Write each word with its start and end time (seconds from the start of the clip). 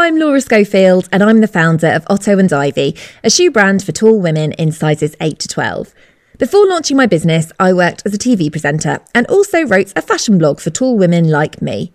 I'm 0.00 0.18
Laura 0.18 0.40
Schofield, 0.40 1.10
and 1.12 1.22
I'm 1.22 1.42
the 1.42 1.46
founder 1.46 1.88
of 1.88 2.06
Otto 2.08 2.38
and 2.38 2.50
Ivy, 2.50 2.96
a 3.22 3.28
shoe 3.28 3.50
brand 3.50 3.84
for 3.84 3.92
tall 3.92 4.18
women 4.18 4.52
in 4.52 4.72
sizes 4.72 5.14
8 5.20 5.38
to 5.40 5.46
12. 5.46 5.94
Before 6.38 6.66
launching 6.66 6.96
my 6.96 7.04
business, 7.04 7.52
I 7.60 7.74
worked 7.74 8.04
as 8.06 8.14
a 8.14 8.18
TV 8.18 8.50
presenter 8.50 9.00
and 9.14 9.26
also 9.26 9.66
wrote 9.66 9.92
a 9.94 10.00
fashion 10.00 10.38
blog 10.38 10.58
for 10.58 10.70
tall 10.70 10.96
women 10.96 11.28
like 11.28 11.60
me. 11.60 11.92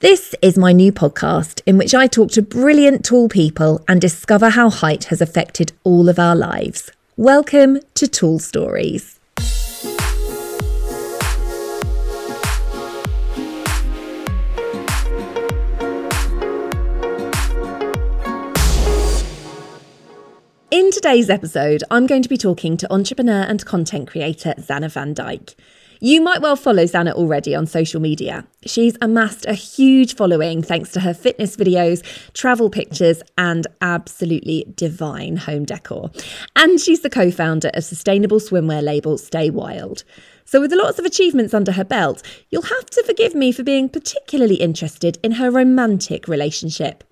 This 0.00 0.34
is 0.42 0.58
my 0.58 0.72
new 0.72 0.92
podcast 0.92 1.62
in 1.64 1.78
which 1.78 1.94
I 1.94 2.06
talk 2.06 2.30
to 2.32 2.42
brilliant 2.42 3.06
tall 3.06 3.26
people 3.26 3.82
and 3.88 4.02
discover 4.02 4.50
how 4.50 4.68
height 4.68 5.04
has 5.04 5.22
affected 5.22 5.72
all 5.82 6.10
of 6.10 6.18
our 6.18 6.36
lives. 6.36 6.90
Welcome 7.16 7.80
to 7.94 8.06
Tall 8.06 8.38
Stories. 8.38 9.15
In 20.76 20.90
today's 20.90 21.30
episode, 21.30 21.82
I'm 21.90 22.06
going 22.06 22.20
to 22.20 22.28
be 22.28 22.36
talking 22.36 22.76
to 22.76 22.92
entrepreneur 22.92 23.46
and 23.48 23.64
content 23.64 24.08
creator 24.08 24.52
Zanna 24.58 24.90
Van 24.90 25.14
Dijk. 25.14 25.54
You 26.00 26.20
might 26.20 26.42
well 26.42 26.54
follow 26.54 26.82
Zanna 26.82 27.12
already 27.12 27.54
on 27.54 27.66
social 27.66 27.98
media. 27.98 28.46
She's 28.66 28.94
amassed 29.00 29.46
a 29.46 29.54
huge 29.54 30.16
following 30.16 30.60
thanks 30.60 30.92
to 30.92 31.00
her 31.00 31.14
fitness 31.14 31.56
videos, 31.56 32.02
travel 32.34 32.68
pictures, 32.68 33.22
and 33.38 33.66
absolutely 33.80 34.70
divine 34.76 35.38
home 35.38 35.64
decor. 35.64 36.10
And 36.56 36.78
she's 36.78 37.00
the 37.00 37.08
co 37.08 37.30
founder 37.30 37.70
of 37.72 37.82
sustainable 37.82 38.38
swimwear 38.38 38.82
label 38.82 39.16
Stay 39.16 39.48
Wild. 39.48 40.04
So, 40.48 40.60
with 40.60 40.72
lots 40.72 41.00
of 41.00 41.04
achievements 41.04 41.52
under 41.52 41.72
her 41.72 41.84
belt, 41.84 42.22
you'll 42.50 42.62
have 42.62 42.86
to 42.90 43.02
forgive 43.04 43.34
me 43.34 43.50
for 43.50 43.64
being 43.64 43.88
particularly 43.88 44.54
interested 44.54 45.18
in 45.24 45.32
her 45.32 45.50
romantic 45.50 46.28
relationship. 46.28 47.02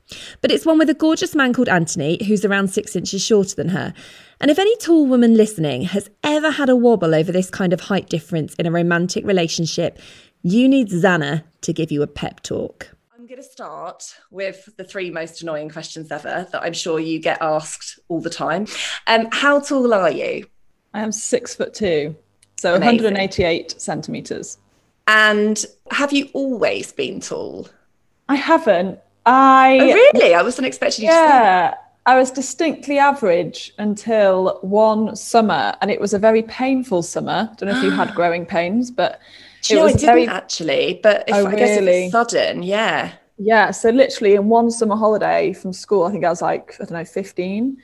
But 0.41 0.52
it's 0.52 0.65
one 0.65 0.79
with 0.79 0.88
a 0.88 0.95
gorgeous 0.95 1.34
man 1.34 1.52
called 1.52 1.69
Anthony, 1.69 2.23
who's 2.24 2.45
around 2.45 2.69
six 2.69 2.95
inches 2.95 3.24
shorter 3.24 3.57
than 3.57 3.71
her. 3.71 3.93
And 4.41 4.52
if 4.52 4.59
any 4.60 4.76
tall 4.76 5.07
woman 5.07 5.37
listening 5.37 5.82
has 5.82 6.09
ever 6.23 6.52
had 6.52 6.68
a 6.68 6.76
wobble 6.76 7.13
over 7.13 7.32
this 7.32 7.51
kind 7.51 7.73
of 7.73 7.80
height 7.80 8.09
difference 8.09 8.54
in 8.54 8.66
a 8.66 8.71
romantic 8.71 9.26
relationship, 9.26 9.98
you 10.43 10.69
need 10.69 10.91
Zanna 10.91 11.43
to 11.63 11.73
give 11.73 11.91
you 11.91 12.02
a 12.02 12.07
pep 12.07 12.41
talk. 12.41 12.95
I'm 13.19 13.26
going 13.26 13.43
to 13.43 13.43
start 13.43 14.15
with 14.30 14.69
the 14.76 14.85
three 14.85 15.10
most 15.10 15.43
annoying 15.43 15.71
questions 15.71 16.13
ever 16.13 16.46
that 16.52 16.63
I'm 16.63 16.73
sure 16.73 17.01
you 17.01 17.19
get 17.19 17.38
asked 17.41 17.98
all 18.07 18.21
the 18.21 18.30
time. 18.30 18.69
Um, 19.09 19.26
how 19.32 19.59
tall 19.59 19.93
are 19.93 20.10
you? 20.10 20.46
I 20.93 21.01
am 21.01 21.10
six 21.10 21.57
foot 21.57 21.74
two. 21.74 22.15
So 22.57 22.74
Amazing. 22.74 23.05
188 23.05 23.80
centimeters. 23.80 24.59
And 25.07 25.65
have 25.91 26.13
you 26.13 26.29
always 26.33 26.93
been 26.93 27.21
tall? 27.21 27.69
I 28.29 28.37
haven't. 28.37 28.99
I 29.27 29.79
oh, 29.80 29.87
really? 29.87 30.35
I 30.35 30.43
wasn't 30.43 30.66
expecting 30.66 31.05
you 31.05 31.10
yeah, 31.10 31.71
to 31.71 31.77
say. 31.77 31.80
I 32.07 32.19
was 32.19 32.30
distinctly 32.30 32.99
average 32.99 33.73
until 33.79 34.59
one 34.60 35.16
summer, 35.16 35.75
and 35.80 35.91
it 35.91 36.01
was 36.01 36.13
a 36.13 36.19
very 36.19 36.43
painful 36.43 37.02
summer. 37.02 37.51
I 37.51 37.55
don't 37.55 37.71
know 37.71 37.79
if 37.79 37.82
you 37.82 37.91
had 37.91 38.15
growing 38.15 38.45
pains, 38.45 38.91
but 38.91 39.21
it 39.71 39.77
was 39.77 39.95
I 39.95 39.97
didn't 39.97 40.07
very... 40.07 40.27
actually. 40.27 41.01
But 41.02 41.25
if, 41.29 41.35
oh, 41.35 41.47
I 41.47 41.55
guess 41.55 41.79
really? 41.79 42.02
it 42.02 42.05
was 42.05 42.13
sudden, 42.13 42.63
yeah. 42.63 43.13
Yeah. 43.38 43.71
So 43.71 43.91
literally 43.91 44.35
in 44.35 44.49
one 44.49 44.71
summer 44.71 44.97
holiday 44.97 45.52
from 45.55 45.73
school, 45.73 46.05
I 46.05 46.13
think 46.13 46.25
I 46.25 46.30
was 46.30 46.43
like 46.43 46.75
I 46.80 46.85
don't 46.85 46.93
know, 46.93 47.05
fifteen. 47.05 47.79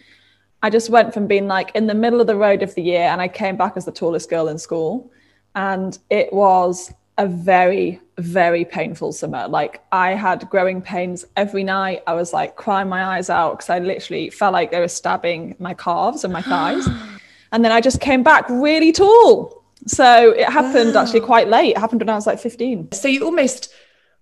I 0.63 0.71
just 0.71 0.91
went 0.91 1.15
from 1.15 1.27
being 1.27 1.47
like 1.47 1.71
in 1.75 1.87
the 1.87 1.95
middle 1.95 2.21
of 2.21 2.27
the 2.27 2.37
road 2.37 2.63
of 2.63 2.75
the 2.75 2.83
year 2.83 3.03
and 3.03 3.21
I 3.21 3.29
came 3.29 3.57
back 3.57 3.77
as 3.77 3.87
the 3.87 3.93
tallest 3.93 4.29
girl 4.29 4.49
in 4.49 4.59
school. 4.59 5.11
And 5.55 5.99
it 6.11 6.33
was 6.33 6.93
a 7.17 7.27
very, 7.27 8.01
very 8.19 8.65
painful 8.65 9.13
summer. 9.13 9.49
Like 9.49 9.83
I 9.93 10.11
had 10.11 10.49
growing 10.51 10.83
pains 10.83 11.25
every 11.37 11.65
night. 11.65 12.03
I 12.07 12.15
was 12.15 12.33
like 12.33 12.57
crying 12.57 12.89
my 12.89 13.17
eyes 13.17 13.31
out 13.31 13.59
because 13.59 13.71
I 13.71 13.79
literally 13.79 14.31
felt 14.31 14.53
like 14.53 14.71
they 14.71 14.81
were 14.81 14.89
stabbing 14.89 15.57
my 15.59 15.75
calves 15.75 16.25
and 16.25 16.33
my 16.33 16.43
thighs. 16.43 16.87
and 17.53 17.65
then 17.65 17.73
I 17.73 17.81
just 17.81 18.01
came 18.01 18.23
back 18.23 18.49
really 18.49 18.93
tall. 18.93 19.65
So 19.87 20.33
it 20.33 20.49
happened 20.49 20.95
wow. 20.95 21.03
actually 21.03 21.21
quite 21.21 21.49
late. 21.49 21.71
It 21.71 21.79
happened 21.79 22.03
when 22.03 22.11
I 22.11 22.15
was 22.15 22.27
like 22.27 22.39
15. 22.39 22.93
So 22.93 23.09
you 23.09 23.25
almost 23.25 23.73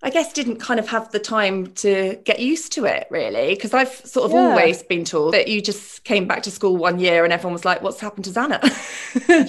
I 0.02 0.10
guess 0.10 0.32
didn't 0.32 0.56
kind 0.56 0.78
of 0.78 0.88
have 0.88 1.10
the 1.10 1.18
time 1.18 1.68
to 1.74 2.20
get 2.24 2.38
used 2.38 2.72
to 2.74 2.84
it 2.84 3.08
really 3.10 3.54
because 3.54 3.74
I've 3.74 3.92
sort 3.92 4.26
of 4.26 4.32
yeah. 4.32 4.50
always 4.50 4.82
been 4.82 5.04
told 5.04 5.34
that 5.34 5.48
you 5.48 5.60
just 5.60 6.04
came 6.04 6.28
back 6.28 6.44
to 6.44 6.52
school 6.52 6.76
one 6.76 7.00
year 7.00 7.24
and 7.24 7.32
everyone 7.32 7.52
was 7.52 7.64
like 7.64 7.82
what's 7.82 8.00
happened 8.00 8.24
to 8.26 8.30
Zanna? 8.30 8.60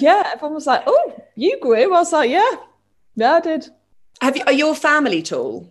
yeah 0.00 0.30
everyone 0.32 0.54
was 0.54 0.66
like 0.66 0.82
oh 0.86 1.22
you 1.36 1.58
grew 1.60 1.84
I 1.84 1.86
was 1.86 2.12
like 2.12 2.30
yeah 2.30 2.50
yeah 3.14 3.34
I 3.34 3.40
did 3.40 3.68
have 4.20 4.36
you 4.36 4.42
are 4.46 4.52
your 4.52 4.74
family 4.74 5.22
tall 5.22 5.68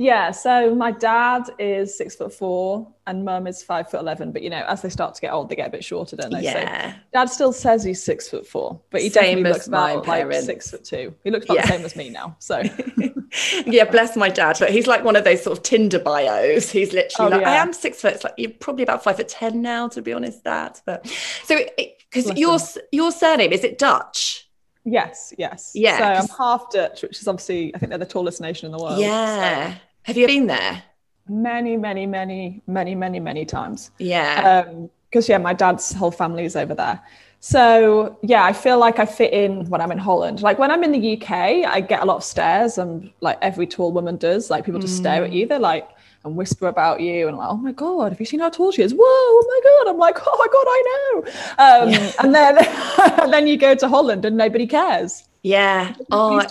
yeah, 0.00 0.30
so 0.30 0.76
my 0.76 0.92
dad 0.92 1.50
is 1.58 1.98
six 1.98 2.14
foot 2.14 2.32
four 2.32 2.86
and 3.08 3.24
mum 3.24 3.48
is 3.48 3.64
five 3.64 3.90
foot 3.90 3.98
eleven. 3.98 4.30
But 4.30 4.42
you 4.42 4.50
know, 4.50 4.64
as 4.68 4.80
they 4.80 4.90
start 4.90 5.16
to 5.16 5.20
get 5.20 5.32
old, 5.32 5.48
they 5.48 5.56
get 5.56 5.66
a 5.66 5.70
bit 5.70 5.82
shorter, 5.82 6.14
don't 6.14 6.32
they? 6.32 6.42
Yeah. 6.42 6.92
So 6.92 6.98
dad 7.12 7.24
still 7.24 7.52
says 7.52 7.82
he's 7.82 8.00
six 8.00 8.28
foot 8.28 8.46
four, 8.46 8.80
but 8.90 9.02
he 9.02 9.10
same 9.10 9.38
definitely 9.38 9.50
looks 9.50 9.66
about 9.66 10.06
like 10.06 10.32
six 10.34 10.70
foot 10.70 10.84
two. 10.84 11.12
He 11.24 11.32
looks 11.32 11.46
about 11.46 11.56
yeah. 11.56 11.62
the 11.62 11.68
same 11.68 11.84
as 11.84 11.96
me 11.96 12.10
now. 12.10 12.36
So 12.38 12.62
yeah, 13.66 13.84
bless 13.84 14.16
my 14.16 14.28
dad. 14.28 14.56
But 14.58 14.70
he's 14.70 14.86
like 14.86 15.04
one 15.04 15.16
of 15.16 15.24
those 15.24 15.42
sort 15.42 15.56
of 15.56 15.64
Tinder 15.64 15.98
bios. 15.98 16.70
He's 16.70 16.92
literally 16.92 17.32
oh, 17.32 17.36
like, 17.36 17.42
yeah. 17.42 17.50
I 17.50 17.56
am 17.56 17.72
six 17.72 18.00
foot. 18.00 18.14
It's 18.14 18.24
like 18.24 18.34
you're 18.36 18.50
probably 18.50 18.82
about 18.82 19.04
five 19.04 19.16
foot 19.16 19.28
ten 19.28 19.62
now, 19.62 19.88
to 19.88 20.02
be 20.02 20.12
honest. 20.12 20.44
That, 20.44 20.80
but 20.86 21.06
so 21.44 21.58
because 21.76 22.38
your 22.38 22.58
your 22.92 23.12
surname 23.12 23.52
is 23.52 23.64
it 23.64 23.78
Dutch? 23.78 24.48
Yes, 24.84 25.34
yes. 25.36 25.72
Yeah. 25.74 25.98
So 25.98 26.04
I'm 26.04 26.28
half 26.38 26.70
Dutch, 26.70 27.02
which 27.02 27.20
is 27.20 27.28
obviously 27.28 27.74
I 27.74 27.78
think 27.78 27.90
they're 27.90 27.98
the 27.98 28.06
tallest 28.06 28.40
nation 28.40 28.66
in 28.66 28.72
the 28.72 28.82
world. 28.82 28.98
Yeah. 28.98 29.72
So. 29.72 29.78
Have 30.04 30.16
you 30.16 30.26
been 30.26 30.46
there? 30.46 30.82
Many, 31.28 31.76
many, 31.76 32.06
many, 32.06 32.62
many, 32.66 32.94
many, 32.94 33.20
many 33.20 33.44
times. 33.44 33.90
Yeah. 33.98 34.62
Because, 35.10 35.28
um, 35.28 35.32
yeah, 35.32 35.38
my 35.38 35.52
dad's 35.52 35.92
whole 35.92 36.10
family 36.10 36.46
is 36.46 36.56
over 36.56 36.74
there. 36.74 37.02
So, 37.40 38.18
yeah, 38.22 38.44
I 38.44 38.52
feel 38.52 38.78
like 38.78 38.98
I 38.98 39.06
fit 39.06 39.32
in 39.32 39.68
when 39.70 39.80
I'm 39.80 39.92
in 39.92 39.98
Holland. 39.98 40.42
Like 40.42 40.58
when 40.58 40.70
I'm 40.70 40.82
in 40.82 40.92
the 40.92 41.16
UK, 41.16 41.30
I 41.30 41.80
get 41.80 42.02
a 42.02 42.04
lot 42.04 42.16
of 42.16 42.24
stares, 42.24 42.78
and 42.78 43.10
like 43.20 43.38
every 43.42 43.66
tall 43.66 43.92
woman 43.92 44.16
does. 44.16 44.50
Like 44.50 44.64
people 44.64 44.80
just 44.80 44.94
mm. 44.94 45.00
stare 45.00 45.24
at 45.24 45.32
you. 45.32 45.46
They're 45.46 45.58
like, 45.58 45.88
and 46.24 46.36
whisper 46.36 46.66
about 46.66 47.00
you 47.00 47.28
and 47.28 47.36
like, 47.36 47.48
oh 47.48 47.56
my 47.56 47.72
god, 47.72 48.12
have 48.12 48.20
you 48.20 48.26
seen 48.26 48.40
how 48.40 48.50
tall 48.50 48.72
she 48.72 48.82
is? 48.82 48.92
Whoa, 48.92 49.00
oh 49.00 49.44
my 49.46 49.84
god! 49.84 49.92
I'm 49.92 49.98
like, 49.98 50.16
oh 50.26 50.36
my 50.38 50.48
god, 50.52 50.66
I 50.68 50.82
know. 50.90 51.18
Um, 51.58 51.90
yeah. 51.90 52.12
And 52.22 52.34
then 52.34 53.20
and 53.22 53.32
then 53.32 53.46
you 53.46 53.56
go 53.56 53.74
to 53.74 53.88
Holland 53.88 54.24
and 54.24 54.36
nobody 54.36 54.66
cares. 54.66 55.24
Yeah. 55.42 55.94
Oh, 56.10 56.44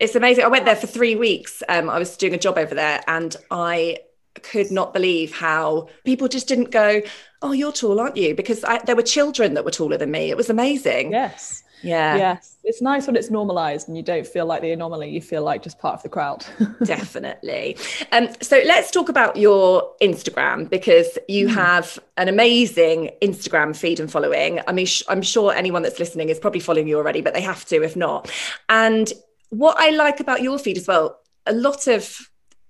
it's 0.00 0.14
amazing. 0.14 0.44
I 0.44 0.48
went 0.48 0.64
there 0.64 0.76
for 0.76 0.86
three 0.86 1.16
weeks. 1.16 1.62
Um, 1.68 1.88
I 1.88 1.98
was 1.98 2.16
doing 2.16 2.34
a 2.34 2.38
job 2.38 2.58
over 2.58 2.74
there 2.74 3.02
and 3.06 3.34
I 3.50 3.98
could 4.42 4.70
not 4.70 4.92
believe 4.92 5.34
how 5.34 5.88
people 6.04 6.28
just 6.28 6.48
didn't 6.48 6.70
go, 6.70 7.02
Oh, 7.40 7.52
you're 7.52 7.72
tall, 7.72 8.00
aren't 8.00 8.16
you? 8.16 8.34
Because 8.34 8.64
I, 8.64 8.78
there 8.78 8.96
were 8.96 9.02
children 9.02 9.54
that 9.54 9.64
were 9.64 9.70
taller 9.70 9.96
than 9.96 10.10
me. 10.10 10.30
It 10.30 10.36
was 10.36 10.50
amazing. 10.50 11.12
Yes. 11.12 11.62
Yeah. 11.82 12.16
Yes. 12.16 12.56
It's 12.64 12.82
nice 12.82 13.06
when 13.06 13.16
it's 13.16 13.30
normalized 13.30 13.88
and 13.88 13.96
you 13.96 14.02
don't 14.02 14.26
feel 14.26 14.46
like 14.46 14.62
the 14.62 14.72
anomaly. 14.72 15.10
You 15.10 15.20
feel 15.20 15.42
like 15.42 15.62
just 15.62 15.78
part 15.78 15.94
of 15.94 16.02
the 16.02 16.08
crowd. 16.08 16.44
Definitely. 16.84 17.76
Um, 18.12 18.28
so 18.40 18.60
let's 18.66 18.90
talk 18.90 19.08
about 19.08 19.36
your 19.36 19.92
Instagram 20.02 20.68
because 20.68 21.18
you 21.28 21.48
mm. 21.48 21.54
have 21.54 21.98
an 22.16 22.28
amazing 22.28 23.10
Instagram 23.22 23.76
feed 23.76 24.00
and 24.00 24.10
following. 24.10 24.60
I 24.66 24.72
mean, 24.72 24.86
sh- 24.86 25.04
I'm 25.08 25.22
sure 25.22 25.52
anyone 25.52 25.82
that's 25.82 25.98
listening 25.98 26.28
is 26.28 26.38
probably 26.38 26.60
following 26.60 26.88
you 26.88 26.96
already, 26.96 27.20
but 27.20 27.34
they 27.34 27.42
have 27.42 27.64
to 27.66 27.82
if 27.82 27.96
not. 27.96 28.30
And 28.68 29.12
what 29.50 29.76
I 29.78 29.90
like 29.90 30.20
about 30.20 30.42
your 30.42 30.58
feed 30.58 30.76
as 30.76 30.86
well, 30.86 31.18
a 31.46 31.52
lot 31.52 31.86
of 31.86 32.28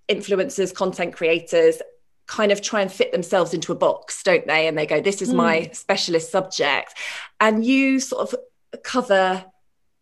influencers, 0.09 0.75
content 0.75 1.15
creators 1.15 1.81
kind 2.27 2.53
of 2.53 2.61
try 2.61 2.83
and 2.83 2.93
fit 2.93 3.11
themselves 3.11 3.55
into 3.55 3.73
a 3.73 3.75
box, 3.75 4.23
don't 4.23 4.47
they? 4.47 4.69
And 4.69 4.77
they 4.77 4.87
go, 4.87 5.01
this 5.01 5.23
is 5.23 5.31
mm. 5.31 5.37
my 5.37 5.71
specialist 5.73 6.31
subject. 6.31 6.95
And 7.41 7.65
you 7.65 8.01
sort 8.01 8.33
of 8.33 8.39
cover 8.83 9.45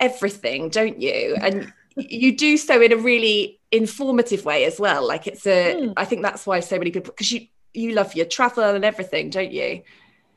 everything, 0.01 0.69
don't 0.69 1.01
you? 1.01 1.37
And 1.41 1.73
you 1.97 2.37
do 2.37 2.57
so 2.57 2.83
in 2.83 2.93
a 2.93 2.97
really 2.97 3.61
informative 3.71 4.45
way 4.45 4.65
as 4.65 4.81
well. 4.81 5.07
Like 5.07 5.27
it's 5.27 5.47
a, 5.47 5.77
mm. 5.77 5.93
I 5.97 6.05
think 6.05 6.23
that's 6.23 6.47
why 6.47 6.61
so 6.61 6.79
many 6.79 6.91
people, 6.91 7.13
because 7.13 7.31
you, 7.31 7.47
you 7.75 7.93
love 7.93 8.15
your 8.15 8.27
travel 8.27 8.75
and 8.75 8.85
everything, 8.85 9.31
don't 9.31 9.53
you? 9.53 9.83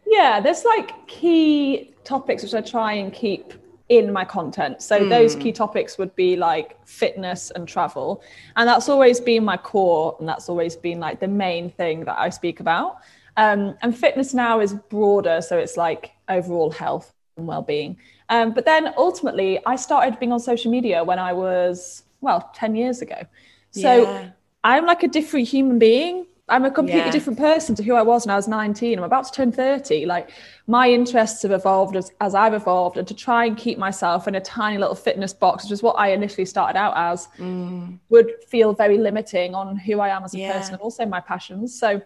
Yeah, 0.05 0.39
there's 0.39 0.65
like 0.65 1.07
key 1.07 1.93
topics 2.03 2.43
which 2.43 2.53
I 2.53 2.61
try 2.61 2.93
and 2.93 3.11
keep 3.11 3.53
in 3.89 4.13
my 4.13 4.23
content. 4.23 4.81
So 4.81 4.99
mm. 4.99 5.09
those 5.09 5.35
key 5.35 5.51
topics 5.51 5.97
would 5.97 6.15
be 6.15 6.35
like 6.35 6.77
fitness 6.85 7.51
and 7.51 7.67
travel. 7.67 8.23
And 8.55 8.69
that's 8.69 8.87
always 8.87 9.19
been 9.19 9.43
my 9.43 9.57
core 9.57 10.15
and 10.19 10.29
that's 10.29 10.47
always 10.47 10.75
been 10.75 10.99
like 10.99 11.19
the 11.19 11.27
main 11.27 11.71
thing 11.71 12.05
that 12.05 12.17
I 12.17 12.29
speak 12.29 12.59
about. 12.59 12.97
Um, 13.35 13.75
and 13.81 13.97
fitness 13.97 14.33
now 14.33 14.59
is 14.59 14.73
broader. 14.73 15.41
So 15.41 15.57
it's 15.57 15.75
like 15.75 16.11
overall 16.29 16.71
health 16.71 17.13
and 17.35 17.47
well-being. 17.47 17.97
Um, 18.29 18.53
but 18.53 18.65
then 18.65 18.93
ultimately 18.95 19.59
I 19.65 19.75
started 19.75 20.19
being 20.19 20.31
on 20.31 20.39
social 20.39 20.71
media 20.71 21.03
when 21.03 21.17
I 21.17 21.33
was, 21.33 22.03
well, 22.21 22.51
10 22.53 22.75
years 22.75 23.01
ago. 23.01 23.25
So 23.71 24.03
yeah. 24.03 24.29
I'm 24.63 24.85
like 24.85 25.01
a 25.01 25.07
different 25.07 25.47
human 25.47 25.79
being 25.79 26.27
I'm 26.49 26.65
a 26.65 26.71
completely 26.71 27.01
yeah. 27.01 27.11
different 27.11 27.39
person 27.39 27.75
to 27.75 27.83
who 27.83 27.95
I 27.95 28.01
was 28.01 28.25
when 28.25 28.33
I 28.33 28.35
was 28.35 28.47
19. 28.47 28.97
I'm 28.97 29.03
about 29.03 29.25
to 29.25 29.31
turn 29.31 29.51
30. 29.51 30.05
Like 30.05 30.31
my 30.67 30.89
interests 30.89 31.41
have 31.43 31.51
evolved 31.51 31.95
as, 31.95 32.11
as 32.21 32.35
I've 32.35 32.53
evolved, 32.53 32.97
and 32.97 33.07
to 33.07 33.13
try 33.13 33.45
and 33.45 33.57
keep 33.57 33.77
myself 33.77 34.27
in 34.27 34.35
a 34.35 34.41
tiny 34.41 34.77
little 34.77 34.95
fitness 34.95 35.33
box, 35.33 35.63
which 35.63 35.71
is 35.71 35.83
what 35.83 35.97
I 35.97 36.09
initially 36.09 36.45
started 36.45 36.77
out 36.77 36.93
as, 36.95 37.27
mm. 37.37 37.97
would 38.09 38.31
feel 38.47 38.73
very 38.73 38.97
limiting 38.97 39.55
on 39.55 39.77
who 39.77 39.99
I 39.99 40.09
am 40.09 40.23
as 40.23 40.33
a 40.33 40.39
yeah. 40.39 40.57
person 40.57 40.73
and 40.73 40.81
also 40.81 41.05
my 41.05 41.19
passions. 41.19 41.77
So 41.79 42.01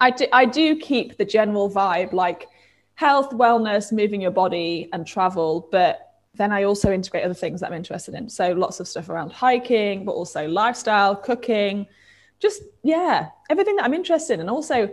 I 0.00 0.10
do, 0.10 0.26
I 0.32 0.44
do 0.44 0.76
keep 0.76 1.16
the 1.16 1.24
general 1.24 1.70
vibe 1.70 2.12
like 2.12 2.48
health, 2.94 3.30
wellness, 3.30 3.92
moving 3.92 4.20
your 4.20 4.30
body, 4.30 4.88
and 4.92 5.06
travel, 5.06 5.68
but 5.70 6.06
then 6.34 6.52
I 6.52 6.64
also 6.64 6.92
integrate 6.92 7.24
other 7.24 7.34
things 7.34 7.60
that 7.60 7.68
I'm 7.68 7.76
interested 7.76 8.14
in. 8.14 8.28
So 8.28 8.52
lots 8.52 8.80
of 8.80 8.86
stuff 8.88 9.08
around 9.08 9.32
hiking, 9.32 10.04
but 10.04 10.12
also 10.12 10.46
lifestyle, 10.46 11.16
cooking 11.16 11.86
just 12.40 12.62
yeah 12.82 13.28
everything 13.50 13.76
that 13.76 13.84
i'm 13.84 13.94
interested 13.94 14.34
in. 14.34 14.40
And 14.40 14.50
also 14.50 14.88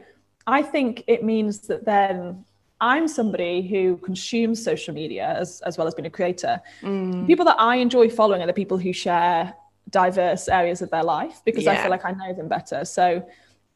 i 0.46 0.62
think 0.62 1.04
it 1.08 1.24
means 1.24 1.60
that 1.68 1.86
then 1.86 2.46
i'm 2.80 3.08
somebody 3.08 3.62
who 3.62 3.98
consumes 3.98 4.64
social 4.64 4.94
media 4.94 5.36
as, 5.38 5.62
as 5.62 5.78
well 5.78 5.88
as 5.88 5.96
being 5.96 6.06
a 6.06 6.12
creator. 6.12 6.62
Mm. 6.82 7.26
people 7.26 7.46
that 7.46 7.60
i 7.60 7.78
enjoy 7.78 8.10
following 8.10 8.42
are 8.42 8.48
the 8.48 8.54
people 8.54 8.78
who 8.78 8.94
share 8.94 9.54
diverse 9.90 10.48
areas 10.48 10.82
of 10.82 10.90
their 10.90 11.04
life 11.04 11.42
because 11.46 11.64
yeah. 11.64 11.72
i 11.72 11.78
feel 11.78 11.90
like 11.90 12.06
i 12.06 12.12
know 12.12 12.34
them 12.34 12.48
better. 12.48 12.86
So 12.86 13.26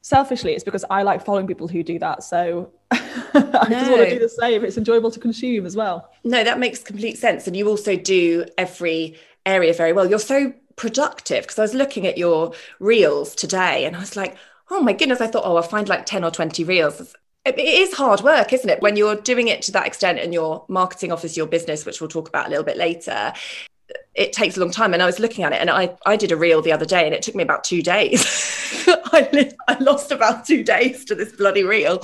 selfishly 0.04 0.54
it's 0.54 0.64
because 0.64 0.84
i 0.90 1.04
like 1.04 1.24
following 1.24 1.48
people 1.48 1.68
who 1.68 1.84
do 1.84 1.98
that. 2.00 2.24
So 2.24 2.72
i 2.92 3.68
no. 3.70 3.70
just 3.70 3.92
want 3.92 4.04
to 4.04 4.10
do 4.10 4.20
the 4.20 4.30
same. 4.30 4.66
It's 4.66 4.78
enjoyable 4.78 5.12
to 5.12 5.20
consume 5.20 5.66
as 5.66 5.76
well. 5.76 6.12
No 6.24 6.44
that 6.44 6.60
makes 6.60 6.84
complete 6.84 7.18
sense. 7.18 7.48
And 7.48 7.56
you 7.56 7.68
also 7.68 7.96
do 7.96 8.46
every 8.58 9.18
area 9.46 9.74
very 9.74 9.94
well. 9.94 10.10
You're 10.10 10.20
so 10.20 10.54
productive 10.76 11.44
because 11.44 11.60
I 11.60 11.64
was 11.64 11.74
looking 11.74 12.08
at 12.08 12.18
your 12.18 12.54
reels 12.80 13.36
today 13.36 13.86
and 13.86 13.96
I 13.96 14.00
was 14.00 14.16
like, 14.16 14.38
oh 14.70 14.82
my 14.82 14.94
goodness, 14.94 15.22
I 15.22 15.28
thought, 15.28 15.44
oh, 15.46 15.58
I'll 15.58 15.64
find 15.64 15.90
like 15.90 16.06
10 16.06 16.24
or 16.24 16.32
20 16.32 16.64
reels. 16.64 17.16
It 17.44 17.58
is 17.58 17.94
hard 17.94 18.22
work, 18.22 18.54
isn't 18.54 18.70
it? 18.70 18.82
When 18.82 18.96
you're 18.96 19.16
doing 19.16 19.48
it 19.48 19.62
to 19.64 19.72
that 19.74 19.88
extent 19.88 20.20
and 20.20 20.34
your 20.34 20.64
marketing 20.68 21.12
offers 21.12 21.36
your 21.36 21.48
business, 21.48 21.86
which 21.86 22.00
we'll 22.00 22.10
talk 22.10 22.30
about 22.30 22.48
a 22.48 22.50
little 22.50 22.64
bit 22.64 22.78
later, 22.78 23.34
it 24.14 24.34
takes 24.34 24.58
a 24.58 24.60
long 24.60 24.72
time. 24.72 24.94
And 24.94 25.02
I 25.02 25.06
was 25.06 25.20
looking 25.20 25.44
at 25.44 25.52
it 25.54 25.60
and 25.60 25.70
I, 25.70 25.96
I 26.06 26.16
did 26.16 26.32
a 26.32 26.38
reel 26.38 26.62
the 26.62 26.72
other 26.72 26.86
day 26.86 27.06
and 27.06 27.14
it 27.14 27.22
took 27.22 27.36
me 27.36 27.44
about 27.44 27.64
two 27.64 27.82
days. 27.82 28.24
I, 28.88 29.52
I 29.68 29.78
lost 29.80 30.12
about 30.12 30.46
two 30.46 30.64
days 30.64 31.06
to 31.06 31.16
this 31.16 31.34
bloody 31.34 31.64
reel. 31.64 32.00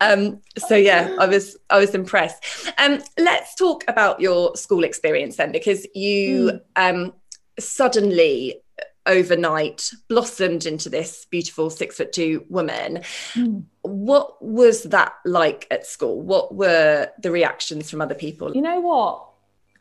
Um, 0.00 0.40
so 0.58 0.76
yeah, 0.76 1.14
I 1.18 1.26
was 1.26 1.56
I 1.70 1.78
was 1.78 1.94
impressed. 1.94 2.70
Um, 2.78 3.02
let's 3.18 3.54
talk 3.54 3.84
about 3.88 4.20
your 4.20 4.56
school 4.56 4.84
experience 4.84 5.36
then, 5.36 5.52
because 5.52 5.86
you 5.94 6.52
mm. 6.52 6.60
um, 6.76 7.12
suddenly 7.60 8.62
overnight 9.06 9.90
blossomed 10.08 10.66
into 10.66 10.88
this 10.88 11.26
beautiful 11.30 11.70
six 11.70 11.96
foot 11.96 12.12
two 12.12 12.44
woman. 12.48 13.02
Mm. 13.34 13.64
What 13.82 14.42
was 14.44 14.84
that 14.84 15.14
like 15.24 15.66
at 15.70 15.86
school? 15.86 16.20
What 16.20 16.54
were 16.54 17.08
the 17.22 17.30
reactions 17.30 17.90
from 17.90 18.00
other 18.00 18.14
people? 18.14 18.54
You 18.54 18.62
know 18.62 18.80
what? 18.80 19.26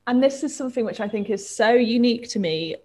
And 0.07 0.23
this 0.23 0.43
is 0.43 0.55
something 0.55 0.85
which 0.85 0.99
I 0.99 1.07
think 1.07 1.29
is 1.29 1.47
so 1.47 1.71
unique 1.71 2.29
to 2.29 2.39
me. 2.39 2.77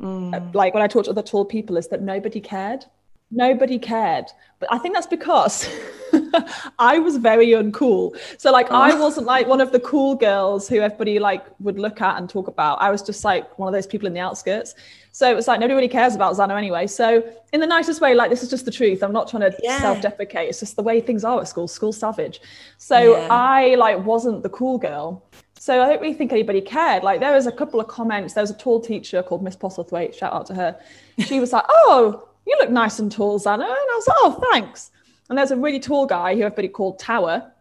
Mm. 0.00 0.54
Like 0.54 0.74
when 0.74 0.82
I 0.82 0.88
talk 0.88 1.04
to 1.04 1.10
other 1.10 1.22
tall 1.22 1.44
people, 1.44 1.76
is 1.76 1.88
that 1.88 2.02
nobody 2.02 2.40
cared. 2.40 2.84
Nobody 3.30 3.78
cared. 3.78 4.26
But 4.58 4.72
I 4.72 4.78
think 4.78 4.94
that's 4.94 5.06
because 5.06 5.68
I 6.78 6.98
was 6.98 7.16
very 7.16 7.48
uncool. 7.48 8.16
So 8.38 8.52
like 8.52 8.68
oh. 8.70 8.76
I 8.76 8.98
wasn't 8.98 9.26
like 9.26 9.46
one 9.46 9.60
of 9.60 9.72
the 9.72 9.80
cool 9.80 10.14
girls 10.14 10.68
who 10.68 10.80
everybody 10.80 11.18
like 11.18 11.44
would 11.60 11.78
look 11.78 12.00
at 12.00 12.18
and 12.18 12.28
talk 12.28 12.46
about. 12.46 12.80
I 12.80 12.90
was 12.90 13.02
just 13.02 13.24
like 13.24 13.58
one 13.58 13.68
of 13.68 13.72
those 13.72 13.86
people 13.86 14.06
in 14.06 14.14
the 14.14 14.20
outskirts. 14.20 14.74
So 15.10 15.30
it 15.30 15.34
was 15.34 15.48
like 15.48 15.60
nobody 15.60 15.74
really 15.74 15.88
cares 15.88 16.14
about 16.14 16.36
Zanna 16.36 16.56
anyway. 16.56 16.86
So 16.86 17.22
in 17.52 17.60
the 17.60 17.66
nicest 17.66 18.00
way, 18.00 18.14
like 18.14 18.30
this 18.30 18.42
is 18.42 18.50
just 18.50 18.64
the 18.64 18.70
truth. 18.70 19.02
I'm 19.02 19.12
not 19.12 19.28
trying 19.28 19.50
to 19.50 19.58
yeah. 19.62 19.80
self-deprecate. 19.80 20.48
It's 20.48 20.60
just 20.60 20.76
the 20.76 20.82
way 20.82 21.00
things 21.00 21.24
are 21.24 21.40
at 21.40 21.48
school. 21.48 21.66
School 21.66 21.92
savage. 21.92 22.40
So 22.78 23.16
yeah. 23.16 23.28
I 23.30 23.74
like 23.74 24.04
wasn't 24.04 24.42
the 24.42 24.50
cool 24.50 24.78
girl. 24.78 25.24
So 25.58 25.82
I 25.82 25.88
don't 25.88 26.00
really 26.00 26.14
think 26.14 26.32
anybody 26.32 26.60
cared. 26.60 27.02
Like 27.02 27.20
there 27.20 27.32
was 27.32 27.46
a 27.46 27.52
couple 27.52 27.80
of 27.80 27.88
comments. 27.88 28.34
There 28.34 28.42
was 28.42 28.50
a 28.50 28.56
tall 28.56 28.80
teacher 28.80 29.22
called 29.22 29.42
Miss 29.42 29.56
Postlethwaite. 29.56 30.14
Shout 30.14 30.32
out 30.32 30.46
to 30.46 30.54
her. 30.54 30.78
She 31.18 31.40
was 31.40 31.52
like, 31.52 31.64
"Oh, 31.68 32.28
you 32.46 32.56
look 32.58 32.70
nice 32.70 32.98
and 32.98 33.10
tall, 33.10 33.38
Zanna." 33.38 33.64
And 33.64 33.64
I 33.64 33.94
was 33.94 34.06
like, 34.08 34.16
"Oh, 34.20 34.48
thanks." 34.52 34.90
And 35.28 35.38
there's 35.38 35.50
a 35.50 35.56
really 35.56 35.80
tall 35.80 36.06
guy 36.06 36.34
who 36.34 36.42
everybody 36.42 36.68
called 36.68 36.98
Tower. 36.98 37.52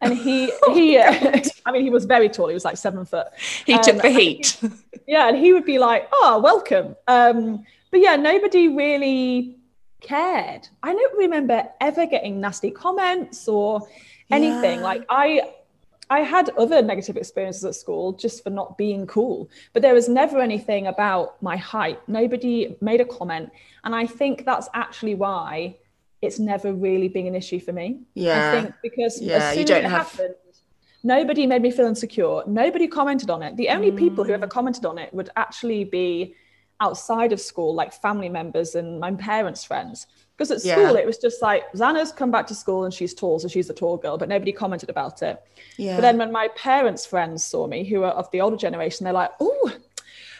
And 0.00 0.16
he, 0.16 0.52
oh, 0.62 0.74
he, 0.74 0.98
uh, 0.98 1.40
I 1.66 1.72
mean, 1.72 1.82
he 1.82 1.90
was 1.90 2.04
very 2.04 2.28
tall. 2.28 2.48
He 2.48 2.54
was 2.54 2.64
like 2.64 2.76
seven 2.76 3.04
foot. 3.04 3.28
He 3.66 3.74
um, 3.74 3.82
took 3.82 4.02
the 4.02 4.10
heat. 4.10 4.58
He, 4.60 4.70
yeah. 5.08 5.28
And 5.28 5.36
he 5.36 5.52
would 5.52 5.64
be 5.64 5.78
like, 5.78 6.08
oh, 6.12 6.40
welcome. 6.42 6.96
Um, 7.06 7.64
but 7.90 8.00
yeah, 8.00 8.16
nobody 8.16 8.68
really 8.68 9.56
cared. 10.00 10.68
I 10.82 10.92
don't 10.92 11.18
remember 11.18 11.68
ever 11.80 12.06
getting 12.06 12.40
nasty 12.40 12.70
comments 12.70 13.48
or 13.48 13.86
anything. 14.30 14.80
Yeah. 14.80 14.84
Like 14.84 15.04
I, 15.08 15.52
I 16.10 16.20
had 16.20 16.50
other 16.50 16.82
negative 16.82 17.16
experiences 17.16 17.64
at 17.64 17.74
school 17.74 18.12
just 18.12 18.42
for 18.42 18.50
not 18.50 18.76
being 18.76 19.06
cool, 19.06 19.48
but 19.72 19.82
there 19.82 19.94
was 19.94 20.08
never 20.08 20.40
anything 20.40 20.86
about 20.86 21.42
my 21.42 21.56
height. 21.56 22.00
Nobody 22.08 22.76
made 22.80 23.00
a 23.00 23.04
comment. 23.04 23.50
And 23.84 23.94
I 23.94 24.06
think 24.06 24.44
that's 24.44 24.68
actually 24.74 25.14
why 25.14 25.76
it's 26.22 26.38
never 26.38 26.72
really 26.72 27.08
been 27.08 27.26
an 27.26 27.34
issue 27.34 27.60
for 27.60 27.72
me. 27.72 28.00
Yeah. 28.14 28.50
I 28.50 28.60
think 28.62 28.74
because 28.82 29.20
yeah, 29.20 29.36
as 29.36 29.50
soon 29.50 29.58
you 29.60 29.64
don't 29.66 29.84
as 29.84 29.84
it 29.84 29.90
have... 29.90 30.10
happened, 30.10 30.34
nobody 31.02 31.46
made 31.46 31.62
me 31.62 31.70
feel 31.70 31.86
insecure. 31.86 32.42
Nobody 32.46 32.88
commented 32.88 33.30
on 33.30 33.42
it. 33.42 33.56
The 33.56 33.68
only 33.68 33.90
mm. 33.90 33.98
people 33.98 34.24
who 34.24 34.32
ever 34.32 34.46
commented 34.46 34.86
on 34.86 34.98
it 34.98 35.12
would 35.14 35.30
actually 35.36 35.84
be 35.84 36.34
outside 36.80 37.32
of 37.32 37.40
school, 37.40 37.74
like 37.74 37.92
family 37.92 38.28
members 38.28 38.74
and 38.74 39.00
my 39.00 39.12
parents' 39.12 39.64
friends. 39.64 40.06
Because 40.36 40.50
at 40.50 40.60
school, 40.60 40.94
yeah. 40.94 40.98
it 40.98 41.06
was 41.06 41.18
just 41.18 41.40
like 41.42 41.62
Zanna's 41.76 42.10
come 42.10 42.32
back 42.32 42.46
to 42.48 42.54
school 42.54 42.84
and 42.84 42.92
she's 42.92 43.14
tall, 43.14 43.38
so 43.38 43.46
she's 43.46 43.70
a 43.70 43.74
tall 43.74 43.96
girl, 43.96 44.18
but 44.18 44.28
nobody 44.28 44.50
commented 44.50 44.90
about 44.90 45.22
it. 45.22 45.40
Yeah. 45.76 45.96
But 45.96 46.02
then 46.02 46.18
when 46.18 46.32
my 46.32 46.48
parents' 46.56 47.06
friends 47.06 47.44
saw 47.44 47.68
me, 47.68 47.84
who 47.84 48.02
are 48.02 48.12
of 48.12 48.28
the 48.32 48.40
older 48.40 48.56
generation, 48.56 49.04
they're 49.04 49.12
like, 49.12 49.30
"Oh, 49.38 49.72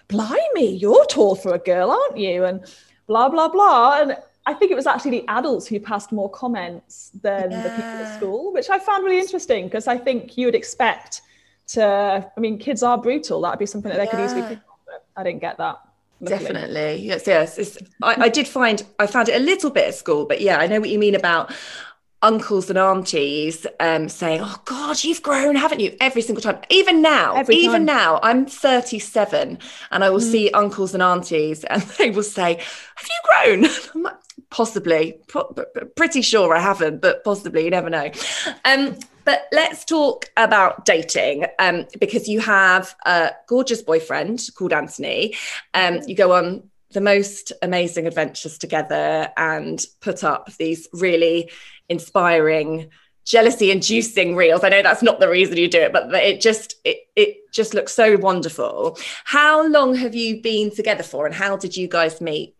blimey, 0.08 0.76
you're 0.76 1.06
tall 1.06 1.36
for 1.36 1.54
a 1.54 1.58
girl, 1.58 1.92
aren't 1.92 2.16
you?" 2.16 2.44
And 2.44 2.64
blah 3.06 3.28
blah 3.28 3.48
blah. 3.48 4.00
And 4.00 4.16
I 4.46 4.54
think 4.54 4.70
it 4.72 4.74
was 4.74 4.86
actually 4.86 5.12
the 5.12 5.28
adults 5.28 5.66
who 5.66 5.80
passed 5.80 6.12
more 6.12 6.30
comments 6.30 7.10
than 7.22 7.50
yeah. 7.50 7.62
the 7.62 7.70
people 7.70 7.84
at 7.84 8.16
school, 8.16 8.52
which 8.52 8.70
I 8.70 8.78
found 8.78 9.04
really 9.04 9.20
interesting 9.20 9.66
because 9.66 9.86
I 9.86 9.96
think 9.96 10.36
you 10.36 10.46
would 10.46 10.54
expect 10.54 11.22
to, 11.68 12.30
I 12.36 12.40
mean, 12.40 12.58
kids 12.58 12.82
are 12.82 12.98
brutal. 12.98 13.40
That'd 13.40 13.58
be 13.58 13.66
something 13.66 13.90
that 13.90 13.96
they 13.96 14.04
yeah. 14.04 14.10
could 14.10 14.20
easily 14.20 14.42
pick 14.42 14.58
up, 14.58 14.80
but 14.84 15.06
I 15.16 15.22
didn't 15.22 15.40
get 15.40 15.56
that. 15.58 15.78
Definitely. 16.22 17.02
Yes, 17.02 17.26
yes. 17.26 17.78
I, 18.02 18.24
I 18.24 18.28
did 18.28 18.48
find, 18.48 18.82
I 18.98 19.06
found 19.06 19.28
it 19.28 19.40
a 19.40 19.44
little 19.44 19.70
bit 19.70 19.88
at 19.88 19.94
school, 19.94 20.24
but 20.26 20.40
yeah, 20.40 20.58
I 20.58 20.66
know 20.66 20.80
what 20.80 20.88
you 20.88 20.98
mean 20.98 21.14
about 21.14 21.52
uncles 22.24 22.70
and 22.70 22.78
aunties 22.78 23.66
um, 23.78 24.08
saying, 24.08 24.40
"Oh 24.42 24.56
God, 24.64 25.04
you've 25.04 25.22
grown, 25.22 25.54
haven't 25.54 25.80
you?" 25.80 25.94
Every 26.00 26.22
single 26.22 26.42
time. 26.42 26.58
Even 26.70 27.02
now, 27.02 27.36
Every 27.36 27.56
even 27.56 27.86
time. 27.86 27.96
now, 27.96 28.20
I'm 28.22 28.46
37, 28.46 29.58
and 29.90 30.04
I 30.04 30.10
will 30.10 30.18
mm. 30.18 30.30
see 30.30 30.50
uncles 30.50 30.94
and 30.94 31.02
aunties, 31.02 31.62
and 31.64 31.82
they 31.98 32.10
will 32.10 32.22
say, 32.22 32.54
"Have 32.96 33.08
you 33.08 33.60
grown?" 33.62 33.70
I'm 33.94 34.02
like, 34.02 34.16
possibly, 34.50 35.20
pretty 35.96 36.22
sure 36.22 36.56
I 36.56 36.60
haven't, 36.60 37.00
but 37.00 37.22
possibly. 37.22 37.64
You 37.64 37.70
never 37.70 37.90
know. 37.90 38.10
Um, 38.64 38.96
but 39.24 39.46
let's 39.52 39.84
talk 39.84 40.30
about 40.36 40.84
dating 40.84 41.46
um, 41.58 41.86
because 41.98 42.28
you 42.28 42.40
have 42.40 42.94
a 43.06 43.30
gorgeous 43.48 43.82
boyfriend 43.82 44.42
called 44.56 44.72
Anthony. 44.72 45.34
Um, 45.72 46.00
you 46.06 46.14
go 46.14 46.32
on 46.32 46.70
the 46.92 47.00
most 47.00 47.52
amazing 47.62 48.06
adventures 48.06 48.58
together 48.58 49.30
and 49.36 49.84
put 50.00 50.24
up 50.24 50.52
these 50.56 50.88
really 50.92 51.50
inspiring 51.88 52.90
jealousy 53.24 53.70
inducing 53.70 54.36
reels. 54.36 54.62
I 54.62 54.68
know 54.68 54.82
that's 54.82 55.02
not 55.02 55.18
the 55.18 55.28
reason 55.28 55.56
you 55.56 55.68
do 55.68 55.80
it 55.80 55.92
but 55.92 56.12
it 56.14 56.40
just 56.40 56.76
it, 56.84 56.98
it 57.16 57.52
just 57.52 57.74
looks 57.74 57.92
so 57.92 58.16
wonderful. 58.16 58.98
How 59.24 59.66
long 59.66 59.94
have 59.94 60.14
you 60.14 60.42
been 60.42 60.70
together 60.70 61.02
for 61.02 61.26
and 61.26 61.34
how 61.34 61.56
did 61.56 61.76
you 61.76 61.88
guys 61.88 62.20
meet 62.20 62.54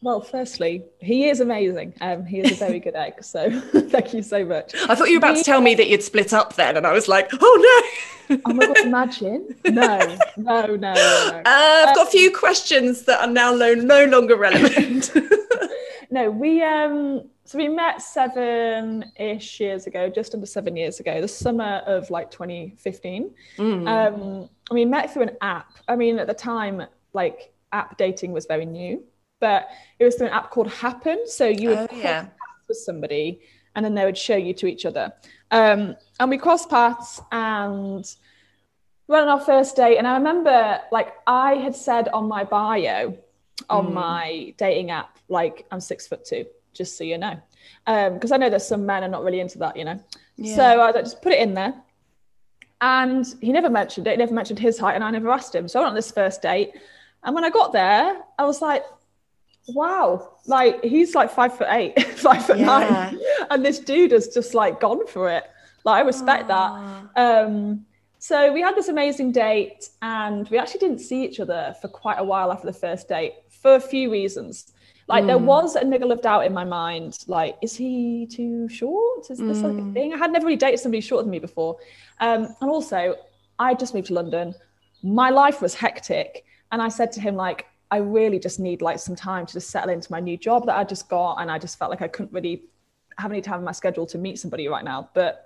well, 0.00 0.20
firstly, 0.20 0.84
he 1.00 1.28
is 1.28 1.40
amazing. 1.40 1.94
Um, 2.00 2.24
he 2.24 2.38
is 2.38 2.52
a 2.52 2.54
very 2.54 2.78
good 2.78 2.94
egg. 2.94 3.22
So 3.24 3.60
thank 3.60 4.14
you 4.14 4.22
so 4.22 4.44
much. 4.44 4.74
I 4.88 4.94
thought 4.94 5.08
you 5.08 5.18
were 5.18 5.26
about 5.26 5.36
to 5.38 5.44
tell 5.44 5.60
me 5.60 5.74
that 5.74 5.88
you'd 5.88 6.02
split 6.02 6.32
up 6.32 6.54
then, 6.54 6.76
and 6.76 6.86
I 6.86 6.92
was 6.92 7.08
like, 7.08 7.30
oh 7.40 7.84
no. 8.28 8.40
oh 8.46 8.52
my 8.52 8.66
god! 8.66 8.78
Imagine. 8.78 9.56
No, 9.64 10.18
no, 10.36 10.66
no, 10.66 10.76
no. 10.76 10.92
Uh, 10.94 11.42
I've 11.46 11.88
um, 11.88 11.94
got 11.94 12.06
a 12.08 12.10
few 12.10 12.30
questions 12.36 13.02
that 13.02 13.20
are 13.20 13.32
now 13.32 13.52
no, 13.54 13.74
no 13.74 14.04
longer 14.04 14.36
relevant. 14.36 15.10
no, 16.10 16.30
we 16.30 16.62
um 16.62 17.22
so 17.44 17.56
we 17.56 17.66
met 17.66 18.02
seven-ish 18.02 19.58
years 19.58 19.86
ago, 19.86 20.10
just 20.10 20.34
under 20.34 20.46
seven 20.46 20.76
years 20.76 21.00
ago, 21.00 21.22
the 21.22 21.28
summer 21.28 21.82
of 21.86 22.10
like 22.10 22.30
2015. 22.30 23.30
Mm. 23.56 23.88
Um, 23.88 24.50
we 24.70 24.84
met 24.84 25.14
through 25.14 25.22
an 25.22 25.36
app. 25.40 25.72
I 25.88 25.96
mean, 25.96 26.18
at 26.18 26.26
the 26.26 26.34
time, 26.34 26.82
like 27.14 27.54
app 27.72 27.96
dating 27.96 28.32
was 28.32 28.44
very 28.44 28.66
new, 28.66 29.02
but 29.40 29.68
it 29.98 30.04
was 30.04 30.16
through 30.16 30.28
an 30.28 30.32
app 30.32 30.50
called 30.50 30.70
Happen. 30.70 31.24
So 31.26 31.46
you 31.46 31.70
would 31.70 31.78
oh, 31.78 31.96
yeah. 31.96 32.26
with 32.66 32.78
somebody, 32.78 33.40
and 33.74 33.84
then 33.84 33.94
they 33.94 34.04
would 34.04 34.18
show 34.18 34.36
you 34.36 34.54
to 34.54 34.66
each 34.66 34.86
other. 34.86 35.12
Um, 35.50 35.96
and 36.20 36.30
we 36.30 36.38
crossed 36.38 36.68
paths 36.68 37.20
and 37.32 38.04
we 39.06 39.12
went 39.12 39.28
on 39.28 39.38
our 39.38 39.44
first 39.44 39.76
date. 39.76 39.96
And 39.96 40.06
I 40.06 40.14
remember, 40.14 40.80
like, 40.92 41.14
I 41.26 41.54
had 41.54 41.74
said 41.74 42.08
on 42.08 42.28
my 42.28 42.44
bio 42.44 43.16
on 43.70 43.86
mm. 43.86 43.92
my 43.92 44.54
dating 44.58 44.90
app, 44.90 45.18
like, 45.28 45.66
I'm 45.70 45.80
six 45.80 46.06
foot 46.06 46.24
two 46.24 46.46
just 46.74 46.96
so 46.96 47.04
you 47.04 47.18
know. 47.18 47.40
Because 47.86 48.32
I 48.32 48.36
know 48.36 48.48
there's 48.50 48.66
some 48.66 48.86
men 48.86 49.02
are 49.02 49.08
not 49.08 49.24
really 49.24 49.40
into 49.40 49.58
that, 49.58 49.76
you 49.76 49.84
know. 49.84 50.00
Yeah. 50.36 50.56
So 50.56 50.62
I 50.62 50.86
was 50.86 50.94
like, 50.94 51.04
just 51.04 51.22
put 51.22 51.32
it 51.32 51.40
in 51.40 51.54
there. 51.54 51.74
And 52.80 53.26
he 53.40 53.50
never 53.50 53.68
mentioned 53.68 54.06
it, 54.06 54.12
he 54.12 54.16
never 54.16 54.32
mentioned 54.32 54.60
his 54.60 54.78
height, 54.78 54.94
and 54.94 55.02
I 55.02 55.10
never 55.10 55.30
asked 55.30 55.52
him. 55.54 55.66
So 55.66 55.80
I 55.80 55.82
went 55.82 55.90
on 55.90 55.96
this 55.96 56.12
first 56.12 56.42
date. 56.42 56.70
And 57.24 57.34
when 57.34 57.44
I 57.44 57.50
got 57.50 57.72
there, 57.72 58.16
I 58.38 58.44
was 58.44 58.62
like, 58.62 58.84
wow, 59.68 60.32
like 60.46 60.82
he's 60.84 61.14
like 61.14 61.30
five 61.30 61.56
foot 61.56 61.68
eight, 61.70 62.02
five 62.16 62.44
foot 62.44 62.58
Yeah. 62.58 62.66
nine. 62.66 63.20
And 63.50 63.64
this 63.64 63.78
dude 63.78 64.12
has 64.12 64.28
just 64.28 64.54
like 64.54 64.80
gone 64.80 65.06
for 65.06 65.30
it. 65.30 65.44
Like 65.84 66.02
I 66.02 66.06
respect 66.06 66.48
that. 66.48 66.70
Um, 67.16 67.84
so 68.18 68.52
we 68.52 68.60
had 68.60 68.74
this 68.74 68.88
amazing 68.88 69.30
date, 69.32 69.88
and 70.02 70.48
we 70.50 70.58
actually 70.58 70.80
didn't 70.80 70.98
see 70.98 71.24
each 71.24 71.38
other 71.40 71.74
for 71.80 71.88
quite 71.88 72.16
a 72.18 72.24
while 72.24 72.50
after 72.52 72.66
the 72.66 72.72
first 72.72 73.08
date 73.08 73.34
for 73.48 73.74
a 73.76 73.80
few 73.80 74.10
reasons. 74.10 74.72
Like 75.06 75.24
there 75.26 75.38
was 75.38 75.74
a 75.76 75.84
niggle 75.84 76.12
of 76.12 76.20
doubt 76.20 76.44
in 76.44 76.52
my 76.52 76.64
mind. 76.64 77.16
Like, 77.28 77.56
is 77.62 77.74
he 77.74 78.26
too 78.30 78.68
short? 78.68 79.30
Is 79.30 79.38
this 79.38 79.62
like 79.62 79.78
a 79.78 79.92
thing? 79.92 80.12
I 80.12 80.18
had 80.18 80.32
never 80.32 80.44
really 80.46 80.58
dated 80.58 80.80
somebody 80.80 81.00
shorter 81.00 81.22
than 81.22 81.30
me 81.30 81.38
before, 81.38 81.78
um, 82.20 82.54
and 82.60 82.68
also 82.70 83.14
I 83.58 83.74
just 83.74 83.94
moved 83.94 84.08
to 84.08 84.14
London. 84.14 84.54
My 85.02 85.30
life 85.30 85.62
was 85.62 85.74
hectic, 85.74 86.44
and 86.72 86.82
I 86.82 86.88
said 86.88 87.12
to 87.12 87.20
him 87.20 87.36
like, 87.36 87.66
I 87.90 87.98
really 87.98 88.38
just 88.38 88.60
need 88.60 88.82
like 88.82 88.98
some 88.98 89.16
time 89.16 89.46
to 89.46 89.52
just 89.52 89.70
settle 89.70 89.90
into 89.90 90.12
my 90.12 90.20
new 90.20 90.36
job 90.36 90.66
that 90.66 90.76
I 90.76 90.84
just 90.84 91.08
got, 91.08 91.36
and 91.36 91.50
I 91.50 91.58
just 91.58 91.78
felt 91.78 91.90
like 91.90 92.02
I 92.02 92.08
couldn't 92.08 92.32
really 92.32 92.64
have 93.18 93.32
any 93.32 93.40
time 93.40 93.58
in 93.58 93.64
my 93.64 93.72
schedule 93.72 94.06
to 94.06 94.18
meet 94.18 94.38
somebody 94.38 94.68
right 94.68 94.84
now. 94.84 95.08
But 95.14 95.44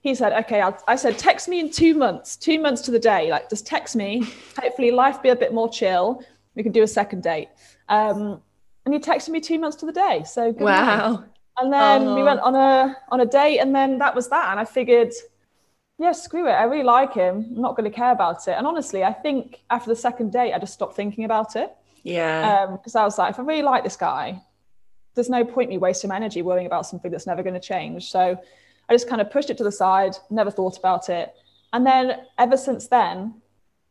he 0.00 0.14
said, 0.14 0.32
okay, 0.44 0.60
I'll, 0.62 0.78
I 0.88 0.96
said, 0.96 1.18
text 1.18 1.48
me 1.48 1.60
in 1.60 1.70
two 1.70 1.94
months, 1.94 2.36
two 2.36 2.58
months 2.58 2.80
to 2.82 2.90
the 2.90 2.98
day. 2.98 3.30
Like, 3.30 3.50
just 3.50 3.66
text 3.66 3.94
me. 3.96 4.26
Hopefully, 4.58 4.90
life 4.90 5.20
be 5.22 5.28
a 5.28 5.36
bit 5.36 5.52
more 5.52 5.68
chill. 5.68 6.24
We 6.54 6.62
can 6.62 6.72
do 6.72 6.82
a 6.82 6.86
second 6.86 7.22
date. 7.22 7.48
Um, 7.88 8.40
and 8.84 8.94
he 8.94 9.00
texted 9.00 9.28
me 9.28 9.40
two 9.40 9.58
months 9.58 9.76
to 9.78 9.86
the 9.86 9.92
day. 9.92 10.22
So 10.24 10.52
good 10.52 10.64
night. 10.64 10.98
Wow. 10.98 11.24
And 11.58 11.72
then 11.72 12.14
we 12.14 12.22
went 12.22 12.40
on 12.40 12.54
a 12.54 12.96
on 13.10 13.20
a 13.20 13.26
date, 13.26 13.58
and 13.58 13.74
then 13.74 13.98
that 13.98 14.14
was 14.14 14.28
that. 14.30 14.50
And 14.50 14.58
I 14.58 14.64
figured, 14.64 15.12
yeah, 16.02 16.12
screw 16.12 16.48
it. 16.48 16.52
I 16.52 16.64
really 16.64 16.82
like 16.82 17.14
him. 17.14 17.52
I'm 17.54 17.62
not 17.62 17.76
going 17.76 17.88
to 17.88 17.96
care 17.96 18.10
about 18.10 18.48
it. 18.48 18.52
And 18.52 18.66
honestly, 18.66 19.04
I 19.04 19.12
think 19.12 19.60
after 19.70 19.88
the 19.88 19.96
second 19.96 20.32
date, 20.32 20.52
I 20.52 20.58
just 20.58 20.74
stopped 20.74 20.96
thinking 20.96 21.24
about 21.24 21.54
it 21.54 21.72
Yeah. 22.02 22.66
Um, 22.66 22.76
because 22.76 22.96
I 22.96 23.04
was 23.04 23.18
like, 23.18 23.30
if 23.30 23.38
I 23.38 23.42
really 23.42 23.62
like 23.62 23.84
this 23.84 23.96
guy, 23.96 24.42
there's 25.14 25.30
no 25.30 25.44
point 25.44 25.70
me 25.70 25.78
wasting 25.78 26.08
my 26.08 26.16
energy 26.16 26.42
worrying 26.42 26.66
about 26.66 26.86
something 26.86 27.10
that's 27.10 27.26
never 27.26 27.42
going 27.42 27.54
to 27.54 27.60
change. 27.60 28.10
So 28.10 28.36
I 28.88 28.92
just 28.92 29.08
kind 29.08 29.20
of 29.20 29.30
pushed 29.30 29.50
it 29.50 29.58
to 29.58 29.64
the 29.64 29.72
side, 29.72 30.16
never 30.30 30.50
thought 30.50 30.76
about 30.78 31.08
it. 31.08 31.32
And 31.72 31.86
then 31.86 32.22
ever 32.38 32.56
since 32.56 32.88
then, 32.88 33.40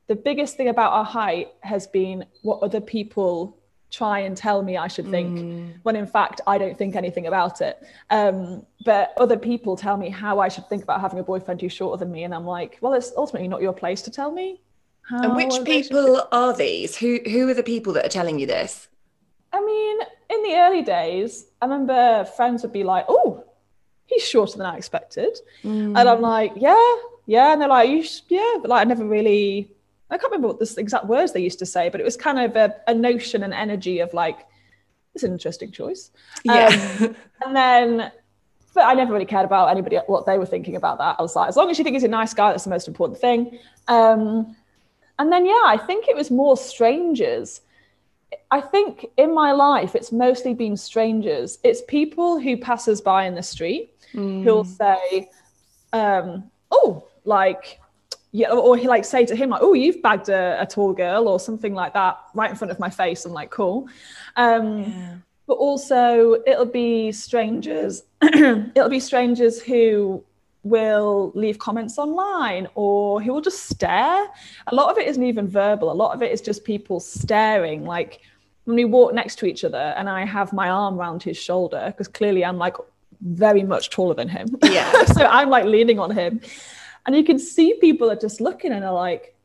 the 0.07 0.15
biggest 0.15 0.57
thing 0.57 0.67
about 0.67 0.91
our 0.91 1.05
height 1.05 1.49
has 1.61 1.87
been 1.87 2.25
what 2.41 2.61
other 2.61 2.81
people 2.81 3.57
try 3.91 4.19
and 4.19 4.35
tell 4.37 4.63
me 4.63 4.77
I 4.77 4.87
should 4.87 5.09
think, 5.09 5.37
when 5.83 5.95
in 5.95 6.07
fact 6.07 6.41
I 6.47 6.57
don't 6.57 6.77
think 6.77 6.95
anything 6.95 7.27
about 7.27 7.61
it. 7.61 7.77
Um, 8.09 8.65
but 8.85 9.13
other 9.17 9.37
people 9.37 9.75
tell 9.75 9.97
me 9.97 10.09
how 10.09 10.39
I 10.39 10.47
should 10.47 10.67
think 10.69 10.81
about 10.83 11.01
having 11.01 11.19
a 11.19 11.23
boyfriend 11.23 11.61
who's 11.61 11.73
shorter 11.73 11.99
than 12.03 12.11
me, 12.11 12.23
and 12.23 12.33
I'm 12.33 12.45
like, 12.45 12.77
well, 12.81 12.93
it's 12.93 13.11
ultimately 13.17 13.47
not 13.47 13.61
your 13.61 13.73
place 13.73 14.01
to 14.03 14.11
tell 14.11 14.31
me. 14.31 14.61
And 15.09 15.35
which 15.35 15.53
people 15.65 16.27
are 16.31 16.53
these? 16.55 16.95
Who 16.95 17.19
who 17.25 17.49
are 17.49 17.53
the 17.53 17.63
people 17.63 17.91
that 17.93 18.05
are 18.05 18.09
telling 18.09 18.39
you 18.39 18.47
this? 18.47 18.87
I 19.51 19.59
mean, 19.59 19.97
in 20.29 20.43
the 20.43 20.55
early 20.55 20.81
days, 20.83 21.45
I 21.61 21.65
remember 21.65 22.23
friends 22.37 22.63
would 22.63 22.71
be 22.71 22.85
like, 22.85 23.05
"Oh, 23.09 23.43
he's 24.05 24.23
shorter 24.25 24.57
than 24.57 24.65
I 24.67 24.77
expected," 24.77 25.37
and 25.97 26.07
I'm 26.11 26.21
like, 26.21 26.53
"Yeah, 26.55 26.95
yeah," 27.25 27.51
and 27.51 27.59
they're 27.61 27.67
like, 27.67 27.89
"You, 27.89 28.03
sh- 28.03 28.21
yeah," 28.29 28.53
but 28.61 28.69
like 28.69 28.81
I 28.81 28.85
never 28.85 29.03
really, 29.05 29.71
I 30.11 30.17
can't 30.17 30.31
remember 30.31 30.49
what 30.49 30.59
the 30.59 30.73
exact 30.79 31.05
words 31.05 31.31
they 31.31 31.41
used 31.41 31.59
to 31.59 31.65
say, 31.65 31.89
but 31.89 31.99
it 32.01 32.03
was 32.03 32.17
kind 32.17 32.37
of 32.39 32.55
a, 32.55 32.75
a 32.87 32.93
notion 32.93 33.43
and 33.43 33.53
energy 33.53 33.99
of 33.99 34.13
like, 34.13 34.45
"It's 35.15 35.23
an 35.23 35.31
interesting 35.31 35.71
choice," 35.71 36.11
Yeah. 36.43 37.13
and 37.45 37.55
then. 37.55 38.11
But 38.73 38.85
I 38.85 38.93
never 38.93 39.11
really 39.11 39.25
cared 39.25 39.43
about 39.43 39.67
anybody 39.69 39.97
what 40.07 40.25
they 40.25 40.37
were 40.37 40.45
thinking 40.45 40.77
about 40.77 40.97
that. 40.99 41.17
I 41.19 41.21
was 41.21 41.35
like, 41.35 41.49
as 41.49 41.57
long 41.57 41.69
as 41.69 41.77
you 41.77 41.83
think 41.83 41.95
he's 41.95 42.05
a 42.05 42.07
nice 42.07 42.33
guy, 42.33 42.51
that's 42.51 42.63
the 42.63 42.69
most 42.69 42.87
important 42.87 43.19
thing. 43.19 43.59
Um, 43.89 44.55
and 45.19 45.29
then 45.29 45.45
yeah, 45.45 45.63
I 45.65 45.77
think 45.77 46.07
it 46.07 46.15
was 46.15 46.31
more 46.31 46.55
strangers. 46.55 47.59
I 48.49 48.61
think 48.61 49.07
in 49.17 49.33
my 49.33 49.51
life, 49.51 49.93
it's 49.93 50.13
mostly 50.13 50.53
been 50.53 50.77
strangers. 50.77 51.59
It's 51.65 51.81
people 51.89 52.39
who 52.39 52.55
pass 52.55 52.87
us 52.87 53.01
by 53.01 53.25
in 53.25 53.35
the 53.35 53.43
street 53.43 53.93
who'll 54.13 54.63
say, 54.63 55.29
um, 55.91 56.49
"Oh, 56.71 57.07
like." 57.25 57.80
Yeah, 58.33 58.51
or 58.51 58.77
he 58.77 58.87
like 58.87 59.03
say 59.03 59.25
to 59.25 59.35
him 59.35 59.49
like, 59.49 59.61
"Oh, 59.61 59.73
you've 59.73 60.01
bagged 60.01 60.29
a, 60.29 60.61
a 60.61 60.65
tall 60.65 60.93
girl" 60.93 61.27
or 61.27 61.39
something 61.39 61.73
like 61.73 61.93
that, 61.93 62.17
right 62.33 62.49
in 62.49 62.55
front 62.55 62.71
of 62.71 62.79
my 62.79 62.89
face. 62.89 63.25
I'm 63.25 63.33
like, 63.33 63.49
"Cool," 63.49 63.89
um, 64.37 65.21
but 65.47 65.55
also 65.55 66.41
it'll 66.47 66.65
be 66.65 67.11
strangers. 67.11 68.03
it'll 68.21 68.89
be 68.89 69.01
strangers 69.01 69.61
who 69.61 70.23
will 70.63 71.31
leave 71.35 71.57
comments 71.57 71.97
online 71.97 72.67
or 72.75 73.21
who 73.21 73.33
will 73.33 73.41
just 73.41 73.65
stare. 73.65 74.27
A 74.67 74.75
lot 74.75 74.91
of 74.91 74.97
it 74.97 75.07
isn't 75.07 75.23
even 75.23 75.47
verbal. 75.47 75.91
A 75.91 75.93
lot 75.93 76.13
of 76.13 76.21
it 76.21 76.31
is 76.31 76.41
just 76.41 76.63
people 76.63 76.99
staring. 76.99 77.83
Like 77.83 78.21
when 78.65 78.75
we 78.75 78.85
walk 78.85 79.13
next 79.13 79.37
to 79.39 79.45
each 79.45 79.63
other 79.63 79.93
and 79.97 80.07
I 80.09 80.25
have 80.25 80.53
my 80.53 80.69
arm 80.69 80.99
around 80.99 81.23
his 81.23 81.37
shoulder 81.37 81.85
because 81.87 82.07
clearly 82.07 82.45
I'm 82.45 82.57
like 82.57 82.75
very 83.21 83.63
much 83.63 83.89
taller 83.89 84.13
than 84.13 84.29
him. 84.29 84.55
Yeah. 84.63 85.05
so 85.05 85.25
I'm 85.25 85.49
like 85.49 85.65
leaning 85.65 85.99
on 85.99 86.11
him. 86.11 86.41
And 87.05 87.15
you 87.15 87.23
can 87.23 87.39
see 87.39 87.75
people 87.79 88.11
are 88.11 88.15
just 88.15 88.41
looking 88.41 88.71
and 88.71 88.85
are 88.85 88.93
like, 88.93 89.35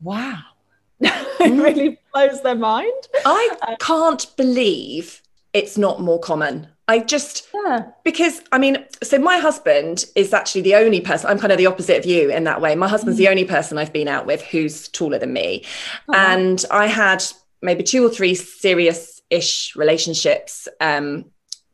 wow. 0.00 0.38
it 1.00 1.08
mm. 1.38 1.62
really 1.62 1.98
blows 2.12 2.42
their 2.42 2.54
mind. 2.54 3.08
I 3.24 3.56
uh, 3.62 3.76
can't 3.80 4.26
believe 4.36 5.22
it's 5.52 5.78
not 5.78 6.00
more 6.00 6.20
common. 6.20 6.68
I 6.86 6.98
just 6.98 7.48
Yeah. 7.54 7.86
because 8.04 8.42
I 8.52 8.58
mean, 8.58 8.84
so 9.02 9.18
my 9.18 9.38
husband 9.38 10.04
is 10.14 10.34
actually 10.34 10.62
the 10.62 10.74
only 10.74 11.00
person. 11.00 11.30
I'm 11.30 11.38
kind 11.38 11.52
of 11.52 11.58
the 11.58 11.66
opposite 11.66 11.96
of 11.96 12.04
you 12.04 12.30
in 12.30 12.44
that 12.44 12.60
way. 12.60 12.74
My 12.74 12.88
husband's 12.88 13.18
the 13.18 13.26
mm. 13.26 13.30
only 13.30 13.44
person 13.44 13.78
I've 13.78 13.92
been 13.92 14.08
out 14.08 14.26
with 14.26 14.42
who's 14.42 14.88
taller 14.88 15.18
than 15.18 15.32
me, 15.32 15.64
oh, 16.08 16.14
and 16.14 16.62
I 16.70 16.86
had 16.86 17.24
maybe 17.62 17.82
two 17.82 18.04
or 18.04 18.10
three 18.10 18.34
serious-ish 18.34 19.74
relationships 19.74 20.68
um, 20.80 21.24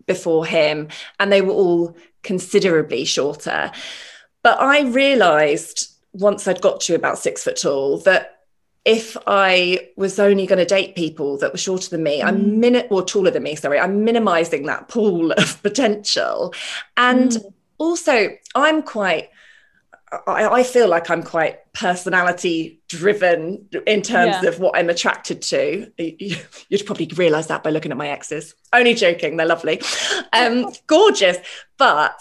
before 0.06 0.46
him, 0.46 0.88
and 1.18 1.32
they 1.32 1.42
were 1.42 1.54
all 1.54 1.96
considerably 2.22 3.04
shorter. 3.04 3.72
But 4.42 4.60
I 4.60 4.82
realised 4.82 5.88
once 6.12 6.48
I'd 6.48 6.60
got 6.60 6.80
to 6.82 6.94
about 6.94 7.18
six 7.18 7.44
foot 7.44 7.56
tall 7.56 7.98
that 7.98 8.38
if 8.84 9.16
I 9.26 9.88
was 9.96 10.18
only 10.18 10.46
going 10.46 10.58
to 10.58 10.64
date 10.64 10.96
people 10.96 11.36
that 11.38 11.52
were 11.52 11.58
shorter 11.58 11.90
than 11.90 12.02
me, 12.02 12.22
I'm 12.22 12.58
min 12.60 12.86
or 12.90 13.04
taller 13.04 13.30
than 13.30 13.42
me, 13.42 13.54
sorry, 13.54 13.78
I'm 13.78 14.04
minimizing 14.04 14.64
that 14.66 14.88
pool 14.88 15.32
of 15.36 15.62
potential. 15.62 16.54
And 16.96 17.36
also, 17.78 18.30
I'm 18.54 18.82
quite, 18.82 19.28
I, 20.26 20.46
I 20.48 20.62
feel 20.62 20.88
like 20.88 21.10
I'm 21.10 21.22
quite 21.22 21.58
personality 21.74 22.80
driven 22.88 23.68
in 23.86 24.00
terms 24.02 24.36
Yeah. 24.42 24.48
of 24.48 24.58
what 24.58 24.76
I'm 24.76 24.88
attracted 24.88 25.42
to. 25.42 25.92
You- 25.98 26.36
You'd 26.70 26.86
probably 26.86 27.06
realize 27.14 27.48
that 27.48 27.62
by 27.62 27.70
looking 27.70 27.90
at 27.92 27.98
my 27.98 28.08
exes. 28.08 28.54
Only 28.72 28.94
joking, 28.94 29.36
they're 29.36 29.46
lovely, 29.46 29.80
um, 30.32 30.72
gorgeous. 30.86 31.36
But 31.76 32.18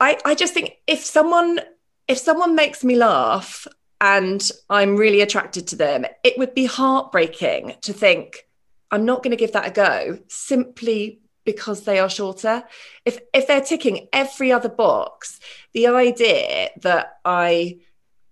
I, 0.00 0.18
I 0.24 0.34
just 0.34 0.54
think 0.54 0.76
if 0.86 1.04
someone 1.04 1.60
if 2.06 2.18
someone 2.18 2.54
makes 2.54 2.84
me 2.84 2.96
laugh 2.96 3.66
and 4.00 4.50
I'm 4.70 4.96
really 4.96 5.20
attracted 5.20 5.66
to 5.68 5.76
them, 5.76 6.06
it 6.24 6.38
would 6.38 6.54
be 6.54 6.64
heartbreaking 6.64 7.74
to 7.82 7.92
think 7.92 8.46
I'm 8.90 9.04
not 9.04 9.22
going 9.22 9.32
to 9.32 9.36
give 9.36 9.52
that 9.52 9.66
a 9.66 9.70
go 9.70 10.18
simply 10.28 11.20
because 11.44 11.84
they 11.84 11.98
are 11.98 12.08
shorter. 12.08 12.64
If 13.04 13.20
if 13.34 13.46
they're 13.46 13.60
ticking 13.60 14.08
every 14.12 14.52
other 14.52 14.68
box, 14.68 15.40
the 15.72 15.88
idea 15.88 16.70
that 16.82 17.18
I 17.24 17.80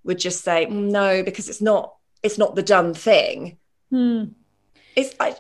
would 0.05 0.19
just 0.19 0.45
say 0.45 0.67
"Mm, 0.67 0.91
no 0.91 1.23
because 1.23 1.49
it's 1.49 1.61
not 1.61 1.95
it's 2.23 2.39
not 2.39 2.55
the 2.55 2.63
done 2.63 2.95
thing. 2.95 3.59
Hmm. 3.91 4.25
It's, 4.95 5.15
I, 5.21 5.37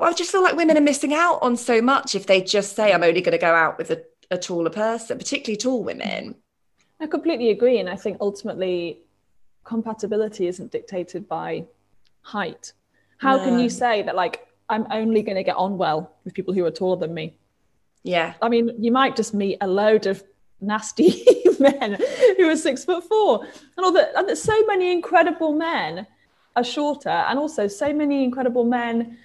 I 0.00 0.12
just 0.12 0.32
feel 0.32 0.42
like 0.42 0.56
women 0.56 0.76
are 0.76 0.80
missing 0.80 1.14
out 1.14 1.38
on 1.40 1.56
so 1.56 1.80
much 1.80 2.16
if 2.16 2.26
they 2.26 2.40
just 2.40 2.74
say 2.74 2.92
I'm 2.92 3.04
only 3.04 3.20
going 3.20 3.32
to 3.32 3.38
go 3.38 3.54
out 3.54 3.78
with 3.78 3.92
a, 3.92 4.02
a 4.30 4.38
taller 4.38 4.70
person, 4.70 5.18
particularly 5.18 5.56
tall 5.56 5.82
women. 5.82 6.34
I 7.00 7.06
completely 7.06 7.50
agree. 7.50 7.78
And 7.78 7.88
I 7.88 7.96
think 7.96 8.18
ultimately 8.20 9.00
compatibility 9.64 10.46
isn't 10.46 10.72
dictated 10.72 11.28
by 11.28 11.64
height. 12.22 12.72
How 13.18 13.38
can 13.38 13.58
you 13.58 13.70
say 13.70 14.02
that, 14.02 14.14
like, 14.14 14.46
I'm 14.68 14.86
only 14.90 15.22
going 15.22 15.36
to 15.36 15.42
get 15.42 15.56
on 15.56 15.78
well 15.78 16.12
with 16.24 16.34
people 16.34 16.52
who 16.52 16.64
are 16.66 16.70
taller 16.70 16.96
than 16.96 17.14
me? 17.14 17.38
Yeah. 18.02 18.34
I 18.42 18.48
mean, 18.48 18.70
you 18.78 18.92
might 18.92 19.16
just 19.16 19.32
meet 19.32 19.58
a 19.60 19.66
load 19.66 20.06
of 20.06 20.22
nasty 20.60 21.24
men 21.60 21.98
who 22.36 22.48
are 22.48 22.56
six 22.56 22.84
foot 22.84 23.04
four. 23.04 23.44
And 23.76 23.84
all 23.84 23.92
that, 23.92 24.12
and 24.16 24.28
there's 24.28 24.42
so 24.42 24.64
many 24.66 24.92
incredible 24.92 25.52
men 25.52 26.06
are 26.54 26.64
shorter, 26.64 27.08
and 27.08 27.38
also 27.38 27.68
so 27.68 27.92
many 27.92 28.24
incredible 28.24 28.64
men 28.64 29.18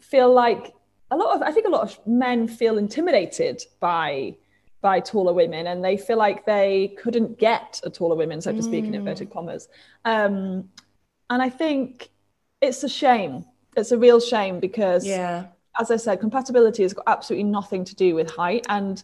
feel 0.00 0.32
like 0.32 0.74
a 1.10 1.16
lot 1.16 1.34
of 1.36 1.42
I 1.42 1.50
think 1.50 1.66
a 1.66 1.70
lot 1.70 1.82
of 1.82 2.06
men 2.06 2.46
feel 2.48 2.76
intimidated 2.78 3.62
by 3.80 4.36
by 4.84 5.00
taller 5.00 5.32
women 5.32 5.66
and 5.68 5.82
they 5.82 5.96
feel 5.96 6.18
like 6.18 6.44
they 6.44 6.94
couldn't 7.02 7.38
get 7.38 7.80
a 7.84 7.90
taller 7.90 8.14
women, 8.14 8.38
so 8.42 8.52
to 8.52 8.62
speak, 8.62 8.84
in 8.84 8.94
inverted 8.94 9.30
commas. 9.30 9.66
Um, 10.04 10.68
and 11.30 11.40
I 11.40 11.48
think 11.48 12.10
it's 12.60 12.84
a 12.84 12.88
shame. 12.88 13.46
It's 13.78 13.92
a 13.92 13.98
real 14.06 14.20
shame 14.20 14.60
because 14.60 15.06
Yeah. 15.06 15.46
as 15.80 15.90
I 15.90 15.96
said, 15.96 16.20
compatibility 16.20 16.82
has 16.82 16.92
got 16.92 17.04
absolutely 17.06 17.44
nothing 17.44 17.82
to 17.86 17.94
do 17.94 18.14
with 18.14 18.30
height. 18.30 18.66
And 18.68 19.02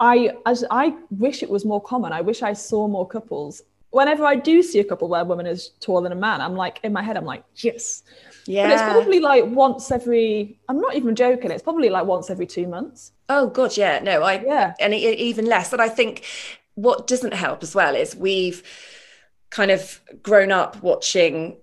I, 0.00 0.16
as 0.44 0.64
I 0.72 0.96
wish 1.10 1.44
it 1.44 1.50
was 1.56 1.64
more 1.64 1.80
common. 1.80 2.12
I 2.12 2.20
wish 2.20 2.42
I 2.42 2.52
saw 2.52 2.88
more 2.88 3.06
couples. 3.06 3.62
Whenever 3.90 4.24
I 4.26 4.34
do 4.34 4.60
see 4.60 4.80
a 4.80 4.84
couple 4.90 5.06
where 5.08 5.22
a 5.22 5.24
woman 5.24 5.46
is 5.46 5.70
taller 5.78 6.02
than 6.02 6.12
a 6.18 6.20
man, 6.28 6.40
I'm 6.40 6.56
like, 6.56 6.80
in 6.82 6.92
my 6.92 7.02
head, 7.02 7.16
I'm 7.16 7.24
like, 7.24 7.44
yes. 7.54 8.02
Yeah. 8.46 8.68
But 8.68 8.72
it's 8.72 8.82
probably 8.82 9.20
like 9.20 9.44
once 9.46 9.90
every, 9.90 10.58
I'm 10.68 10.80
not 10.80 10.94
even 10.94 11.14
joking, 11.14 11.50
it's 11.50 11.62
probably 11.62 11.90
like 11.90 12.06
once 12.06 12.30
every 12.30 12.46
two 12.46 12.66
months. 12.66 13.12
Oh 13.28 13.48
god, 13.48 13.76
yeah. 13.76 14.00
No, 14.00 14.22
I 14.22 14.42
Yeah. 14.44 14.74
and 14.80 14.94
even 14.94 15.46
less. 15.46 15.72
And 15.72 15.82
I 15.82 15.88
think 15.88 16.24
what 16.74 17.06
doesn't 17.06 17.34
help 17.34 17.62
as 17.62 17.74
well 17.74 17.94
is 17.94 18.14
we've 18.14 18.62
kind 19.50 19.70
of 19.70 20.00
grown 20.22 20.52
up 20.52 20.82
watching 20.82 21.56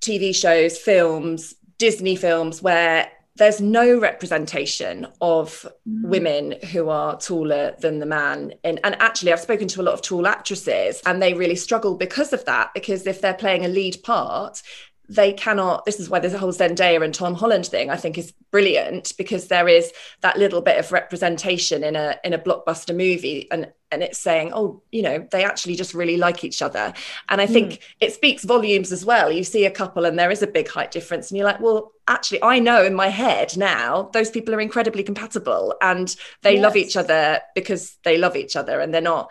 TV 0.00 0.34
shows, 0.34 0.76
films, 0.76 1.54
Disney 1.78 2.16
films 2.16 2.62
where 2.62 3.10
there's 3.36 3.60
no 3.60 3.98
representation 3.98 5.06
of 5.22 5.66
mm. 5.88 6.08
women 6.08 6.56
who 6.72 6.90
are 6.90 7.18
taller 7.18 7.74
than 7.80 7.98
the 7.98 8.06
man 8.06 8.52
and, 8.64 8.78
and 8.84 8.94
actually 9.00 9.32
i've 9.32 9.40
spoken 9.40 9.66
to 9.66 9.80
a 9.80 9.82
lot 9.82 9.94
of 9.94 10.02
tall 10.02 10.26
actresses 10.26 11.00
and 11.06 11.22
they 11.22 11.32
really 11.32 11.56
struggle 11.56 11.96
because 11.96 12.34
of 12.34 12.44
that 12.44 12.70
because 12.74 13.06
if 13.06 13.22
they're 13.22 13.32
playing 13.32 13.64
a 13.64 13.68
lead 13.68 13.96
part 14.02 14.62
they 15.10 15.32
cannot 15.32 15.84
this 15.84 15.98
is 15.98 16.08
why 16.08 16.20
there's 16.20 16.32
a 16.32 16.38
whole 16.38 16.52
zendaya 16.52 17.04
and 17.04 17.12
tom 17.12 17.34
holland 17.34 17.66
thing 17.66 17.90
i 17.90 17.96
think 17.96 18.16
is 18.16 18.32
brilliant 18.52 19.12
because 19.18 19.48
there 19.48 19.68
is 19.68 19.92
that 20.20 20.38
little 20.38 20.60
bit 20.60 20.78
of 20.78 20.92
representation 20.92 21.82
in 21.82 21.96
a 21.96 22.16
in 22.24 22.32
a 22.32 22.38
blockbuster 22.38 22.96
movie 22.96 23.48
and 23.50 23.72
and 23.90 24.02
it's 24.02 24.18
saying 24.18 24.52
oh 24.54 24.82
you 24.92 25.02
know 25.02 25.26
they 25.32 25.44
actually 25.44 25.74
just 25.74 25.94
really 25.94 26.16
like 26.16 26.44
each 26.44 26.62
other. 26.62 26.92
And 27.28 27.40
i 27.40 27.46
think 27.46 27.72
mm. 27.72 27.78
it 28.00 28.12
speaks 28.12 28.44
volumes 28.44 28.92
as 28.92 29.04
well. 29.04 29.32
You 29.32 29.44
see 29.44 29.64
a 29.64 29.70
couple 29.70 30.04
and 30.04 30.18
there 30.18 30.30
is 30.30 30.42
a 30.42 30.46
big 30.46 30.68
height 30.68 30.90
difference 30.90 31.30
and 31.30 31.38
you're 31.38 31.46
like 31.46 31.60
well 31.60 31.92
actually 32.08 32.42
i 32.42 32.58
know 32.58 32.84
in 32.84 32.94
my 32.94 33.08
head 33.08 33.56
now 33.56 34.10
those 34.12 34.30
people 34.30 34.54
are 34.54 34.60
incredibly 34.60 35.02
compatible 35.02 35.74
and 35.80 36.16
they 36.42 36.58
love 36.58 36.76
each 36.76 36.96
other 36.96 37.40
because 37.54 37.98
they 38.04 38.16
love 38.18 38.36
each 38.36 38.56
other 38.56 38.80
and 38.80 38.92
they're 38.92 39.00
not 39.00 39.30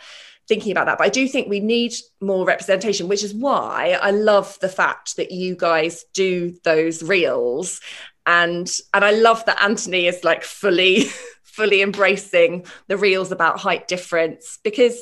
thinking 0.50 0.72
about 0.72 0.88
that. 0.88 0.98
But 0.98 1.06
I 1.06 1.10
do 1.10 1.28
think 1.28 1.48
we 1.48 1.62
need 1.62 1.94
more 2.20 2.46
representation, 2.46 3.08
which 3.08 3.24
is 3.24 3.34
why 3.34 3.98
I 4.02 4.12
love 4.12 4.58
the 4.60 4.68
fact 4.68 5.16
that 5.16 5.32
you 5.32 5.56
guys 5.56 6.04
do 6.14 6.58
those 6.64 7.02
reels. 7.04 7.80
And 8.26 8.70
and 8.94 9.06
I 9.06 9.12
love 9.12 9.46
that 9.46 9.62
Anthony 9.62 10.08
is 10.08 10.24
like 10.24 10.44
fully, 10.44 11.04
fully 11.44 11.82
embracing 11.82 12.66
the 12.88 12.98
reels 12.98 13.32
about 13.32 13.60
height 13.60 13.88
difference 13.88 14.60
because 14.64 14.96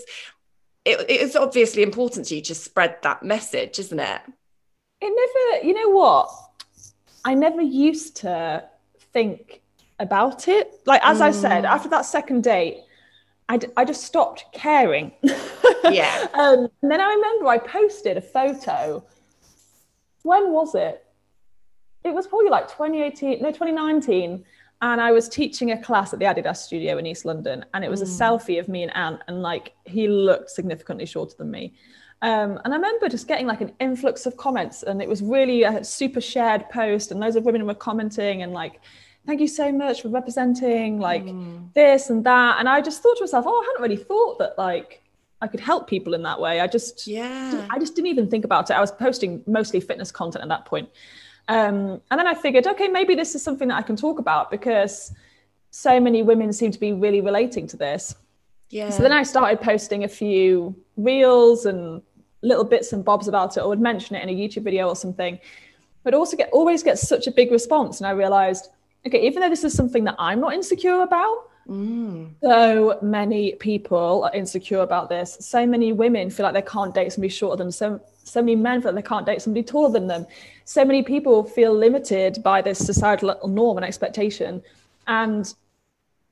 it, 0.86 1.00
it 1.10 1.22
is 1.22 1.36
obviously 1.36 1.82
important 1.82 2.27
to 2.27 2.36
you 2.36 2.42
to 2.44 2.56
spread 2.56 2.98
that 3.04 3.24
message, 3.24 3.80
isn't 3.80 4.00
it? 4.00 4.22
It 5.01 5.10
never, 5.10 5.66
you 5.66 5.74
know 5.74 5.89
what? 5.89 6.30
I 7.25 7.34
never 7.34 7.62
used 7.62 8.18
to 8.18 8.66
think 9.13 9.62
about 10.00 10.48
it. 10.48 10.72
Like, 10.86 11.01
as 11.04 11.22
I 11.22 11.32
said, 11.32 11.63
mm. 11.63 11.68
after 11.68 11.89
that 11.89 12.06
second 12.06 12.44
date, 12.44 12.77
I, 13.50 13.58
d- 13.58 13.68
I 13.77 13.86
just 13.86 14.04
stopped 14.04 14.46
caring. 14.54 15.12
Yeah. 15.89 16.27
um, 16.34 16.68
and 16.82 16.92
then 16.92 17.00
I 17.00 17.13
remember 17.13 17.48
I 17.48 17.60
posted 17.60 18.18
a 18.18 18.22
photo. 18.22 19.06
When 20.24 20.51
was 20.51 20.75
it? 20.75 21.06
It 22.04 22.13
was 22.13 22.27
probably 22.27 22.50
like 22.50 22.68
2018, 22.68 23.42
no, 23.42 23.51
2019. 23.51 24.44
And 24.82 25.01
I 25.01 25.12
was 25.13 25.30
teaching 25.30 25.72
a 25.72 25.82
class 25.82 26.12
at 26.12 26.20
the 26.20 26.25
Adidas 26.25 26.58
studio 26.58 26.98
in 26.98 27.06
East 27.06 27.24
London. 27.24 27.63
And 27.74 27.86
it 27.86 27.89
was 27.89 28.01
a 28.01 28.06
selfie 28.06 28.60
of 28.60 28.68
me 28.68 28.84
and 28.84 28.96
Ant. 28.98 29.22
And 29.30 29.42
like, 29.42 29.75
he 29.86 30.10
looked 30.10 30.50
significantly 30.50 31.06
shorter 31.06 31.36
than 31.38 31.51
me. 31.51 31.74
Um, 32.22 32.60
and 32.66 32.74
I 32.74 32.77
remember 32.77 33.08
just 33.08 33.27
getting 33.27 33.48
like 33.48 33.62
an 33.62 33.72
influx 33.80 34.25
of 34.25 34.36
comments, 34.38 34.84
and 34.84 35.01
it 35.01 35.08
was 35.08 35.22
really 35.22 35.63
a 35.63 35.84
super 35.84 36.20
shared 36.20 36.68
post, 36.70 37.12
and 37.12 37.20
loads 37.20 37.36
of 37.36 37.44
women 37.46 37.66
were 37.68 37.75
commenting 37.75 38.42
and 38.42 38.54
like, 38.54 38.82
"Thank 39.27 39.39
you 39.41 39.48
so 39.48 39.72
much 39.72 40.01
for 40.01 40.10
representing 40.10 41.00
like 41.00 41.25
this 41.75 42.10
and 42.10 42.24
that." 42.24 42.60
And 42.60 42.67
I 42.67 42.81
just 42.81 43.03
thought 43.03 43.17
to 43.17 43.24
myself, 43.24 43.46
"Oh, 43.48 43.62
I 43.62 43.63
hadn't 43.67 43.84
really 43.84 44.03
thought 44.03 44.39
that 44.39 44.57
like 44.57 45.03
I 45.43 45.48
could 45.48 45.60
help 45.60 45.88
people 45.88 46.13
in 46.15 46.24
that 46.24 46.39
way." 46.39 46.60
I 46.62 46.67
just, 46.67 47.05
Yeah. 47.05 47.67
I 47.69 47.77
just 47.77 47.93
didn't 47.96 48.07
even 48.07 48.27
think 48.29 48.46
about 48.46 48.69
it. 48.69 48.74
I 48.74 48.81
was 48.81 48.91
posting 48.91 49.43
mostly 49.46 49.79
fitness 49.79 50.12
content 50.12 50.41
at 50.43 50.50
that 50.50 50.65
point, 50.65 50.89
um, 51.48 52.01
and 52.10 52.19
then 52.19 52.27
I 52.27 52.34
figured, 52.34 52.65
okay, 52.74 52.88
maybe 52.88 53.13
this 53.15 53.36
is 53.36 53.43
something 53.43 53.67
that 53.67 53.77
I 53.77 53.81
can 53.84 53.96
talk 53.96 54.17
about 54.19 54.50
because 54.50 55.13
so 55.72 56.00
many 56.00 56.24
women 56.24 56.51
seem 56.53 56.72
to 56.72 56.79
be 56.79 56.91
really 56.93 57.22
relating 57.22 57.67
to 57.67 57.77
this. 57.77 58.15
Yeah. 58.69 58.89
So 58.89 59.03
then 59.03 59.12
I 59.12 59.24
started 59.24 59.62
posting 59.62 60.03
a 60.03 60.07
few 60.07 60.75
reels 60.95 61.65
and 61.65 62.02
little 62.41 62.63
bits 62.63 62.93
and 62.93 63.04
bobs 63.04 63.28
about 63.28 63.58
it, 63.58 63.62
or 63.62 63.69
would 63.69 63.80
mention 63.82 64.15
it 64.15 64.23
in 64.23 64.30
a 64.30 64.38
YouTube 64.41 64.63
video 64.63 64.88
or 64.88 64.95
something. 64.95 65.39
But 66.04 66.13
also 66.13 66.38
get 66.38 66.49
always 66.52 66.84
get 66.84 66.97
such 66.97 67.28
a 67.28 67.32
big 67.32 67.52
response, 67.52 67.99
and 67.99 68.08
I 68.08 68.12
realized, 68.12 68.69
okay, 69.05 69.25
even 69.25 69.41
though 69.41 69.49
this 69.49 69.63
is 69.63 69.73
something 69.73 70.03
that 70.05 70.15
I'm 70.17 70.39
not 70.39 70.53
insecure 70.53 71.01
about, 71.01 71.49
mm. 71.67 72.29
so 72.43 72.97
many 73.01 73.53
people 73.53 74.23
are 74.23 74.33
insecure 74.33 74.81
about 74.81 75.10
this. 75.10 75.38
So 75.39 75.65
many 75.65 75.93
women 75.93 76.29
feel 76.29 76.45
like 76.45 76.53
they 76.53 76.62
can't 76.62 76.93
date 76.93 77.13
somebody 77.13 77.29
shorter 77.29 77.57
than 77.57 77.67
them. 77.67 77.71
So, 77.71 78.01
so 78.23 78.41
many 78.41 78.55
men 78.55 78.81
feel 78.81 78.93
like 78.93 79.03
they 79.03 79.07
can't 79.07 79.25
date 79.25 79.41
somebody 79.41 79.63
taller 79.63 79.91
than 79.91 80.07
them. 80.07 80.25
So 80.65 80.83
many 80.83 81.03
people 81.03 81.43
feel 81.43 81.73
limited 81.73 82.41
by 82.43 82.62
this 82.62 82.79
societal 82.79 83.38
norm 83.47 83.77
and 83.77 83.86
expectation. 83.86 84.62
And 85.07 85.53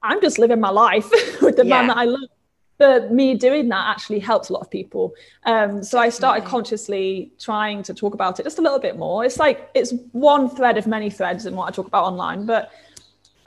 I'm 0.03 0.21
just 0.21 0.37
living 0.37 0.59
my 0.59 0.69
life 0.69 1.09
with 1.41 1.55
the 1.55 1.63
man 1.63 1.87
that 1.87 1.97
I 1.97 2.05
love. 2.05 2.29
But 2.77 3.11
me 3.11 3.35
doing 3.35 3.69
that 3.69 3.87
actually 3.87 4.19
helps 4.19 4.49
a 4.49 4.53
lot 4.53 4.59
of 4.59 4.69
people. 4.69 5.13
Um, 5.45 5.81
so 5.81 5.97
I 5.97 6.09
started 6.09 6.45
consciously 6.45 7.31
trying 7.39 7.83
to 7.83 7.93
talk 7.93 8.13
about 8.13 8.39
it 8.39 8.43
just 8.43 8.59
a 8.59 8.61
little 8.61 8.79
bit 8.79 8.97
more. 8.97 9.23
It's 9.23 9.37
like 9.37 9.69
it's 9.73 9.93
one 10.11 10.49
thread 10.49 10.77
of 10.77 10.85
many 10.85 11.09
threads 11.09 11.45
in 11.45 11.55
what 11.55 11.67
I 11.69 11.71
talk 11.71 11.87
about 11.87 12.03
online, 12.03 12.45
but 12.45 12.71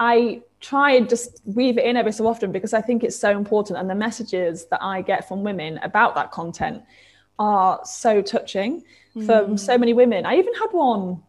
I 0.01 0.43
try 0.61 0.93
and 0.93 1.09
just 1.09 1.41
weave 1.45 1.79
it 1.79 1.85
in 1.85 1.97
every 1.97 2.13
so 2.13 2.27
often 2.27 2.53
because 2.53 2.73
I 2.73 2.81
think 2.81 3.05
it's 3.05 3.17
so 3.17 3.37
important. 3.37 3.79
And 3.79 3.89
the 3.89 3.95
messages 3.95 4.67
that 4.67 4.83
I 4.83 5.03
get 5.03 5.29
from 5.29 5.43
women 5.43 5.79
about 5.83 6.15
that 6.15 6.31
content 6.31 6.83
are 7.39 7.81
so 7.85 8.23
touching 8.23 8.83
from 9.27 9.57
so 9.57 9.77
many 9.77 9.93
women. 9.93 10.25
I 10.25 10.37
even 10.37 10.55
had 10.55 10.69
one, 10.71 11.23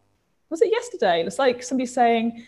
was 0.49 0.61
it 0.61 0.71
yesterday? 0.71 1.23
It's 1.25 1.39
like 1.39 1.63
somebody 1.63 1.87
saying, 1.87 2.45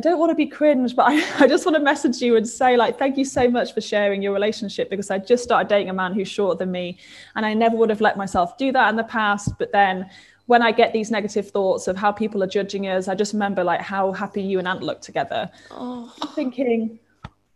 I 0.00 0.02
don't 0.02 0.18
want 0.18 0.30
to 0.30 0.34
be 0.34 0.46
cringe, 0.46 0.96
but 0.96 1.02
I, 1.08 1.22
I 1.44 1.46
just 1.46 1.66
want 1.66 1.76
to 1.76 1.82
message 1.82 2.22
you 2.22 2.34
and 2.36 2.48
say, 2.48 2.74
like, 2.74 2.98
thank 2.98 3.18
you 3.18 3.24
so 3.26 3.50
much 3.50 3.74
for 3.74 3.82
sharing 3.82 4.22
your 4.22 4.32
relationship 4.32 4.88
because 4.88 5.10
I 5.10 5.18
just 5.18 5.44
started 5.44 5.68
dating 5.68 5.90
a 5.90 5.92
man 5.92 6.14
who's 6.14 6.26
shorter 6.26 6.56
than 6.56 6.70
me. 6.72 6.96
And 7.36 7.44
I 7.44 7.52
never 7.52 7.76
would 7.76 7.90
have 7.90 8.00
let 8.00 8.16
myself 8.16 8.56
do 8.56 8.72
that 8.72 8.88
in 8.88 8.96
the 8.96 9.04
past. 9.04 9.58
But 9.58 9.72
then 9.72 10.08
when 10.46 10.62
I 10.62 10.72
get 10.72 10.94
these 10.94 11.10
negative 11.10 11.50
thoughts 11.50 11.86
of 11.86 11.98
how 11.98 12.12
people 12.12 12.42
are 12.42 12.46
judging 12.46 12.86
us, 12.88 13.08
I 13.08 13.14
just 13.14 13.34
remember 13.34 13.62
like 13.62 13.82
how 13.82 14.12
happy 14.12 14.40
you 14.40 14.58
and 14.58 14.66
Ant 14.66 14.82
look 14.82 15.02
together. 15.02 15.50
Oh. 15.70 16.10
I'm 16.22 16.28
thinking, 16.28 16.98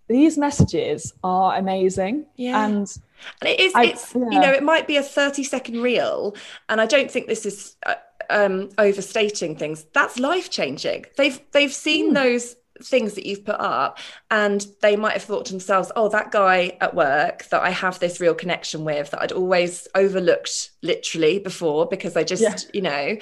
these 0.07 0.37
messages 0.37 1.15
are 1.25 1.57
amazing. 1.57 2.27
Yeah. 2.37 2.67
And 2.67 2.95
And 3.41 3.49
it 3.49 3.59
is, 3.59 3.73
I- 3.75 3.85
it's, 3.85 4.15
you 4.15 4.39
know, 4.39 4.53
it 4.53 4.63
might 4.63 4.87
be 4.87 4.99
a 4.99 5.03
30 5.03 5.45
second 5.45 5.81
reel. 5.81 6.37
And 6.69 6.79
I 6.79 6.85
don't 6.85 7.11
think 7.11 7.27
this 7.27 7.47
is 7.47 7.77
uh, 7.87 7.95
um, 8.31 8.71
overstating 8.79 9.57
things. 9.57 9.85
That's 9.93 10.19
life 10.19 10.51
changing. 10.51 11.07
They've, 11.17 11.41
they've 11.53 11.73
seen 11.73 12.09
Hmm. 12.09 12.15
those 12.15 12.57
things 12.83 13.15
that 13.15 13.25
you've 13.25 13.45
put 13.45 13.61
up 13.61 13.99
and 14.33 14.67
they 14.83 14.97
might 14.97 15.13
have 15.13 15.23
thought 15.23 15.45
to 15.47 15.53
themselves, 15.53 15.93
oh, 15.95 16.09
that 16.09 16.33
guy 16.33 16.77
at 16.81 16.93
work 16.95 17.45
that 17.51 17.63
I 17.63 17.71
have 17.71 18.01
this 18.01 18.21
real 18.21 18.35
connection 18.35 18.85
with 18.85 19.11
that 19.13 19.23
I'd 19.23 19.31
always 19.33 19.87
overlooked 19.95 20.71
literally 20.83 21.39
before 21.39 21.87
because 21.87 22.17
I 22.17 22.25
just, 22.25 22.43
Yeah. 22.43 22.57
you 22.73 22.83
know, 22.83 23.17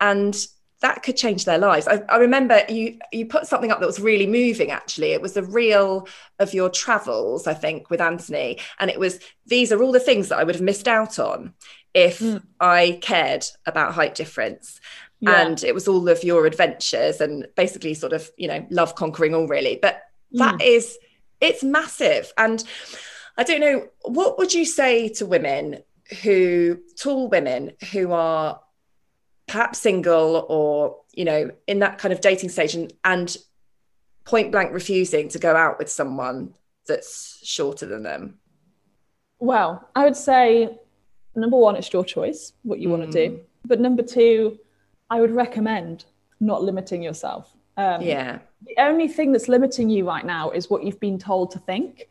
and 0.00 0.36
that 0.80 1.02
could 1.02 1.16
change 1.16 1.44
their 1.44 1.58
lives. 1.58 1.86
I, 1.86 2.02
I 2.08 2.16
remember 2.16 2.62
you 2.70 2.98
you 3.12 3.26
put 3.26 3.46
something 3.46 3.70
up 3.70 3.80
that 3.80 3.86
was 3.86 4.00
really 4.00 4.26
moving. 4.26 4.70
Actually, 4.70 5.12
it 5.12 5.20
was 5.20 5.36
a 5.36 5.42
reel 5.42 6.08
of 6.38 6.54
your 6.54 6.70
travels, 6.70 7.46
I 7.46 7.52
think, 7.52 7.90
with 7.90 8.00
Anthony, 8.00 8.58
and 8.78 8.90
it 8.90 8.98
was 8.98 9.20
these 9.44 9.72
are 9.72 9.82
all 9.82 9.92
the 9.92 10.00
things 10.00 10.28
that 10.30 10.38
I 10.38 10.44
would 10.44 10.54
have 10.54 10.64
missed 10.64 10.88
out 10.88 11.18
on 11.18 11.52
if 11.94 12.18
hmm. 12.18 12.36
I 12.60 12.98
cared 13.02 13.44
about 13.66 13.94
height 13.94 14.14
difference. 14.14 14.80
Yeah. 15.20 15.42
And 15.42 15.62
it 15.62 15.74
was 15.74 15.86
all 15.86 16.08
of 16.08 16.24
your 16.24 16.46
adventures 16.46 17.20
and 17.20 17.46
basically 17.54 17.92
sort 17.94 18.12
of 18.12 18.30
you 18.38 18.48
know 18.48 18.66
love 18.70 18.94
conquering 18.94 19.34
all 19.34 19.46
really. 19.46 19.78
But 19.80 20.02
that 20.32 20.54
hmm. 20.54 20.60
is 20.60 20.98
it's 21.40 21.62
massive, 21.62 22.32
and 22.38 22.62
I 23.36 23.44
don't 23.44 23.60
know 23.60 23.88
what 24.02 24.38
would 24.38 24.54
you 24.54 24.64
say 24.64 25.08
to 25.10 25.26
women 25.26 25.82
who 26.22 26.78
tall 26.98 27.28
women 27.28 27.72
who 27.92 28.12
are 28.12 28.60
perhaps 29.46 29.78
single 29.80 30.46
or 30.48 30.96
you 31.14 31.24
know 31.24 31.50
in 31.66 31.80
that 31.80 31.98
kind 31.98 32.12
of 32.12 32.20
dating 32.20 32.48
stage 32.48 32.74
and, 32.74 32.92
and 33.04 33.36
point 34.24 34.52
blank 34.52 34.72
refusing 34.72 35.28
to 35.28 35.38
go 35.38 35.56
out 35.56 35.78
with 35.78 35.90
someone 35.90 36.54
that's 36.86 37.40
shorter 37.44 37.86
than 37.86 38.02
them 38.02 38.38
Well, 39.38 39.88
I 39.94 40.04
would 40.04 40.16
say 40.16 40.78
number 41.34 41.56
one, 41.56 41.76
it's 41.76 41.92
your 41.92 42.04
choice 42.04 42.52
what 42.62 42.78
you 42.80 42.88
want 42.88 43.10
to 43.10 43.28
do. 43.28 43.40
But 43.64 43.80
number 43.80 44.02
two, 44.02 44.58
I 45.10 45.20
would 45.20 45.30
recommend 45.30 46.04
not 46.40 46.62
limiting 46.62 47.02
yourself. 47.02 47.52
Um, 47.76 48.02
yeah 48.02 48.38
The 48.66 48.74
only 48.78 49.08
thing 49.08 49.32
that's 49.32 49.48
limiting 49.48 49.88
you 49.90 50.06
right 50.06 50.24
now 50.24 50.50
is 50.50 50.68
what 50.70 50.84
you've 50.84 51.00
been 51.00 51.18
told 51.18 51.50
to 51.52 51.58
think. 51.58 52.08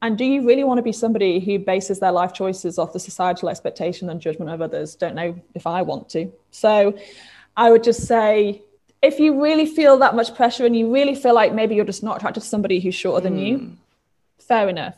And 0.00 0.18
do 0.18 0.24
you 0.24 0.46
really 0.46 0.64
want 0.64 0.78
to 0.78 0.82
be 0.82 0.92
somebody 0.92 1.38
who 1.38 1.58
bases 1.58 2.00
their 2.00 2.12
life 2.12 2.32
choices 2.32 2.78
off 2.78 2.92
the 2.92 2.98
societal 3.00 3.48
expectation 3.48 4.10
and 4.10 4.20
judgment 4.20 4.50
of 4.50 4.60
others? 4.60 4.94
Don't 4.96 5.14
know 5.14 5.34
if 5.54 5.66
I 5.66 5.82
want 5.82 6.08
to. 6.10 6.32
So 6.50 6.98
I 7.56 7.70
would 7.70 7.84
just 7.84 8.06
say 8.06 8.62
if 9.00 9.18
you 9.20 9.40
really 9.42 9.66
feel 9.66 9.96
that 9.98 10.14
much 10.14 10.34
pressure 10.34 10.64
and 10.66 10.76
you 10.76 10.92
really 10.92 11.14
feel 11.14 11.34
like 11.34 11.52
maybe 11.54 11.74
you're 11.74 11.84
just 11.84 12.02
not 12.02 12.16
attracted 12.16 12.42
to 12.42 12.48
somebody 12.48 12.80
who's 12.80 12.94
shorter 12.94 13.22
than 13.22 13.38
you, 13.38 13.58
Hmm. 13.58 13.68
fair 14.38 14.68
enough. 14.68 14.96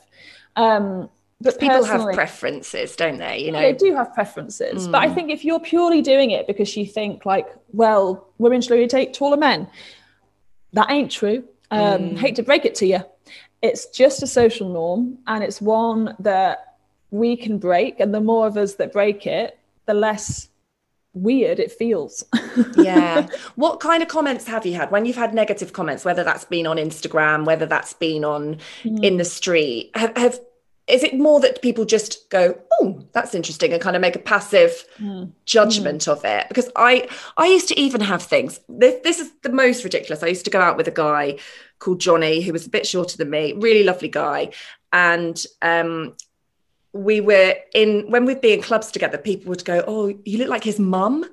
Um, 0.56 1.10
but 1.44 1.60
People 1.60 1.84
have 1.84 2.14
preferences, 2.14 2.96
don't 2.96 3.18
they? 3.18 3.38
You 3.38 3.52
know, 3.52 3.60
they 3.60 3.74
do 3.74 3.94
have 3.94 4.14
preferences, 4.14 4.88
but 4.88 5.02
I 5.02 5.08
hmm. 5.08 5.14
think 5.14 5.30
if 5.30 5.44
you're 5.44 5.60
purely 5.60 6.00
doing 6.00 6.30
it 6.30 6.46
because 6.46 6.74
you 6.76 6.86
think 6.86 7.26
like, 7.26 7.46
well, 7.72 8.26
women 8.38 8.62
should 8.62 8.72
only 8.72 8.86
date 8.86 9.12
taller 9.12 9.36
men, 9.36 9.68
that 10.72 10.90
ain't 10.90 11.10
true. 11.10 11.44
Um, 11.70 12.10
hmm. 12.10 12.16
Hate 12.16 12.36
to 12.36 12.42
break 12.42 12.64
it 12.64 12.74
to 12.76 12.86
you, 12.86 13.00
it's 13.60 13.86
just 13.86 14.22
a 14.22 14.26
social 14.26 14.68
norm, 14.70 15.18
and 15.26 15.44
it's 15.44 15.60
one 15.60 16.16
that 16.20 16.76
we 17.10 17.36
can 17.36 17.58
break. 17.58 18.00
And 18.00 18.14
the 18.14 18.20
more 18.20 18.46
of 18.46 18.56
us 18.56 18.74
that 18.76 18.92
break 18.92 19.26
it, 19.26 19.58
the 19.86 19.94
less 19.94 20.48
weird 21.12 21.60
it 21.60 21.72
feels. 21.72 22.24
yeah. 22.76 23.26
What 23.54 23.80
kind 23.80 24.02
of 24.02 24.08
comments 24.08 24.46
have 24.46 24.66
you 24.66 24.74
had 24.74 24.90
when 24.90 25.04
you've 25.04 25.16
had 25.16 25.34
negative 25.34 25.72
comments, 25.72 26.04
whether 26.04 26.24
that's 26.24 26.44
been 26.44 26.66
on 26.66 26.76
Instagram, 26.76 27.44
whether 27.44 27.66
that's 27.66 27.92
been 27.92 28.24
on 28.24 28.58
hmm. 28.82 29.04
in 29.04 29.18
the 29.18 29.24
street? 29.24 29.90
Have, 29.94 30.16
have 30.16 30.40
is 30.86 31.02
it 31.02 31.18
more 31.18 31.40
that 31.40 31.62
people 31.62 31.84
just 31.84 32.28
go, 32.30 32.58
oh, 32.80 33.00
that's 33.12 33.34
interesting, 33.34 33.72
and 33.72 33.80
kind 33.80 33.96
of 33.96 34.02
make 34.02 34.16
a 34.16 34.20
passive 34.20 34.84
judgment 35.46 36.08
of 36.08 36.24
it? 36.24 36.46
Because 36.48 36.70
I 36.76 37.08
I 37.36 37.46
used 37.46 37.68
to 37.68 37.80
even 37.80 38.00
have 38.00 38.22
things. 38.22 38.60
This 38.68 39.00
this 39.02 39.18
is 39.18 39.30
the 39.42 39.50
most 39.50 39.84
ridiculous. 39.84 40.22
I 40.22 40.26
used 40.28 40.44
to 40.44 40.50
go 40.50 40.60
out 40.60 40.76
with 40.76 40.88
a 40.88 40.92
guy 40.92 41.38
called 41.78 42.00
Johnny 42.00 42.40
who 42.42 42.52
was 42.52 42.66
a 42.66 42.70
bit 42.70 42.86
shorter 42.86 43.16
than 43.16 43.30
me, 43.30 43.52
really 43.54 43.84
lovely 43.84 44.08
guy, 44.08 44.50
and 44.92 45.44
um 45.62 46.14
we 46.92 47.20
were 47.20 47.56
in 47.74 48.08
when 48.10 48.24
we'd 48.24 48.40
be 48.40 48.52
in 48.52 48.62
clubs 48.62 48.90
together, 48.92 49.18
people 49.18 49.48
would 49.50 49.64
go, 49.64 49.82
Oh, 49.86 50.08
you 50.24 50.38
look 50.38 50.48
like 50.48 50.64
his 50.64 50.78
mum. 50.78 51.24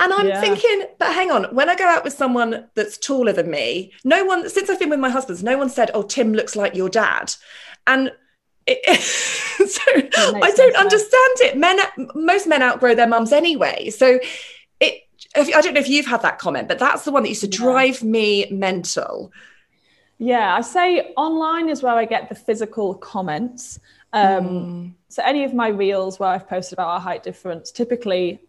And 0.00 0.12
I'm 0.12 0.26
Yeah. 0.28 0.40
thinking, 0.40 0.86
but 0.98 1.12
hang 1.12 1.30
on, 1.30 1.44
when 1.54 1.68
I 1.68 1.74
go 1.74 1.84
out 1.86 2.04
with 2.04 2.12
someone 2.12 2.68
that's 2.74 2.98
taller 2.98 3.32
than 3.32 3.50
me, 3.50 3.92
no 4.04 4.24
one, 4.24 4.48
since 4.48 4.70
I've 4.70 4.78
been 4.78 4.90
with 4.90 5.00
my 5.00 5.10
husband, 5.10 5.42
no 5.42 5.58
one 5.58 5.68
said, 5.70 5.90
Oh, 5.94 6.02
Tim 6.02 6.32
looks 6.32 6.54
like 6.56 6.74
your 6.74 6.88
dad. 6.88 7.34
And 7.86 8.12
it, 8.68 9.00
so 9.68 9.82
I 9.94 10.40
don't 10.40 10.56
sense. 10.56 10.76
understand 10.76 11.34
it. 11.40 11.56
Men, 11.56 11.78
most 12.14 12.46
men 12.46 12.62
outgrow 12.62 12.94
their 12.94 13.06
mums 13.08 13.32
anyway. 13.32 13.90
So 13.90 14.18
it, 14.80 15.02
if- 15.36 15.54
I 15.56 15.60
don't 15.60 15.74
know 15.74 15.80
if 15.80 15.88
you've 15.88 16.06
had 16.06 16.22
that 16.22 16.38
comment, 16.38 16.68
but 16.68 16.78
that's 16.78 17.04
the 17.04 17.12
one 17.12 17.22
that 17.22 17.28
used 17.30 17.40
to 17.42 17.48
Yeah. 17.48 17.58
drive 17.58 18.02
me 18.02 18.46
mental. 18.50 19.32
Yeah, 20.18 20.54
I 20.56 20.60
say 20.62 21.12
online 21.16 21.68
is 21.68 21.82
where 21.82 21.94
I 21.94 22.04
get 22.04 22.28
the 22.28 22.34
physical 22.34 22.94
comments. 22.94 23.78
Um, 24.12 24.94
So 25.10 25.22
any 25.24 25.44
of 25.44 25.54
my 25.54 25.68
reels 25.68 26.18
where 26.18 26.28
I've 26.28 26.48
posted 26.48 26.74
about 26.78 26.88
our 26.88 27.00
height 27.00 27.22
difference, 27.22 27.70
typically 27.70 28.40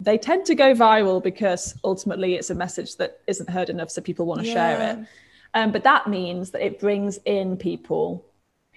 they 0.00 0.16
tend 0.16 0.44
to 0.46 0.54
go 0.54 0.74
viral 0.74 1.20
because 1.22 1.74
ultimately 1.82 2.34
it's 2.36 2.50
a 2.50 2.54
message 2.54 2.96
that 2.96 3.18
isn't 3.26 3.50
heard 3.50 3.68
enough, 3.68 3.90
so 3.90 4.00
people 4.00 4.26
want 4.26 4.40
to 4.44 4.46
share 4.46 4.80
it. 4.92 5.06
Um, 5.54 5.72
but 5.72 5.82
that 5.82 6.06
means 6.06 6.50
that 6.52 6.62
it 6.64 6.78
brings 6.78 7.18
in 7.24 7.56
people 7.56 8.24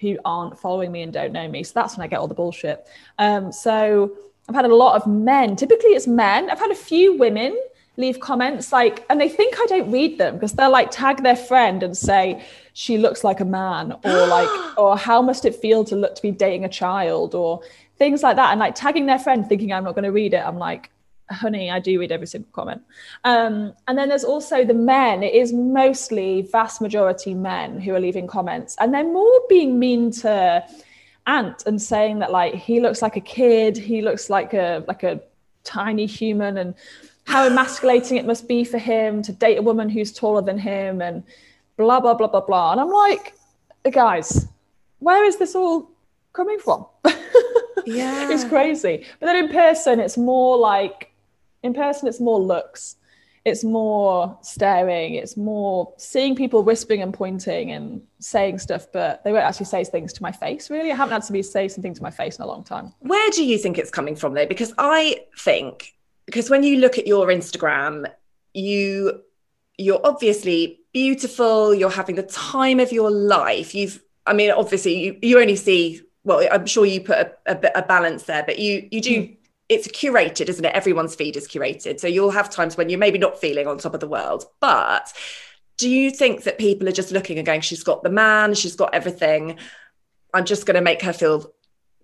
who 0.02 0.18
aren't 0.24 0.58
following 0.58 0.92
me 0.92 1.00
and 1.02 1.12
don't 1.12 1.32
know 1.32 1.48
me. 1.48 1.62
So 1.62 1.72
that's 1.74 1.96
when 1.96 2.04
I 2.04 2.08
get 2.08 2.18
all 2.18 2.28
the 2.28 2.34
bullshit. 2.34 2.86
Um, 3.18 3.52
so 3.52 4.14
I've 4.48 4.54
had 4.54 4.66
a 4.66 4.74
lot 4.74 4.96
of 5.00 5.06
men. 5.06 5.56
Typically, 5.56 5.90
it's 5.90 6.06
men. 6.06 6.50
I've 6.50 6.58
had 6.58 6.72
a 6.72 6.74
few 6.74 7.16
women 7.16 7.58
leave 7.96 8.20
comments 8.20 8.72
like, 8.72 9.04
and 9.08 9.20
they 9.20 9.28
think 9.28 9.54
I 9.58 9.66
don't 9.66 9.90
read 9.90 10.18
them 10.18 10.34
because 10.34 10.52
they'll 10.52 10.70
like 10.70 10.90
tag 10.90 11.22
their 11.22 11.36
friend 11.36 11.82
and 11.82 11.96
say 11.96 12.44
she 12.74 12.98
looks 12.98 13.22
like 13.22 13.40
a 13.40 13.44
man, 13.44 13.92
or 14.04 14.26
like, 14.36 14.78
or 14.78 14.98
how 14.98 15.22
must 15.22 15.44
it 15.44 15.54
feel 15.54 15.84
to 15.84 15.96
look 15.96 16.14
to 16.16 16.22
be 16.22 16.32
dating 16.32 16.64
a 16.64 16.68
child, 16.68 17.34
or 17.34 17.62
things 17.96 18.22
like 18.22 18.36
that, 18.36 18.50
and 18.50 18.60
like 18.60 18.74
tagging 18.74 19.06
their 19.06 19.18
friend 19.18 19.48
thinking 19.48 19.72
I'm 19.72 19.84
not 19.84 19.94
going 19.94 20.04
to 20.04 20.12
read 20.12 20.34
it. 20.34 20.44
I'm 20.44 20.58
like, 20.58 20.90
honey, 21.32 21.70
I 21.70 21.78
do 21.78 21.98
read 21.98 22.12
every 22.12 22.26
single 22.26 22.50
comment. 22.52 22.82
Um, 23.24 23.74
and 23.88 23.98
then 23.98 24.08
there's 24.08 24.24
also 24.24 24.64
the 24.64 24.74
men. 24.74 25.22
It 25.22 25.34
is 25.34 25.52
mostly 25.52 26.42
vast 26.42 26.80
majority 26.80 27.34
men 27.34 27.80
who 27.80 27.94
are 27.94 28.00
leaving 28.00 28.26
comments, 28.26 28.76
and 28.80 28.92
they're 28.92 29.04
more 29.04 29.40
being 29.48 29.78
mean 29.78 30.10
to 30.22 30.64
Ant 31.26 31.62
and 31.66 31.80
saying 31.80 32.18
that 32.18 32.32
like 32.32 32.54
he 32.54 32.80
looks 32.80 33.02
like 33.02 33.16
a 33.16 33.20
kid, 33.20 33.76
he 33.76 34.02
looks 34.02 34.28
like 34.28 34.54
a 34.54 34.84
like 34.88 35.02
a 35.02 35.20
tiny 35.64 36.06
human, 36.06 36.58
and 36.58 36.74
how 37.24 37.46
emasculating 37.46 38.16
it 38.16 38.26
must 38.26 38.48
be 38.48 38.64
for 38.64 38.78
him 38.78 39.22
to 39.22 39.32
date 39.32 39.56
a 39.56 39.62
woman 39.62 39.88
who's 39.88 40.12
taller 40.12 40.42
than 40.42 40.58
him, 40.58 41.00
and 41.00 41.22
blah 41.76 42.00
blah 42.00 42.14
blah 42.14 42.26
blah 42.28 42.40
blah. 42.40 42.72
And 42.72 42.80
I'm 42.80 42.90
like, 42.90 43.34
guys, 43.90 44.46
where 44.98 45.24
is 45.24 45.36
this 45.36 45.54
all 45.54 45.90
coming 46.32 46.58
from? 46.58 46.86
Yeah. 47.86 48.30
it's 48.30 48.44
crazy. 48.44 49.04
But 49.20 49.26
then 49.26 49.44
in 49.44 49.50
person, 49.50 50.00
it's 50.00 50.16
more 50.16 50.56
like 50.56 51.11
in 51.62 51.74
person, 51.74 52.08
it's 52.08 52.20
more 52.20 52.40
looks. 52.40 52.96
It's 53.44 53.64
more 53.64 54.38
staring. 54.42 55.14
It's 55.14 55.36
more 55.36 55.92
seeing 55.96 56.36
people 56.36 56.62
whispering 56.62 57.02
and 57.02 57.12
pointing 57.12 57.72
and 57.72 58.02
saying 58.20 58.60
stuff, 58.60 58.86
but 58.92 59.24
they 59.24 59.32
won't 59.32 59.44
actually 59.44 59.66
say 59.66 59.82
things 59.82 60.12
to 60.14 60.22
my 60.22 60.30
face. 60.30 60.70
Really, 60.70 60.92
I 60.92 60.94
haven't 60.94 61.12
had 61.12 61.24
somebody 61.24 61.42
say 61.42 61.66
something 61.66 61.94
to 61.94 62.02
my 62.02 62.10
face 62.10 62.36
in 62.36 62.44
a 62.44 62.46
long 62.46 62.62
time. 62.62 62.92
Where 63.00 63.30
do 63.30 63.44
you 63.44 63.58
think 63.58 63.78
it's 63.78 63.90
coming 63.90 64.14
from 64.14 64.34
though? 64.34 64.46
Because 64.46 64.72
I 64.78 65.24
think 65.38 65.92
because 66.26 66.50
when 66.50 66.62
you 66.62 66.78
look 66.78 66.98
at 66.98 67.06
your 67.06 67.26
Instagram, 67.28 68.06
you 68.54 69.20
you're 69.76 70.00
obviously 70.04 70.80
beautiful, 70.92 71.74
you're 71.74 71.90
having 71.90 72.14
the 72.14 72.22
time 72.22 72.78
of 72.78 72.92
your 72.92 73.10
life. 73.10 73.74
You've 73.74 74.00
I 74.24 74.34
mean, 74.34 74.52
obviously 74.52 74.96
you, 74.96 75.18
you 75.20 75.40
only 75.40 75.56
see 75.56 76.00
well, 76.24 76.46
I'm 76.52 76.66
sure 76.66 76.86
you 76.86 77.00
put 77.00 77.18
a, 77.18 77.32
a, 77.46 77.54
bit- 77.56 77.72
a 77.74 77.82
balance 77.82 78.22
there, 78.24 78.44
but 78.44 78.60
you 78.60 78.86
you 78.92 79.00
do 79.00 79.22
hmm. 79.22 79.32
It's 79.72 79.88
curated, 79.88 80.48
isn't 80.48 80.64
it? 80.64 80.74
Everyone's 80.74 81.14
feed 81.14 81.36
is 81.36 81.48
curated. 81.48 82.00
So 82.00 82.06
you'll 82.06 82.30
have 82.30 82.50
times 82.50 82.76
when 82.76 82.88
you're 82.88 82.98
maybe 82.98 83.18
not 83.18 83.40
feeling 83.40 83.66
on 83.66 83.78
top 83.78 83.94
of 83.94 84.00
the 84.00 84.08
world. 84.08 84.44
But 84.60 85.12
do 85.78 85.88
you 85.88 86.10
think 86.10 86.44
that 86.44 86.58
people 86.58 86.88
are 86.88 86.92
just 86.92 87.12
looking 87.12 87.38
and 87.38 87.46
going, 87.46 87.60
she's 87.60 87.82
got 87.82 88.02
the 88.02 88.10
man, 88.10 88.54
she's 88.54 88.76
got 88.76 88.94
everything. 88.94 89.58
I'm 90.34 90.44
just 90.44 90.66
going 90.66 90.76
to 90.76 90.80
make 90.80 91.02
her 91.02 91.12
feel 91.12 91.52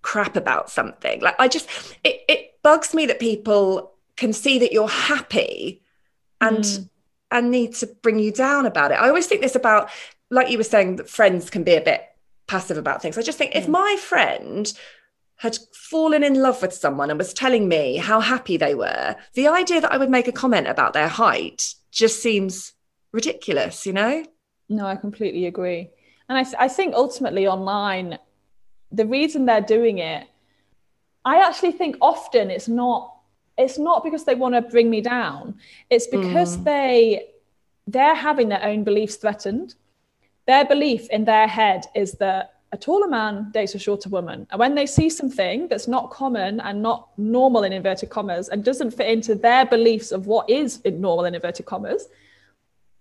crap 0.01 0.35
about 0.35 0.69
something. 0.69 1.21
Like 1.21 1.35
I 1.39 1.47
just, 1.47 1.69
it, 2.03 2.21
it 2.27 2.61
bugs 2.63 2.93
me 2.93 3.05
that 3.05 3.19
people 3.19 3.93
can 4.17 4.33
see 4.33 4.59
that 4.59 4.73
you're 4.73 4.87
happy 4.87 5.81
and 6.41 6.59
mm. 6.59 6.89
and 7.31 7.51
need 7.51 7.75
to 7.75 7.87
bring 8.01 8.19
you 8.19 8.31
down 8.31 8.65
about 8.65 8.91
it. 8.91 8.95
I 8.95 9.07
always 9.07 9.27
think 9.27 9.41
this 9.41 9.55
about, 9.55 9.89
like 10.29 10.49
you 10.49 10.57
were 10.57 10.63
saying, 10.63 10.97
that 10.97 11.09
friends 11.09 11.49
can 11.49 11.63
be 11.63 11.75
a 11.75 11.81
bit 11.81 12.03
passive 12.47 12.77
about 12.77 13.01
things. 13.01 13.17
I 13.17 13.21
just 13.21 13.37
think 13.37 13.55
if 13.55 13.67
mm. 13.67 13.69
my 13.69 13.97
friend 13.99 14.71
had 15.39 15.57
fallen 15.71 16.21
in 16.21 16.33
love 16.41 16.61
with 16.61 16.73
someone 16.73 17.09
and 17.09 17.17
was 17.17 17.33
telling 17.33 17.69
me 17.69 17.95
how 17.95 18.19
happy 18.19 18.57
they 18.57 18.75
were, 18.75 19.15
the 19.35 19.47
idea 19.47 19.79
that 19.79 19.91
I 19.91 19.97
would 19.97 20.09
make 20.09 20.27
a 20.27 20.33
comment 20.33 20.67
about 20.67 20.91
their 20.91 21.07
height 21.07 21.75
just 21.91 22.21
seems 22.21 22.73
ridiculous, 23.13 23.85
you 23.85 23.93
know? 23.93 24.25
No, 24.67 24.85
I 24.85 24.97
completely 24.97 25.45
agree. 25.45 25.89
And 26.27 26.37
I, 26.37 26.43
th- 26.43 26.55
I 26.59 26.67
think 26.67 26.93
ultimately 26.93 27.47
online, 27.47 28.19
the 28.91 29.05
reason 29.05 29.45
they're 29.45 29.61
doing 29.61 29.99
it, 29.99 30.27
I 31.23 31.37
actually 31.47 31.71
think 31.71 31.95
often 32.01 32.51
it's 32.51 32.67
not 32.67 33.15
it's 33.57 33.77
not 33.77 34.03
because 34.05 34.23
they 34.23 34.35
want 34.35 34.55
to 34.55 34.61
bring 34.61 34.89
me 34.89 35.01
down. 35.01 35.55
It's 35.89 36.07
because 36.07 36.57
mm. 36.57 36.63
they 36.63 37.29
they're 37.87 38.15
having 38.15 38.49
their 38.49 38.63
own 38.63 38.83
beliefs 38.83 39.15
threatened. 39.15 39.75
Their 40.47 40.65
belief 40.65 41.09
in 41.09 41.25
their 41.25 41.47
head 41.47 41.85
is 41.95 42.13
that 42.13 42.58
a 42.71 42.77
taller 42.77 43.07
man 43.07 43.49
dates 43.51 43.73
a 43.75 43.79
shorter 43.79 44.09
woman. 44.09 44.45
And 44.51 44.59
when 44.59 44.75
they 44.75 44.85
see 44.85 45.09
something 45.09 45.67
that's 45.67 45.87
not 45.87 46.11
common 46.11 46.59
and 46.59 46.81
not 46.81 47.09
normal 47.17 47.63
in 47.63 47.73
inverted 47.73 48.09
commas 48.09 48.49
and 48.49 48.63
doesn't 48.63 48.91
fit 48.91 49.07
into 49.07 49.35
their 49.35 49.65
beliefs 49.65 50.11
of 50.11 50.27
what 50.27 50.49
is 50.49 50.83
normal 50.85 51.25
in 51.25 51.35
inverted 51.35 51.65
commas, 51.65 52.07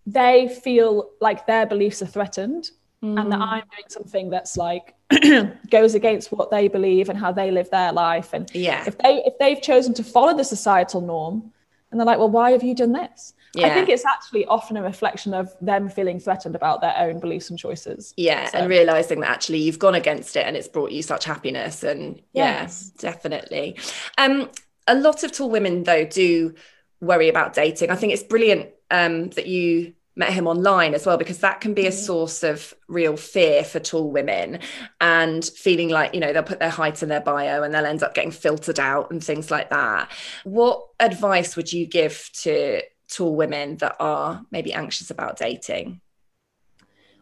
they 0.07 0.49
feel 0.63 1.11
like 1.21 1.47
their 1.47 1.67
beliefs 1.67 2.01
are 2.03 2.07
threatened 2.07 2.71
and 3.01 3.31
that 3.31 3.39
mm. 3.39 3.47
I'm 3.47 3.63
doing 3.77 3.89
something 3.89 4.31
that's 4.31 4.57
like 4.57 4.95
goes 5.71 5.95
against 5.95 6.33
what 6.33 6.51
they 6.51 6.67
believe 6.67 7.09
and 7.09 7.19
how 7.19 7.31
they 7.31 7.51
live 7.51 7.71
their 7.71 7.93
life. 7.93 8.33
And 8.33 8.51
Yeah. 8.55 8.85
if 8.87 8.99
they 8.99 9.23
if 9.25 9.39
they've 9.39 9.61
chosen 9.61 9.95
to 9.95 10.03
follow 10.03 10.37
the 10.37 10.45
societal 10.45 11.01
norm 11.01 11.53
and 11.91 12.01
they're 12.01 12.07
like, 12.07 12.19
well, 12.19 12.31
why 12.31 12.51
have 12.51 12.65
you 12.65 12.75
done 12.75 12.93
this? 12.93 13.35
I 13.57 13.71
think 13.71 13.89
it's 13.89 14.05
actually 14.05 14.45
often 14.47 14.77
a 14.77 14.83
reflection 14.83 15.35
of 15.35 15.55
them 15.61 15.89
feeling 15.89 16.21
threatened 16.21 16.55
about 16.55 16.81
their 16.81 16.95
own 16.99 17.19
beliefs 17.21 17.51
and 17.51 17.59
choices. 17.59 18.13
Yeah, 18.17 18.47
So- 18.51 18.59
and 18.59 18.69
realizing 18.69 19.21
that 19.21 19.31
actually 19.31 19.59
you've 19.59 19.79
gone 19.79 19.95
against 19.95 20.37
it 20.37 20.47
and 20.47 20.57
it's 20.57 20.69
brought 20.69 20.93
you 20.93 21.03
such 21.03 21.25
happiness. 21.25 21.83
And 21.83 22.21
Yes. 22.33 22.91
yes, 22.95 23.01
definitely. 23.01 23.77
Um, 24.17 24.51
a 24.87 24.95
lot 24.95 25.25
of 25.25 25.33
tall 25.33 25.51
women 25.51 25.85
though 25.85 26.05
do 26.05 26.55
worry 27.01 27.29
about 27.29 27.55
dating. 27.55 27.91
I 27.91 27.97
think 27.97 28.13
it's 28.13 28.23
brilliant 28.23 28.69
um, 28.91 29.31
that 29.31 29.47
you 29.47 29.95
met 30.17 30.33
him 30.33 30.49
online 30.49 30.95
as 30.95 31.07
well 31.07 31.17
because 31.17 31.39
that 31.39 31.61
can 31.61 31.75
be 31.75 31.87
a 31.87 31.93
source 31.93 32.43
of 32.43 32.75
real 32.89 33.17
fear 33.17 33.63
for 33.63 33.79
tall 33.79 34.11
women 34.11 34.59
and 35.01 35.45
feeling 35.45 35.91
like 35.91 36.13
you 36.13 36.19
know 36.19 36.33
they'll 36.33 36.43
put 36.43 36.59
their 36.59 36.71
height 36.71 37.05
in 37.05 37.09
their 37.09 37.21
bio 37.21 37.63
and 37.63 37.73
they'll 37.73 37.87
end 37.87 38.03
up 38.03 38.15
getting 38.15 38.33
filtered 38.33 38.81
out 38.81 39.13
and 39.13 39.23
things 39.23 39.49
like 39.49 39.71
that 39.71 40.11
what 40.43 40.85
advice 40.99 41.55
would 41.55 41.73
you 41.73 41.87
give 41.87 42.29
to 42.33 42.83
tall 43.09 43.35
women 43.35 43.77
that 43.77 43.97
are 43.99 44.44
maybe 44.51 44.73
anxious 44.73 45.11
about 45.11 45.37
dating 45.38 46.01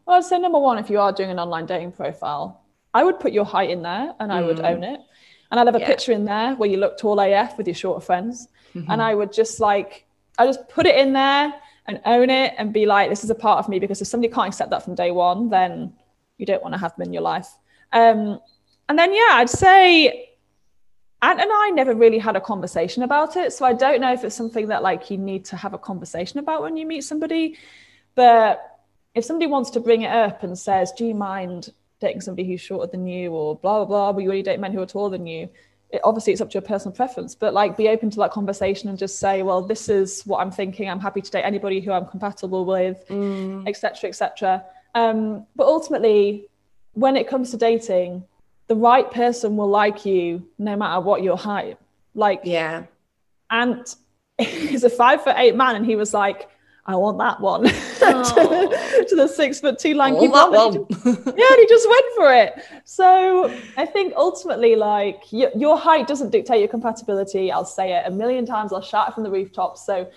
Well, 0.07 0.17
I'd 0.19 0.25
say 0.25 0.39
number 0.39 0.59
one, 0.59 0.79
if 0.79 0.89
you 0.89 1.01
are 1.01 1.13
doing 1.13 1.31
an 1.31 1.39
online 1.39 1.67
dating 1.67 1.93
profile, 1.93 2.63
I 2.95 3.03
would 3.03 3.19
put 3.19 3.33
your 3.33 3.45
height 3.45 3.71
in 3.71 3.83
there 3.83 4.15
and 4.21 4.33
I 4.33 4.41
would 4.41 4.61
own 4.61 4.85
it. 4.85 5.01
And 5.51 5.59
I'd 5.59 5.67
have 5.67 5.75
a 5.75 5.81
Yeah. 5.81 5.87
picture 5.87 6.13
in 6.13 6.25
there 6.25 6.55
where 6.55 6.69
you 6.69 6.77
look 6.77 6.97
tall 6.97 7.19
AF 7.21 7.59
with 7.59 7.67
your 7.67 7.75
shorter 7.75 8.05
friends. 8.05 8.49
And 8.89 9.03
I 9.03 9.15
would 9.15 9.33
just 9.33 9.59
like, 9.59 10.07
I 10.39 10.47
just 10.47 10.69
put 10.69 10.87
it 10.87 10.97
in 10.97 11.13
there 11.13 11.53
and 11.87 12.01
own 12.05 12.31
it 12.31 12.55
and 12.59 12.73
be 12.73 12.85
like, 12.87 13.11
this 13.11 13.25
is 13.25 13.31
a 13.31 13.35
part 13.35 13.59
of 13.59 13.69
me. 13.69 13.79
Because 13.79 14.01
if 14.03 14.09
somebody 14.09 14.33
can't 14.33 14.49
accept 14.49 14.71
that 14.71 14.83
from 14.85 14.95
day 14.95 15.11
one, 15.11 15.49
then 15.51 15.93
you 16.39 16.47
don't 16.47 16.63
want 16.63 16.75
to 16.75 16.79
have 16.79 16.95
them 16.97 17.07
in 17.07 17.13
your 17.13 17.23
life. 17.23 17.49
Um, 17.93 18.39
and 18.89 18.99
then, 18.99 19.13
yeah, 19.13 19.31
I'd 19.33 19.51
say 19.51 20.26
Ant 21.23 21.41
and 21.41 21.51
I 21.51 21.71
never 21.71 21.95
really 21.95 22.19
had 22.19 22.37
a 22.37 22.41
conversation 22.41 23.03
about 23.03 23.37
it. 23.37 23.53
So 23.53 23.65
I 23.65 23.73
don't 23.73 24.01
know 24.01 24.13
if 24.13 24.23
it's 24.23 24.35
something 24.35 24.69
that 24.69 24.83
like 24.83 25.11
you 25.11 25.17
need 25.17 25.47
to 25.47 25.57
have 25.57 25.73
a 25.73 25.79
conversation 25.79 26.39
about 26.39 26.63
when 26.63 26.77
you 26.77 26.87
meet 26.87 27.05
somebody. 27.05 27.57
But 28.15 28.61
if 29.15 29.25
somebody 29.25 29.47
wants 29.47 29.71
to 29.71 29.81
bring 29.81 30.03
it 30.03 30.13
up 30.13 30.43
and 30.43 30.59
says, 30.59 30.93
Do 30.93 31.07
you 31.07 31.15
mind 31.15 31.73
dating 32.01 32.21
somebody 32.21 32.47
who's 32.47 32.61
shorter 32.61 32.91
than 32.91 33.07
you 33.07 33.31
or 33.31 33.57
blah 33.57 33.79
blah 33.79 33.87
blah, 33.87 34.13
but 34.13 34.23
you 34.23 34.29
only 34.29 34.43
date 34.43 34.61
men 34.61 34.73
who 34.73 34.83
are 34.83 34.87
taller 34.87 35.11
than 35.11 35.27
you, 35.27 35.49
it, 35.91 36.03
obviously 36.05 36.33
it's 36.33 36.43
up 36.43 36.51
to 36.51 36.55
your 36.55 36.63
personal 36.63 36.95
preference. 36.95 37.35
But 37.35 37.55
like 37.55 37.77
be 37.77 37.89
open 37.89 38.11
to 38.11 38.19
that 38.19 38.33
conversation 38.33 38.91
and 38.91 38.99
just 38.99 39.19
say, 39.19 39.43
Well, 39.43 39.63
this 39.63 39.89
is 39.89 40.23
what 40.27 40.41
I'm 40.41 40.51
thinking. 40.51 40.91
I'm 40.91 41.01
happy 41.01 41.23
to 41.23 41.31
date 41.31 41.45
anybody 41.45 41.81
who 41.81 41.93
I'm 41.93 42.07
compatible 42.07 42.67
with, 42.67 42.99
etc. 43.11 43.17
Mm. 43.17 43.69
etc. 44.05 44.65
Et 44.95 45.01
um, 45.01 45.47
but 45.57 45.67
ultimately, 45.67 46.49
when 46.93 47.17
it 47.17 47.29
comes 47.29 47.51
to 47.51 47.57
dating, 47.57 48.25
the 48.69 48.77
right 48.77 49.11
person 49.11 49.57
will 49.57 49.69
like 49.69 50.05
you 50.05 50.47
no 50.59 50.77
matter 50.77 51.01
what 51.01 51.23
your 51.23 51.37
height. 51.37 51.79
Like, 52.15 52.41
yeah. 52.45 52.85
And 53.51 53.87
he's 54.39 54.85
a 54.85 54.91
five 54.91 55.23
foot 55.23 55.35
eight 55.37 55.55
man, 55.55 55.77
and 55.77 55.87
he 55.87 55.97
was 55.97 56.13
like, 56.13 56.49
I 56.89 56.95
want 56.95 57.19
that 57.19 57.41
one 57.41 57.65
to, 57.65 59.07
to, 59.09 59.17
the 59.17 59.27
six 59.27 59.59
foot 59.59 59.79
two 59.79 59.95
lanky 59.95 60.29
one. 60.29 60.53
one. 60.53 60.73
yeah, 60.73 61.57
he 61.57 61.67
just 61.67 61.89
went 61.89 62.05
for 62.15 62.33
it. 62.33 62.55
So 62.85 63.53
I 63.77 63.87
think 63.87 64.15
ultimately, 64.17 64.77
like 64.77 65.25
y- 65.33 65.51
your 65.57 65.77
height 65.77 66.07
doesn't 66.07 66.31
dictate 66.31 66.61
your 66.61 66.69
compatibility. 66.69 67.51
I'll 67.51 67.65
say 67.65 67.93
it 67.95 68.05
a 68.07 68.11
million 68.11 68.47
times. 68.47 68.73
I'll 68.73 68.83
shout 68.83 69.09
it 69.09 69.15
from 69.15 69.25
the 69.25 69.31
rooftops. 69.31 69.85
So 69.85 70.09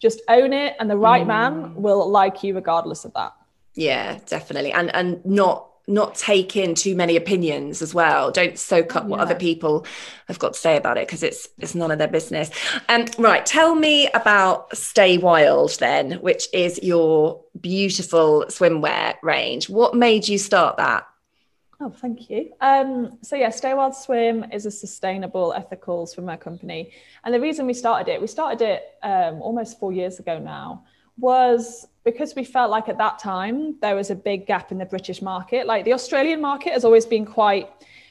just 0.00 0.20
own 0.28 0.52
it, 0.52 0.74
and 0.80 0.90
the 0.90 0.96
right 0.96 1.22
mm. 1.22 1.28
man 1.28 1.74
will 1.76 2.08
like 2.08 2.42
you 2.42 2.54
regardless 2.54 3.04
of 3.04 3.12
that. 3.14 3.34
Yeah, 3.74 4.18
definitely, 4.26 4.72
and 4.72 4.92
and 4.94 5.24
not 5.24 5.67
not 5.88 6.14
take 6.14 6.54
in 6.54 6.74
too 6.74 6.94
many 6.94 7.16
opinions 7.16 7.82
as 7.82 7.94
well. 7.94 8.30
Don't 8.30 8.58
soak 8.58 8.94
up 8.94 9.06
what 9.06 9.20
other 9.20 9.34
people 9.34 9.86
have 10.28 10.38
got 10.38 10.52
to 10.52 10.60
say 10.60 10.76
about 10.76 10.98
it 10.98 11.08
because 11.08 11.22
it's 11.22 11.48
it's 11.58 11.74
none 11.74 11.90
of 11.90 11.98
their 11.98 12.08
business. 12.08 12.50
And 12.88 13.14
um, 13.16 13.24
right, 13.24 13.44
tell 13.44 13.74
me 13.74 14.08
about 14.12 14.76
Stay 14.76 15.18
Wild 15.18 15.78
then, 15.78 16.12
which 16.20 16.48
is 16.52 16.78
your 16.82 17.42
beautiful 17.60 18.44
swimwear 18.48 19.14
range. 19.22 19.68
What 19.68 19.94
made 19.94 20.28
you 20.28 20.38
start 20.38 20.76
that? 20.76 21.06
Oh, 21.80 21.90
thank 21.90 22.28
you. 22.28 22.52
Um, 22.60 23.18
so 23.22 23.36
yeah, 23.36 23.50
Stay 23.50 23.72
Wild 23.72 23.94
Swim 23.94 24.44
is 24.52 24.66
a 24.66 24.70
sustainable, 24.70 25.52
ethical 25.52 26.06
swimwear 26.06 26.40
company, 26.40 26.92
and 27.24 27.32
the 27.32 27.40
reason 27.40 27.66
we 27.66 27.74
started 27.74 28.10
it, 28.10 28.20
we 28.20 28.26
started 28.26 28.60
it 28.62 28.82
um, 29.02 29.40
almost 29.40 29.78
four 29.78 29.92
years 29.92 30.18
ago 30.18 30.40
now, 30.40 30.84
was 31.18 31.86
because 32.04 32.34
we 32.34 32.44
felt 32.44 32.70
like 32.70 32.88
at 32.88 32.98
that 32.98 33.18
time 33.18 33.76
there 33.80 33.94
was 33.94 34.10
a 34.10 34.14
big 34.14 34.46
gap 34.46 34.72
in 34.72 34.78
the 34.78 34.86
British 34.86 35.20
market. 35.20 35.66
Like 35.66 35.84
the 35.84 35.92
Australian 35.92 36.40
market 36.40 36.72
has 36.72 36.84
always 36.84 37.04
been 37.04 37.26
quite 37.26 37.68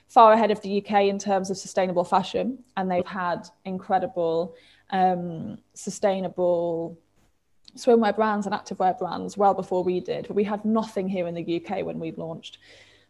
far 0.08 0.34
ahead 0.34 0.52
of 0.52 0.62
the 0.62 0.82
UK 0.82 1.06
in 1.06 1.20
terms 1.20 1.50
of 1.50 1.58
sustainable 1.58 2.04
fashion, 2.04 2.64
and 2.76 2.90
they've 2.90 3.06
had 3.06 3.48
incredible 3.66 4.56
um, 4.92 5.58
sustainable 5.74 6.98
swimwear 7.76 8.16
brands 8.16 8.46
and 8.46 8.56
activewear 8.56 8.98
brands 8.98 9.38
well 9.38 9.54
before 9.54 9.84
we 9.84 10.00
did. 10.00 10.28
But 10.28 10.36
we 10.36 10.44
had 10.44 10.64
nothing 10.64 11.08
here 11.08 11.28
in 11.28 11.36
the 11.36 11.62
UK 11.62 11.86
when 11.86 12.00
we 12.00 12.12
launched. 12.12 12.60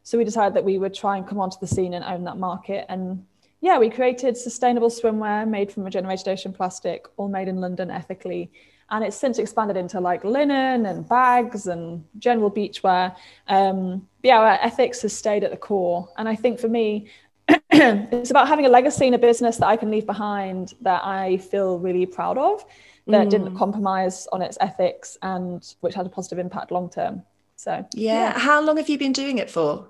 So 0.04 0.18
we 0.18 0.24
decided 0.24 0.54
that 0.56 0.64
we 0.64 0.78
would 0.78 0.94
try 0.94 1.18
and 1.18 1.28
come 1.28 1.40
onto 1.40 1.58
the 1.60 1.68
scene 1.68 1.94
and 1.94 2.04
own 2.04 2.24
that 2.24 2.38
market. 2.38 2.86
And 2.90 3.26
yeah, 3.62 3.78
we 3.78 3.90
created 3.90 4.38
sustainable 4.38 4.90
swimwear 4.90 5.48
made 5.48 5.72
from 5.72 5.84
regenerated 5.84 6.28
ocean 6.28 6.54
plastic, 6.54 7.08
all 7.18 7.28
made 7.28 7.48
in 7.48 7.60
London 7.60 7.92
ethically 7.92 8.52
and 8.90 9.04
it's 9.04 9.18
since 9.18 9.38
expanded 9.38 9.78
into 9.78 10.00
like 10.00 10.24
linen 10.24 10.86
and 10.86 11.08
bags 11.08 11.68
and 11.68 12.04
general 12.20 12.50
beachwear. 12.50 13.16
Um, 13.48 14.08
yeah, 14.24 14.40
our 14.40 14.60
ethics 14.62 15.02
has 15.02 15.14
stayed 15.14 15.44
at 15.44 15.52
the 15.52 15.58
core, 15.58 16.10
and 16.18 16.28
I 16.28 16.36
think 16.36 16.60
for 16.60 16.68
me, 16.68 17.10
it's 17.72 18.30
about 18.30 18.48
having 18.48 18.66
a 18.66 18.70
legacy 18.70 19.08
in 19.08 19.14
a 19.14 19.18
business 19.18 19.58
that 19.58 19.68
I 19.68 19.78
can 19.78 19.90
leave 19.90 20.06
behind 20.06 20.74
that 20.82 21.06
I 21.06 21.38
feel 21.38 21.80
really 21.80 22.06
proud 22.06 22.38
of, 22.38 22.66
that 23.08 23.28
mm. 23.28 23.30
didn't 23.30 23.56
compromise 23.56 24.28
on 24.34 24.42
its 24.42 24.58
ethics 24.60 25.18
and 25.22 25.76
which 25.80 25.96
had 25.96 26.06
a 26.06 26.10
positive 26.10 26.40
impact 26.40 26.72
long 26.72 26.90
term. 26.90 27.24
So 27.56 27.86
yeah. 27.94 28.14
yeah. 28.14 28.40
how 28.40 28.62
long 28.62 28.78
have 28.78 28.90
you 28.90 28.98
been 28.98 29.14
doing 29.14 29.38
it 29.38 29.50
for? 29.50 29.88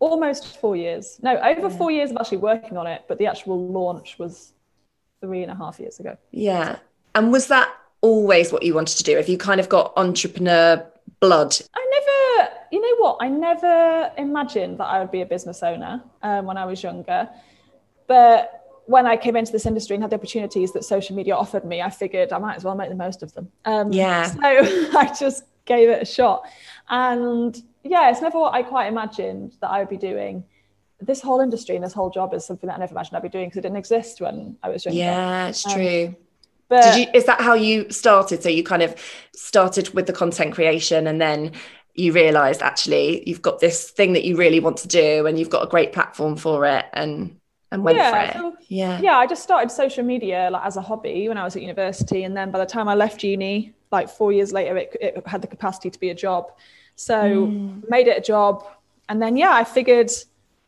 Almost 0.00 0.58
four 0.58 0.76
years. 0.76 1.18
No, 1.22 1.36
over 1.36 1.68
yeah. 1.68 1.78
four 1.78 1.90
years 1.90 2.10
of 2.10 2.16
actually 2.16 2.38
working 2.38 2.76
on 2.76 2.86
it, 2.86 3.04
but 3.08 3.18
the 3.18 3.26
actual 3.26 3.68
launch 3.68 4.18
was 4.18 4.52
three 5.20 5.42
and 5.42 5.50
a 5.50 5.54
half 5.54 5.78
years 5.78 6.00
ago. 6.00 6.16
Yeah. 6.32 6.78
And 7.14 7.30
was 7.30 7.46
that 7.48 7.72
always 8.04 8.52
what 8.52 8.62
you 8.62 8.74
wanted 8.74 8.98
to 8.98 9.02
do? 9.02 9.16
Have 9.16 9.30
you 9.30 9.38
kind 9.38 9.58
of 9.58 9.70
got 9.70 9.94
entrepreneur 9.96 10.86
blood? 11.20 11.56
I 11.74 11.86
never, 11.96 12.52
you 12.70 12.80
know 12.82 12.96
what? 13.02 13.16
I 13.18 13.28
never 13.28 14.12
imagined 14.18 14.78
that 14.78 14.84
I 14.84 15.00
would 15.00 15.10
be 15.10 15.22
a 15.22 15.26
business 15.26 15.62
owner 15.62 16.02
um, 16.22 16.44
when 16.44 16.58
I 16.58 16.66
was 16.66 16.82
younger. 16.82 17.30
But 18.06 18.60
when 18.84 19.06
I 19.06 19.16
came 19.16 19.36
into 19.36 19.52
this 19.52 19.64
industry 19.64 19.94
and 19.94 20.02
had 20.02 20.10
the 20.10 20.16
opportunities 20.16 20.74
that 20.74 20.84
social 20.84 21.16
media 21.16 21.34
offered 21.34 21.64
me, 21.64 21.80
I 21.80 21.88
figured 21.88 22.30
I 22.30 22.38
might 22.38 22.56
as 22.56 22.64
well 22.64 22.74
make 22.74 22.90
the 22.90 22.94
most 22.94 23.22
of 23.22 23.32
them. 23.32 23.50
Um, 23.64 23.90
yeah. 23.90 24.30
So 24.34 24.38
I 24.98 25.14
just 25.18 25.44
gave 25.64 25.88
it 25.88 26.02
a 26.02 26.04
shot. 26.04 26.44
And 26.90 27.56
yeah, 27.84 28.10
it's 28.10 28.20
never 28.20 28.38
what 28.38 28.52
I 28.52 28.62
quite 28.62 28.88
imagined 28.88 29.56
that 29.62 29.70
I 29.70 29.78
would 29.78 29.88
be 29.88 29.96
doing. 29.96 30.44
This 31.00 31.22
whole 31.22 31.40
industry 31.40 31.74
and 31.74 31.82
this 31.82 31.94
whole 31.94 32.10
job 32.10 32.34
is 32.34 32.44
something 32.44 32.68
that 32.68 32.76
I 32.76 32.78
never 32.80 32.92
imagined 32.92 33.16
I'd 33.16 33.22
be 33.22 33.30
doing 33.30 33.46
because 33.46 33.58
it 33.58 33.62
didn't 33.62 33.78
exist 33.78 34.20
when 34.20 34.58
I 34.62 34.68
was 34.68 34.84
younger. 34.84 34.98
Yeah, 34.98 35.48
it's 35.48 35.66
um, 35.66 35.72
true. 35.72 36.14
But 36.68 36.98
you, 36.98 37.06
is 37.14 37.24
that 37.26 37.40
how 37.40 37.54
you 37.54 37.90
started? 37.90 38.42
So 38.42 38.48
you 38.48 38.62
kind 38.62 38.82
of 38.82 38.94
started 39.34 39.90
with 39.94 40.06
the 40.06 40.12
content 40.12 40.54
creation 40.54 41.06
and 41.06 41.20
then 41.20 41.52
you 41.94 42.12
realized 42.12 42.62
actually 42.62 43.22
you've 43.28 43.42
got 43.42 43.60
this 43.60 43.90
thing 43.90 44.12
that 44.14 44.24
you 44.24 44.36
really 44.36 44.60
want 44.60 44.76
to 44.78 44.88
do 44.88 45.26
and 45.26 45.38
you've 45.38 45.50
got 45.50 45.62
a 45.62 45.68
great 45.68 45.92
platform 45.92 46.36
for 46.36 46.66
it 46.66 46.86
and 46.92 47.38
and 47.70 47.82
went 47.82 47.98
yeah, 47.98 48.10
for 48.10 48.30
it. 48.30 48.40
So, 48.40 48.56
yeah. 48.68 49.00
Yeah, 49.00 49.16
I 49.16 49.26
just 49.26 49.42
started 49.42 49.70
social 49.70 50.04
media 50.04 50.48
like 50.50 50.64
as 50.64 50.76
a 50.76 50.80
hobby 50.80 51.28
when 51.28 51.38
I 51.38 51.44
was 51.44 51.56
at 51.56 51.62
university 51.62 52.24
and 52.24 52.36
then 52.36 52.50
by 52.50 52.58
the 52.58 52.66
time 52.66 52.88
I 52.88 52.94
left 52.94 53.22
uni 53.22 53.74
like 53.90 54.08
4 54.08 54.32
years 54.32 54.52
later 54.52 54.76
it, 54.76 54.96
it 55.00 55.26
had 55.26 55.42
the 55.42 55.48
capacity 55.48 55.90
to 55.90 55.98
be 55.98 56.10
a 56.10 56.14
job. 56.14 56.52
So 56.96 57.46
mm. 57.46 57.88
made 57.88 58.06
it 58.06 58.18
a 58.18 58.20
job 58.20 58.64
and 59.08 59.20
then 59.20 59.36
yeah, 59.36 59.52
I 59.52 59.64
figured 59.64 60.10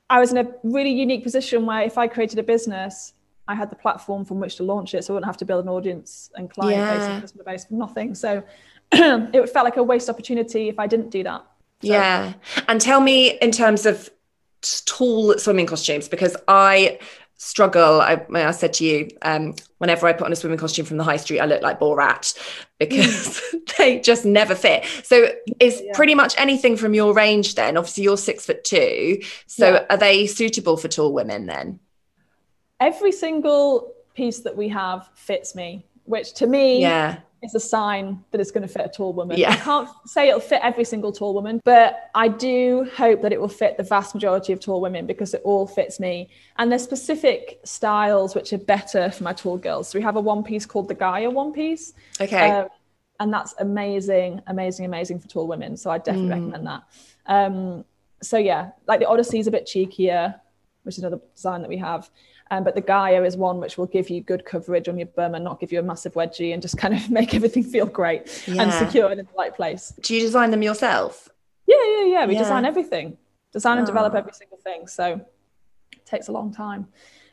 I 0.09 0.21
was 0.21 0.31
in 0.31 0.39
a 0.39 0.53
really 0.63 0.91
unique 0.91 1.25
position 1.25 1.67
where 1.67 1.83
if 1.83 1.99
I 1.99 2.07
created 2.07 2.39
a 2.39 2.43
business 2.43 3.13
I 3.49 3.55
had 3.55 3.71
the 3.71 3.77
platform 3.77 4.25
from 4.25 4.41
which 4.41 4.57
to 4.57 4.63
launch 4.63 4.95
it, 4.95 5.05
so 5.05 5.13
I 5.13 5.15
wouldn't 5.15 5.27
have 5.27 5.37
to 5.39 5.45
build 5.45 5.65
an 5.65 5.69
audience 5.69 6.31
and 6.35 6.51
client 6.51 6.77
yeah. 6.77 6.95
base 6.95 7.05
and 7.05 7.21
customer 7.23 7.45
base 7.45 7.65
for 7.65 7.75
nothing. 7.75 8.15
So 8.15 8.43
it 8.93 9.49
felt 9.51 9.65
like 9.65 9.77
a 9.77 9.83
waste 9.83 10.09
opportunity 10.09 10.69
if 10.69 10.79
I 10.79 10.87
didn't 10.87 11.11
do 11.11 11.23
that. 11.25 11.45
So. 11.83 11.89
Yeah, 11.89 12.33
and 12.69 12.81
tell 12.81 13.01
me 13.01 13.39
in 13.39 13.51
terms 13.51 13.87
of 13.87 14.11
tall 14.87 15.39
swimming 15.39 15.67
costumes 15.67 16.09
because 16.09 16.37
I 16.49 16.99
struggle. 17.37 18.01
I, 18.01 18.25
I 18.35 18.51
said 18.51 18.73
to 18.75 18.85
you, 18.85 19.11
um, 19.23 19.55
whenever 19.79 20.07
I 20.07 20.13
put 20.13 20.25
on 20.25 20.33
a 20.33 20.37
swimming 20.37 20.59
costume 20.59 20.87
from 20.87 20.97
the 20.97 21.05
high 21.05 21.19
street, 21.19 21.41
I 21.41 21.47
look 21.47 21.63
like 21.63 21.79
Borat 21.79 22.37
because 22.79 23.41
they 23.79 24.01
just 24.01 24.25
never 24.25 24.55
fit. 24.55 24.85
So 25.03 25.29
is 25.61 25.83
yeah. 25.85 25.93
pretty 25.95 26.15
much 26.15 26.35
anything 26.39 26.77
from 26.77 26.95
your 26.95 27.15
range 27.15 27.55
then? 27.55 27.77
Obviously, 27.77 28.05
you're 28.05 28.17
six 28.17 28.47
foot 28.47 28.65
two. 28.65 29.21
So 29.47 29.75
yeah. 29.75 29.87
are 29.91 29.97
they 29.97 30.27
suitable 30.27 30.77
for 30.77 30.89
tall 30.89 31.13
women 31.13 31.47
then? 31.47 31.81
Every 32.81 33.13
single 33.13 33.95
piece 34.15 34.41
that 34.41 34.57
we 34.57 34.69
have 34.69 35.09
fits 35.15 35.55
me, 35.55 35.87
which 36.05 36.33
to 36.35 36.47
me 36.47 36.81
yeah. 36.81 37.19
is 37.43 37.55
a 37.55 37.61
sign 37.61 38.25
that 38.31 38.41
it's 38.41 38.51
going 38.51 38.67
to 38.67 38.73
fit 38.73 38.87
a 38.87 38.89
tall 38.89 39.13
woman. 39.13 39.39
Yeah. 39.39 39.51
I 39.51 39.57
can't 39.57 39.89
say 40.07 40.29
it'll 40.29 40.41
fit 40.41 40.61
every 40.63 40.85
single 40.85 41.13
tall 41.13 41.35
woman, 41.35 41.61
but 41.65 42.11
I 42.15 42.29
do 42.29 42.89
hope 42.95 43.23
that 43.23 43.33
it 43.33 43.41
will 43.41 43.49
fit 43.49 43.77
the 43.77 43.83
vast 43.83 44.15
majority 44.15 44.53
of 44.53 44.61
tall 44.61 44.81
women 44.81 45.07
because 45.07 45.35
it 45.35 45.43
all 45.45 45.67
fits 45.67 46.01
me. 46.01 46.31
And 46.57 46.71
there's 46.71 46.83
specific 46.83 47.61
styles 47.65 48.35
which 48.35 48.53
are 48.53 48.59
better 48.59 49.11
for 49.11 49.25
my 49.25 49.33
tall 49.33 49.59
girls. 49.59 49.89
So 49.89 49.99
we 49.99 50.03
have 50.03 50.17
a 50.17 50.21
one 50.21 50.43
piece 50.43 50.67
called 50.67 50.89
the 50.89 50.95
Gaia 50.95 51.31
one 51.31 51.53
piece. 51.53 51.93
Okay. 52.21 52.51
Um, 52.51 52.69
and 53.21 53.33
that's 53.33 53.55
amazing, 53.59 54.43
amazing, 54.47 54.85
amazing 54.85 55.21
for 55.21 55.29
tall 55.29 55.47
women. 55.47 55.77
So 55.77 55.91
I 55.91 55.99
definitely 55.99 56.29
mm. 56.29 56.53
recommend 56.53 56.67
that. 56.67 56.83
Um, 57.27 57.85
so 58.23 58.39
yeah, 58.39 58.71
like 58.87 59.01
the 59.01 59.09
Odyssey 59.09 59.39
is 59.39 59.47
a 59.47 59.51
bit 59.51 59.67
cheekier, 59.67 60.39
which 60.83 60.97
is 60.97 61.05
another 61.05 61.21
design 61.35 61.63
that 61.63 61.69
we 61.69 61.79
have. 61.79 62.11
Um, 62.51 62.63
but 62.63 62.75
the 62.75 62.81
Gaia 62.81 63.25
is 63.25 63.37
one 63.37 63.59
which 63.59 63.77
will 63.77 63.87
give 63.87 64.09
you 64.09 64.21
good 64.21 64.45
coverage 64.45 64.89
on 64.89 64.97
your 64.97 65.09
bum 65.09 65.35
and 65.35 65.45
not 65.45 65.59
give 65.59 65.73
you 65.73 65.81
a 65.81 65.83
massive 65.83 66.15
wedgie 66.15 66.53
and 66.53 66.63
just 66.63 66.79
kind 66.79 66.95
of 66.95 67.11
make 67.19 67.35
everything 67.35 67.65
feel 67.65 67.87
great 67.87 68.45
yeah. 68.47 68.63
and 68.63 68.73
secure 68.73 69.11
and 69.11 69.19
in 69.19 69.27
the 69.27 69.33
right 69.37 69.55
place. 69.55 69.93
Do 70.01 70.15
you 70.15 70.21
design 70.21 70.51
them 70.51 70.63
yourself? 70.63 71.29
Yeah, 71.67 71.77
yeah, 71.85 72.05
yeah. 72.05 72.27
We 72.27 72.35
yeah. 72.35 72.41
design 72.41 72.65
everything, 72.65 73.19
design 73.53 73.79
and 73.79 73.87
oh. 73.87 73.91
develop 73.91 74.15
every 74.15 74.33
single 74.33 74.59
thing. 74.59 74.87
So 74.87 75.21
it 75.93 76.07
takes 76.07 76.29
a 76.29 76.33
long 76.33 76.53
time. 76.53 76.87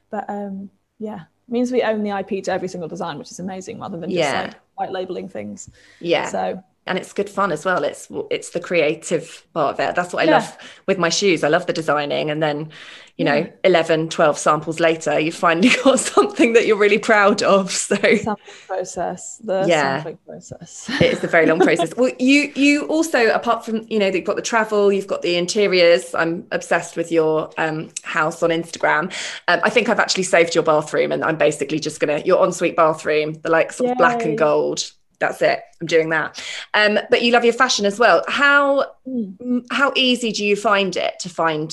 But 0.10 0.26
um, 0.30 0.72
yeah, 0.98 1.22
means 1.48 1.72
we 1.72 1.84
own 1.84 2.04
the 2.04 2.18
IP 2.18 2.44
to 2.46 2.52
every 2.52 2.68
single 2.68 2.90
design, 2.90 3.20
which 3.20 3.32
is 3.32 3.40
amazing 3.40 3.80
rather 3.80 4.00
than 4.00 4.10
just 4.10 4.20
yeah. 4.20 4.42
like 4.42 4.56
white 4.76 4.92
labeling 4.92 5.30
things. 5.30 5.70
Yeah. 6.00 6.28
So 6.28 6.64
and 6.86 6.98
it's 6.98 7.14
good 7.14 7.30
fun 7.30 7.52
as 7.52 7.64
well. 7.66 7.84
It's 7.84 8.08
it's 8.30 8.50
the 8.50 8.60
creative 8.60 9.46
part 9.54 9.74
of 9.76 9.80
it. 9.80 9.96
That's 9.96 10.14
what 10.14 10.22
i 10.22 10.26
Yeah. 10.26 10.32
love 10.38 10.58
with 10.88 10.98
my 10.98 11.10
shoes. 11.10 11.44
I 11.44 11.48
love 11.50 11.66
the 11.66 11.74
designing. 11.74 12.30
And 12.30 12.42
then 12.44 12.72
you 13.18 13.24
know 13.26 13.36
Yeah. 13.36 13.50
11 13.64 14.10
12 14.10 14.40
samples 14.40 14.80
later 14.80 15.20
you've 15.20 15.36
finally 15.36 15.70
got 15.84 16.00
something 16.00 16.54
that 16.54 16.66
you're 16.66 16.78
really 16.78 16.98
proud 16.98 17.44
of. 17.44 17.72
So 17.84 17.96
Sampling 17.96 18.38
process, 18.68 19.38
the 19.44 19.66
Yeah. 19.68 19.98
sampling 19.98 20.18
process. 20.26 20.90
it 21.02 21.14
is 21.14 21.24
a 21.24 21.28
very 21.28 21.46
long 21.46 21.60
process. 21.60 21.94
Well 21.96 22.12
you 22.20 22.52
you 22.56 22.86
also 22.88 23.30
apart 23.32 23.64
from 23.66 23.86
you 23.90 24.00
know 24.00 24.08
you've 24.08 24.26
got 24.26 24.36
the 24.36 24.42
travel 24.42 24.92
you've 24.92 25.08
got 25.08 25.22
the 25.22 25.36
interiors. 25.38 26.14
I'm 26.16 26.46
obsessed 26.52 26.98
with 26.98 27.12
your 27.12 27.50
um, 27.58 27.90
house 28.04 28.42
on 28.44 28.50
instagram. 28.50 29.04
Um, 29.48 29.60
i 29.64 29.70
think 29.70 29.90
i've 29.90 30.00
actually 30.00 30.24
saved 30.24 30.56
your 30.56 30.64
bathroom 30.64 31.12
and 31.12 31.24
i'm 31.24 31.38
basically 31.38 31.80
just 31.80 32.00
gonna 32.00 32.20
your 32.26 32.44
ensuite 32.46 32.76
bathroom 32.76 33.34
the 33.44 33.50
like 33.50 33.72
sort 33.72 33.92
of 33.92 33.98
black 33.98 34.26
and 34.26 34.38
gold 34.38 34.92
that's 35.24 35.42
it 35.42 35.60
i'm 35.82 35.88
doing 35.88 36.10
that 36.10 36.42
um, 36.74 37.00
but 37.10 37.22
you 37.24 37.32
love 37.32 37.44
your 37.46 37.54
fashion 37.54 37.86
as 37.86 37.98
well 38.00 38.24
how 38.28 38.86
Mm. 39.08 39.38
mm, 39.38 39.62
how 39.72 39.92
easy 39.96 40.32
do 40.32 40.46
you 40.46 40.56
find 40.56 40.96
it 40.96 41.14
to 41.20 41.30
find 41.30 41.70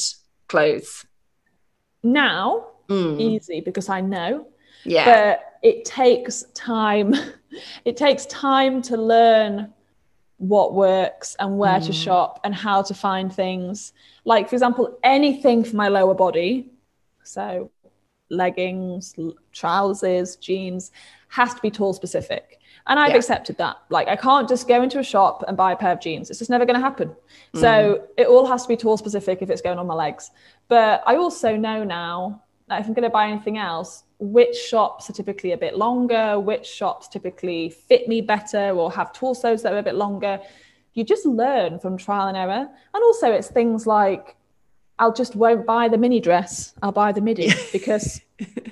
clothes 0.49 1.05
Now, 2.03 2.67
Mm, 2.89 3.21
easy 3.21 3.61
because 3.61 3.89
I 3.89 4.01
know, 4.01 4.47
yeah 4.85 5.05
but 5.05 5.41
it 5.63 5.85
takes 5.85 6.43
time. 6.55 7.15
it 7.85 7.97
takes 7.97 8.27
time 8.27 8.83
to 8.83 8.97
learn 8.97 9.73
what 10.39 10.75
works 10.75 11.37
and 11.39 11.59
where 11.59 11.81
to 11.81 11.93
Mm. 11.93 12.03
shop 12.05 12.41
and 12.45 12.55
how 12.55 12.83
to 12.83 12.95
find 12.95 13.33
things. 13.33 13.93
Like, 14.25 14.49
for 14.49 14.57
example, 14.57 14.99
anything 15.05 15.63
for 15.63 15.77
my 15.77 15.89
lower 15.89 16.15
body, 16.15 16.71
so 17.23 17.71
leggings, 18.31 19.15
trousers, 19.53 20.37
jeans, 20.37 20.91
has 21.29 21.55
to 21.55 21.61
be 21.61 21.71
tall 21.71 21.93
specific. 21.93 22.60
And 22.87 22.99
I've 22.99 23.11
Yeah. 23.11 23.17
accepted 23.17 23.59
that. 23.59 23.77
Like, 23.89 24.09
I 24.09 24.17
can't 24.17 24.49
just 24.49 24.67
go 24.67 24.83
into 24.83 24.99
a 24.99 25.03
shop 25.03 25.45
and 25.47 25.57
buy 25.57 25.73
a 25.73 25.77
pair 25.77 25.93
of 25.93 26.01
jeans. 26.01 26.31
It's 26.31 26.39
just 26.39 26.51
never 26.51 26.65
going 26.65 26.79
to 26.79 26.81
happen. 26.81 27.15
Mm. 27.55 27.61
So 27.61 28.03
it 28.17 28.27
all 28.27 28.47
has 28.47 28.63
to 28.63 28.69
be 28.69 28.77
tall 28.77 28.97
specific 28.97 29.43
if 29.43 29.51
it's 29.51 29.61
going 29.61 29.79
on 29.79 29.87
my 29.87 29.95
legs. 29.95 30.31
But 30.69 31.03
I 31.07 31.17
also 31.17 31.57
know 31.57 31.85
now 31.85 32.43
that 32.69 32.81
if 32.81 32.87
I'm 32.87 32.95
going 32.95 33.05
to 33.05 33.11
buy 33.11 33.29
anything 33.29 33.59
else, 33.59 34.05
which 34.19 34.57
shops 34.57 35.09
are 35.09 35.13
typically 35.13 35.53
a 35.53 35.57
bit 35.57 35.77
longer, 35.77 36.39
which 36.39 36.67
shops 36.67 37.09
typically 37.09 37.71
fit 37.71 38.09
me 38.09 38.21
better 38.21 38.71
or 38.71 38.91
have 38.93 39.13
torsos 39.13 39.63
that 39.63 39.73
are 39.73 39.79
a 39.79 39.83
bit 39.83 39.95
longer. 39.95 40.41
You 40.95 41.05
just 41.05 41.25
learn 41.25 41.79
from 41.79 41.97
trial 41.97 42.29
and 42.29 42.37
error. 42.37 42.69
And 42.95 43.05
also, 43.05 43.31
it's 43.33 43.49
things 43.49 43.87
like 43.87 44.37
I'll 45.01 45.13
just 45.13 45.35
won't 45.35 45.67
buy 45.67 45.89
the 45.89 45.99
mini 45.99 46.21
dress, 46.21 46.75
I'll 46.83 46.93
buy 46.93 47.11
the 47.13 47.21
midi 47.21 47.53
because 47.73 48.21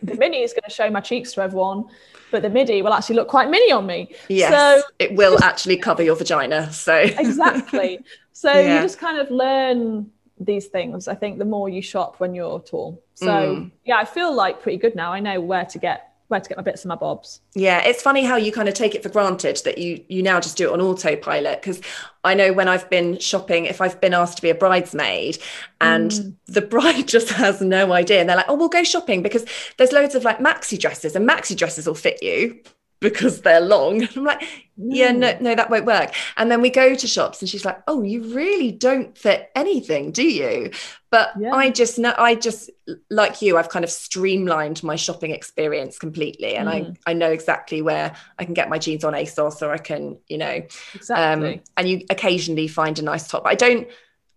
the 0.03 0.15
mini 0.15 0.43
is 0.43 0.53
going 0.53 0.63
to 0.69 0.71
show 0.75 0.89
my 0.91 1.01
cheeks 1.01 1.33
to 1.33 1.43
everyone, 1.43 1.87
but 2.31 2.43
the 2.43 2.51
midi 2.51 2.83
will 2.83 2.93
actually 2.93 3.17
look 3.17 3.29
quite 3.29 3.51
mini 3.51 3.73
on 3.73 3.87
me. 3.87 4.15
yes 4.29 4.51
So 4.53 4.83
it 4.99 5.15
will 5.17 5.43
actually 5.43 5.79
cover 5.79 6.03
your 6.03 6.17
vagina 6.17 6.73
so 6.73 6.95
exactly. 7.19 8.01
So 8.33 8.53
Yeah. 8.53 8.77
you 8.77 8.83
just 8.83 8.99
kind 8.99 9.19
of 9.19 9.31
learn 9.31 10.11
these 10.39 10.67
things. 10.67 11.09
I 11.09 11.15
think 11.17 11.39
the 11.39 11.45
more 11.45 11.69
you 11.69 11.83
shop 11.83 12.21
when 12.21 12.35
you're 12.35 12.61
tall. 12.61 13.03
So 13.15 13.57
Mm. 13.57 13.71
yeah, 13.85 13.97
I 13.97 14.05
feel 14.05 14.33
like 14.33 14.63
pretty 14.63 14.79
good 14.79 14.95
now. 14.95 15.13
I 15.13 15.21
know 15.21 15.41
where 15.41 15.65
to 15.65 15.79
get 15.79 16.08
where 16.29 16.41
to 16.41 16.49
get 16.49 16.57
my 16.57 16.63
bits 16.63 16.83
and 16.85 16.89
my 16.89 16.95
bobs. 16.95 17.41
Yeah, 17.55 17.81
it's 17.81 18.03
funny 18.03 18.25
how 18.25 18.37
you 18.37 18.53
kind 18.53 18.69
of 18.69 18.75
take 18.75 18.95
it 18.95 19.03
for 19.03 19.09
granted 19.09 19.61
that 19.65 19.79
you 19.79 20.05
you 20.09 20.23
now 20.23 20.41
just 20.41 20.57
do 20.57 20.69
it 20.69 20.73
on 20.73 20.81
autopilot 20.81 21.61
because 21.61 21.81
I 22.25 22.35
know 22.35 22.53
when 22.53 22.69
I've 22.69 22.89
been 22.91 23.19
shopping, 23.19 23.65
if 23.65 23.81
I've 23.81 24.01
been 24.01 24.15
asked 24.15 24.37
to 24.37 24.43
be 24.43 24.51
a 24.51 24.55
bridesmaid 24.55 25.39
and 25.81 26.11
Mm. 26.11 26.35
the 26.47 26.61
bride 26.63 27.09
just 27.17 27.31
has 27.31 27.61
no 27.61 27.93
idea 27.93 28.21
and 28.21 28.29
they're 28.29 28.37
like, 28.37 28.49
oh, 28.49 28.55
we'll 28.55 28.69
go 28.69 28.85
shopping 28.85 29.23
because 29.23 29.45
there's 29.77 29.93
loads 29.93 30.15
of 30.15 30.25
like 30.25 30.39
maxi 30.39 30.79
dresses 30.79 31.17
and 31.17 31.29
maxi 31.29 31.57
dresses 31.57 31.87
will 31.87 31.95
fit 31.95 32.23
you 32.23 32.59
because 33.01 33.43
they're 33.43 33.61
long. 33.61 34.07
I'm 34.17 34.25
like, 34.25 34.43
yeah, 34.77 35.13
no, 35.13 35.37
no, 35.41 35.55
that 35.55 35.71
won't 35.71 35.87
work. 35.87 36.13
And 36.37 36.51
then 36.51 36.61
we 36.61 36.71
go 36.71 36.95
to 36.95 37.07
shops 37.07 37.41
and 37.41 37.49
she's 37.49 37.65
like, 37.65 37.81
oh, 37.87 38.03
you 38.03 38.35
really 38.35 38.71
don't 38.73 39.17
fit 39.17 39.51
anything, 39.55 40.11
do 40.13 40.23
you? 40.23 40.71
But 41.11 41.31
Yeah. 41.39 41.53
I 41.55 41.71
just 41.71 41.99
know, 41.99 42.15
I 42.19 42.35
just, 42.35 42.71
like 43.11 43.41
you, 43.43 43.57
I've 43.57 43.69
kind 43.69 43.85
of 43.85 43.91
streamlined 43.91 44.83
my 44.83 44.97
shopping 44.97 45.31
experience 45.31 45.99
completely. 45.99 46.55
And 46.57 46.69
Mm. 46.69 46.97
I, 47.07 47.11
I 47.11 47.15
know 47.15 47.31
exactly 47.31 47.83
where 47.83 48.15
I 48.39 48.45
can 48.45 48.55
get 48.55 48.69
my 48.69 48.79
jeans 48.79 49.05
on 49.05 49.15
ASOS 49.15 49.63
or 49.63 49.73
I 49.73 49.79
can, 49.79 50.19
you 50.29 50.39
know, 50.39 50.63
Exactly. 50.95 51.55
um, 51.55 51.61
and 51.77 51.89
you 51.89 52.05
occasionally 52.11 52.69
find 52.69 52.99
a 52.99 53.03
nice 53.03 53.27
top. 53.29 53.43
I 53.47 53.55
don't, 53.55 53.89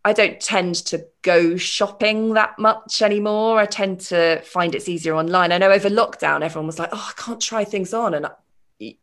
I 0.04 0.14
don't 0.14 0.40
tend 0.42 0.76
to 0.88 1.06
go 1.22 1.58
shopping 1.58 2.34
that 2.34 2.58
much 2.58 3.04
anymore. 3.04 3.60
I 3.60 3.68
tend 3.68 4.00
to 4.02 4.42
find 4.42 4.74
it's 4.74 4.90
easier 4.90 5.14
online. 5.14 5.52
I 5.52 5.60
know 5.60 5.70
over 5.70 5.90
lockdown, 5.90 6.42
everyone 6.42 6.66
was 6.66 6.80
like, 6.80 6.90
oh, 6.92 7.12
I 7.16 7.22
can't 7.22 7.40
try 7.40 7.64
things 7.64 7.94
on. 7.94 8.16
And 8.16 8.26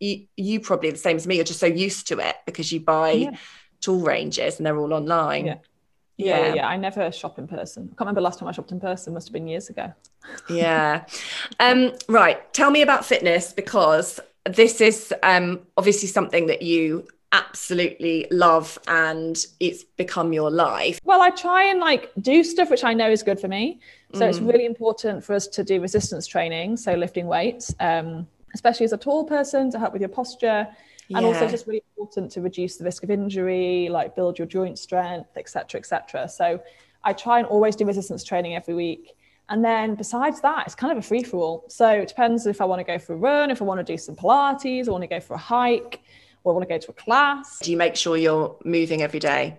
you, 0.00 0.26
you 0.36 0.60
probably 0.60 0.90
the 0.90 0.98
same 0.98 1.16
as 1.16 1.26
me. 1.26 1.36
You're 1.36 1.44
just 1.44 1.60
so 1.60 1.66
used 1.66 2.08
to 2.08 2.18
it 2.18 2.36
because 2.46 2.72
you 2.72 2.80
buy 2.80 3.12
Yeah. 3.12 3.30
tool 3.80 4.00
ranges 4.00 4.58
and 4.58 4.66
they're 4.66 4.78
all 4.78 4.92
online. 4.92 5.46
Yeah. 5.46 5.54
yeah, 6.16 6.38
yeah. 6.46 6.54
yeah, 6.54 6.68
I 6.68 6.76
never 6.76 7.12
shop 7.12 7.38
in 7.38 7.46
person. 7.46 7.84
I 7.84 7.88
can't 7.90 8.00
remember 8.00 8.20
last 8.20 8.38
time 8.38 8.48
I 8.48 8.52
shopped 8.52 8.72
in 8.72 8.80
person. 8.80 9.14
Must 9.14 9.28
have 9.28 9.32
been 9.32 9.46
years 9.46 9.70
ago. 9.70 9.92
yeah. 10.50 11.04
Um, 11.60 11.92
right. 12.08 12.52
Tell 12.52 12.70
me 12.70 12.82
about 12.82 13.04
fitness 13.04 13.52
because 13.52 14.18
this 14.44 14.80
is 14.80 15.14
um, 15.22 15.60
obviously 15.76 16.08
something 16.08 16.46
that 16.46 16.62
you 16.62 17.06
absolutely 17.32 18.26
love 18.30 18.78
and 18.88 19.44
it's 19.60 19.84
become 19.84 20.32
your 20.32 20.50
life. 20.50 20.98
Well, 21.04 21.20
I 21.20 21.28
try 21.30 21.64
and 21.64 21.78
like 21.78 22.10
do 22.20 22.42
stuff 22.42 22.70
which 22.70 22.84
I 22.84 22.94
know 22.94 23.10
is 23.10 23.22
good 23.22 23.38
for 23.38 23.48
me. 23.48 23.80
So 24.14 24.24
it's 24.26 24.38
Mm. 24.40 24.48
really 24.50 24.64
important 24.64 25.22
for 25.22 25.34
us 25.34 25.46
to 25.48 25.62
do 25.62 25.82
resistance 25.82 26.26
training, 26.26 26.78
so 26.78 26.94
lifting 26.94 27.26
weights, 27.26 27.74
um, 27.78 28.26
especially 28.58 28.86
as 28.90 28.92
a 28.92 29.02
tall 29.06 29.22
person 29.24 29.70
to 29.72 29.78
help 29.78 29.92
with 29.92 30.02
your 30.02 30.14
posture. 30.20 30.60
And 31.16 31.24
also 31.24 31.44
Yeah. 31.44 31.56
just 31.56 31.66
really 31.66 31.84
important 31.92 32.30
to 32.34 32.40
reduce 32.48 32.76
the 32.76 32.84
risk 32.84 33.00
of 33.06 33.10
injury, 33.10 33.88
like 33.98 34.08
build 34.18 34.34
your 34.38 34.48
joint 34.56 34.76
strength, 34.86 35.32
etc., 35.42 35.78
etc. 35.80 36.28
So 36.28 36.46
I 37.08 37.10
try 37.14 37.36
and 37.40 37.46
always 37.54 37.74
do 37.76 37.84
resistance 37.86 38.22
training 38.30 38.52
every 38.60 38.74
week. 38.74 39.04
And 39.48 39.64
then 39.64 39.94
besides 39.94 40.38
that, 40.42 40.60
it's 40.66 40.74
kind 40.74 40.92
of 40.92 40.98
a 40.98 41.06
free 41.10 41.22
for 41.22 41.38
all. 41.44 41.64
So 41.68 41.88
it 41.88 42.08
depends 42.08 42.46
if 42.46 42.60
I 42.60 42.66
want 42.70 42.80
to 42.80 42.88
go 42.92 42.98
for 42.98 43.12
a 43.14 43.16
run, 43.16 43.50
if 43.50 43.62
I 43.62 43.64
want 43.64 43.78
to 43.84 43.92
do 43.94 43.96
some 43.96 44.16
Pilates, 44.22 44.88
I 44.88 44.90
want 44.90 45.04
to 45.08 45.12
go 45.16 45.20
for 45.20 45.34
a 45.34 45.44
hike, 45.56 45.94
or 46.42 46.52
I 46.52 46.54
want 46.56 46.68
to 46.68 46.74
go 46.74 46.78
to 46.86 46.90
a 46.90 46.98
class. 47.04 47.46
Do 47.60 47.70
you 47.70 47.78
make 47.78 47.96
sure 47.96 48.16
you're 48.16 48.56
moving 48.64 49.00
every 49.00 49.20
day? 49.20 49.56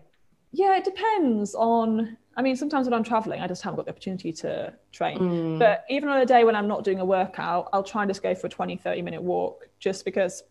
Yeah, 0.51 0.77
it 0.77 0.83
depends 0.83 1.55
on. 1.55 2.17
I 2.35 2.41
mean, 2.41 2.55
sometimes 2.55 2.88
when 2.88 2.93
I'm 2.93 3.03
traveling, 3.03 3.41
I 3.41 3.47
just 3.47 3.62
haven't 3.63 3.77
got 3.77 3.85
the 3.85 3.91
opportunity 3.91 4.31
to 4.33 4.73
train. 4.91 5.17
Mm. 5.19 5.59
But 5.59 5.83
even 5.89 6.07
on 6.09 6.21
a 6.21 6.25
day 6.25 6.43
when 6.45 6.55
I'm 6.55 6.67
not 6.67 6.83
doing 6.85 6.99
a 7.01 7.05
workout, 7.05 7.67
I'll 7.73 7.83
try 7.83 8.03
and 8.03 8.09
just 8.09 8.23
go 8.23 8.33
for 8.33 8.47
a 8.47 8.49
20, 8.49 8.77
30 8.77 9.01
minute 9.01 9.21
walk 9.21 9.67
just 9.79 10.05
because 10.05 10.43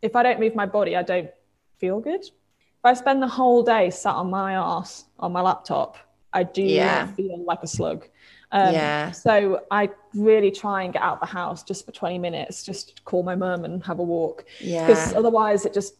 if 0.00 0.14
I 0.14 0.22
don't 0.22 0.38
move 0.38 0.54
my 0.54 0.66
body, 0.66 0.96
I 0.96 1.02
don't 1.02 1.30
feel 1.78 1.98
good. 2.00 2.22
If 2.22 2.84
I 2.84 2.94
spend 2.94 3.20
the 3.22 3.26
whole 3.28 3.62
day 3.64 3.90
sat 3.90 4.14
on 4.14 4.30
my 4.30 4.52
ass 4.54 5.06
on 5.18 5.32
my 5.32 5.40
laptop, 5.40 5.96
I 6.32 6.44
do 6.44 6.62
Yeah. 6.62 7.06
feel 7.14 7.42
like 7.44 7.62
a 7.62 7.66
slug. 7.66 8.06
Um, 8.52 8.72
Yeah. 8.74 9.10
So 9.10 9.62
I 9.70 9.90
really 10.14 10.50
try 10.52 10.84
and 10.84 10.92
get 10.92 11.02
out 11.02 11.14
of 11.14 11.20
the 11.20 11.26
house 11.26 11.64
just 11.64 11.84
for 11.84 11.90
20 11.92 12.18
minutes, 12.18 12.62
just 12.62 13.04
call 13.04 13.22
my 13.24 13.34
mum 13.34 13.64
and 13.64 13.82
have 13.84 13.98
a 13.98 14.02
walk 14.02 14.44
Yeah. 14.60 14.86
because 14.86 15.14
otherwise 15.14 15.64
it 15.66 15.74
just, 15.74 15.94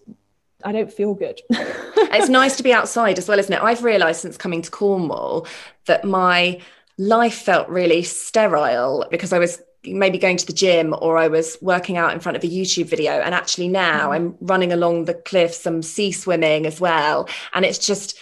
I 0.64 0.72
don't 0.72 0.92
feel 0.92 1.14
good. 1.14 1.40
it's 1.50 2.28
nice 2.28 2.56
to 2.56 2.62
be 2.62 2.72
outside 2.72 3.18
as 3.18 3.28
well, 3.28 3.38
isn't 3.38 3.52
it? 3.52 3.62
I've 3.62 3.84
realised 3.84 4.20
since 4.20 4.36
coming 4.36 4.62
to 4.62 4.70
Cornwall 4.70 5.46
that 5.86 6.04
my 6.04 6.60
life 6.96 7.34
felt 7.34 7.68
really 7.68 8.02
sterile 8.02 9.06
because 9.10 9.32
I 9.32 9.38
was 9.38 9.60
maybe 9.84 10.18
going 10.18 10.36
to 10.38 10.46
the 10.46 10.52
gym 10.52 10.94
or 11.00 11.18
I 11.18 11.28
was 11.28 11.58
working 11.60 11.98
out 11.98 12.14
in 12.14 12.20
front 12.20 12.36
of 12.36 12.44
a 12.44 12.46
YouTube 12.46 12.86
video. 12.86 13.12
And 13.12 13.34
actually 13.34 13.68
now 13.68 14.10
Mm. 14.10 14.14
I'm 14.14 14.36
running 14.40 14.72
along 14.72 15.04
the 15.04 15.14
cliffs, 15.14 15.66
I'm 15.66 15.82
sea 15.82 16.12
swimming 16.12 16.66
as 16.66 16.80
well. 16.80 17.28
And 17.52 17.64
it's 17.64 17.78
just 17.78 18.18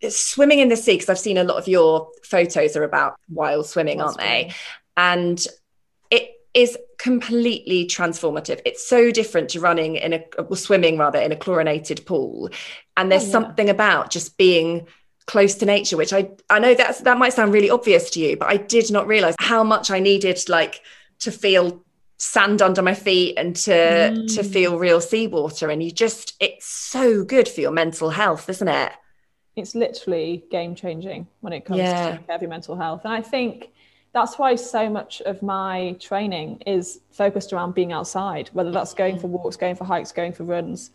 it's 0.00 0.18
swimming 0.18 0.60
in 0.60 0.68
the 0.68 0.76
sea 0.76 0.94
because 0.94 1.08
I've 1.08 1.18
seen 1.18 1.38
a 1.38 1.44
lot 1.44 1.56
of 1.56 1.66
your 1.66 2.08
photos 2.22 2.76
are 2.76 2.84
about 2.84 3.16
wild 3.30 3.66
swimming, 3.66 3.98
Wild 3.98 4.08
aren't 4.10 4.18
they? 4.18 4.54
And 4.96 5.44
it 6.10 6.30
is 6.54 6.78
completely 6.98 7.86
transformative. 7.86 8.60
It's 8.66 8.86
so 8.86 9.10
different 9.10 9.48
to 9.50 9.60
running 9.60 9.96
in 9.96 10.12
a 10.14 10.24
well, 10.38 10.56
swimming 10.56 10.98
rather 10.98 11.18
in 11.20 11.32
a 11.32 11.36
chlorinated 11.36 12.04
pool. 12.06 12.50
And 12.96 13.10
there's 13.10 13.22
Oh, 13.22 13.26
yeah. 13.26 13.32
something 13.32 13.70
about 13.70 14.10
just 14.10 14.36
being 14.36 14.86
close 15.26 15.54
to 15.56 15.66
nature, 15.66 15.96
which 15.96 16.12
I 16.12 16.30
I 16.50 16.58
know 16.58 16.74
that's 16.74 17.00
that 17.02 17.18
might 17.18 17.32
sound 17.34 17.52
really 17.52 17.70
obvious 17.70 18.10
to 18.10 18.20
you, 18.20 18.36
but 18.36 18.48
I 18.48 18.56
did 18.56 18.90
not 18.90 19.06
realize 19.06 19.34
how 19.38 19.62
much 19.64 19.90
I 19.90 20.00
needed 20.00 20.38
like 20.48 20.80
to 21.20 21.30
feel 21.30 21.84
sand 22.20 22.60
under 22.62 22.82
my 22.82 22.94
feet 22.94 23.34
and 23.38 23.54
to 23.54 24.10
to 24.34 24.40
Mm. 24.42 24.52
feel 24.52 24.78
real 24.78 25.00
seawater. 25.00 25.70
And 25.70 25.82
you 25.82 25.90
just 25.92 26.34
it's 26.40 26.66
so 26.66 27.22
good 27.24 27.48
for 27.48 27.60
your 27.60 27.70
mental 27.70 28.10
health, 28.10 28.48
isn't 28.48 28.68
it? 28.68 28.92
it's 29.56 29.74
literally 29.74 30.44
game 30.52 30.72
changing 30.76 31.26
when 31.40 31.52
it 31.52 31.64
comes 31.64 31.78
Yeah. 31.80 31.92
to 32.04 32.10
taking 32.12 32.26
care 32.26 32.36
of 32.36 32.42
your 32.42 32.48
mental 32.50 32.76
health. 32.76 33.00
And 33.04 33.12
I 33.12 33.22
think 33.22 33.70
that's 34.12 34.38
why 34.38 34.54
so 34.54 34.88
much 34.88 35.20
of 35.22 35.42
my 35.42 35.96
training 36.00 36.62
is 36.66 37.00
focused 37.10 37.52
around 37.52 37.74
being 37.74 37.92
outside, 37.92 38.48
whether 38.52 38.70
that's 38.70 38.94
going 38.94 39.16
mm. 39.16 39.20
for 39.20 39.26
walks, 39.26 39.56
going 39.56 39.76
for 39.76 39.84
hikes, 39.84 40.12
going 40.12 40.32
for 40.32 40.44
runs. 40.44 40.90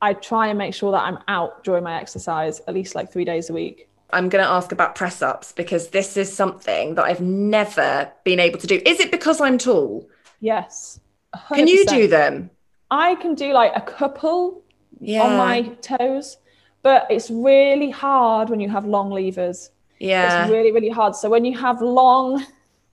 I 0.00 0.14
try 0.14 0.48
and 0.48 0.58
make 0.58 0.74
sure 0.74 0.92
that 0.92 1.02
I'm 1.02 1.18
out 1.28 1.64
during 1.64 1.82
my 1.84 1.98
exercise 2.00 2.60
at 2.68 2.74
least 2.74 2.94
like 2.94 3.10
three 3.10 3.24
days 3.24 3.50
a 3.50 3.52
week. 3.52 3.88
I'm 4.10 4.28
going 4.28 4.44
to 4.44 4.50
ask 4.50 4.70
about 4.70 4.94
press 4.94 5.22
ups 5.22 5.52
because 5.52 5.88
this 5.88 6.16
is 6.16 6.32
something 6.32 6.94
that 6.94 7.04
I've 7.04 7.20
never 7.20 8.12
been 8.22 8.38
able 8.38 8.58
to 8.60 8.66
do. 8.66 8.80
Is 8.86 9.00
it 9.00 9.10
because 9.10 9.40
I'm 9.40 9.58
tall? 9.58 10.08
Yes. 10.40 11.00
Can 11.48 11.66
you 11.66 11.84
do 11.86 12.06
them? 12.06 12.50
I 12.90 13.16
can 13.16 13.34
do 13.34 13.52
like 13.52 13.72
a 13.74 13.80
couple, 13.80 14.62
Yeah. 15.00 15.22
on 15.22 15.36
my 15.36 15.62
toes. 15.80 16.36
But 16.82 17.06
it's 17.10 17.30
really 17.30 17.90
hard 17.90 18.50
when 18.50 18.60
you 18.60 18.68
have 18.68 18.84
long 18.84 19.10
levers. 19.10 19.70
Yeah. 19.98 20.42
It's 20.42 20.50
really, 20.52 20.72
really 20.72 20.88
hard. 20.88 21.14
So 21.16 21.28
when 21.30 21.44
you 21.44 21.56
have 21.58 21.80
long 21.80 22.44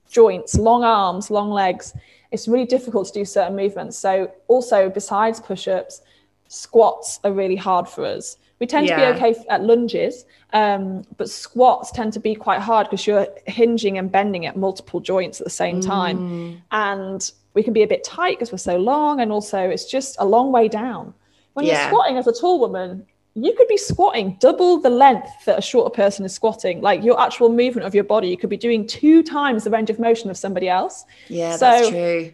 joints, 0.08 0.56
long 0.56 0.84
arms, 0.84 1.30
long 1.30 1.50
legs, 1.50 1.94
it's 2.30 2.48
really 2.48 2.66
difficult 2.66 3.06
to 3.08 3.12
do 3.12 3.24
certain 3.24 3.56
movements. 3.56 3.98
So 3.98 4.30
also 4.48 4.88
besides 4.88 5.40
push-ups, 5.40 6.02
squats 6.48 7.20
are 7.24 7.32
really 7.32 7.56
hard 7.56 7.88
for 7.88 8.04
us. 8.04 8.36
We 8.58 8.66
tend 8.66 8.86
Yeah. 8.86 8.96
to 8.96 9.14
be 9.14 9.16
okay 9.34 9.44
at 9.48 9.64
lunges, 9.64 10.24
um, 10.52 11.02
but 11.16 11.28
squats 11.28 11.90
tend 11.90 12.12
to 12.12 12.20
be 12.20 12.34
quite 12.34 12.60
hard 12.60 12.86
because 12.88 13.06
you're 13.06 13.26
hinging 13.46 13.98
and 13.98 14.10
bending 14.12 14.46
at 14.46 14.56
multiple 14.56 15.00
joints 15.00 15.40
at 15.40 15.44
the 15.44 15.50
same 15.50 15.80
Mm. 15.80 15.86
time. 15.86 16.62
And 16.70 17.32
we 17.54 17.62
can 17.62 17.72
be 17.72 17.82
a 17.82 17.86
bit 17.86 18.04
tight 18.04 18.38
because 18.38 18.52
we're 18.52 18.58
so 18.58 18.76
long. 18.76 19.20
And 19.20 19.32
also 19.32 19.58
it's 19.58 19.86
just 19.86 20.16
a 20.20 20.24
long 20.24 20.52
way 20.52 20.68
down. 20.68 21.14
When 21.54 21.66
Yeah. 21.66 21.72
you're 21.82 21.90
squatting 21.90 22.16
as 22.18 22.26
a 22.26 22.32
tall 22.32 22.60
woman, 22.60 23.06
you 23.34 23.54
could 23.54 23.68
be 23.68 23.76
squatting 23.78 24.36
double 24.40 24.78
the 24.78 24.90
length 24.90 25.44
that 25.46 25.58
a 25.58 25.62
shorter 25.62 25.90
person 25.90 26.24
is 26.24 26.34
squatting. 26.34 26.80
Like 26.80 27.02
your 27.02 27.18
actual 27.20 27.48
movement 27.48 27.86
of 27.86 27.94
your 27.94 28.04
body, 28.04 28.28
you 28.28 28.36
could 28.36 28.50
be 28.50 28.56
doing 28.58 28.86
two 28.86 29.22
times 29.22 29.64
the 29.64 29.70
range 29.70 29.88
of 29.90 29.98
motion 29.98 30.28
of 30.30 30.36
somebody 30.36 30.68
else. 30.68 31.04
Yeah, 31.28 31.56
So- 31.56 31.66
that's 31.66 31.88
true. 31.88 32.32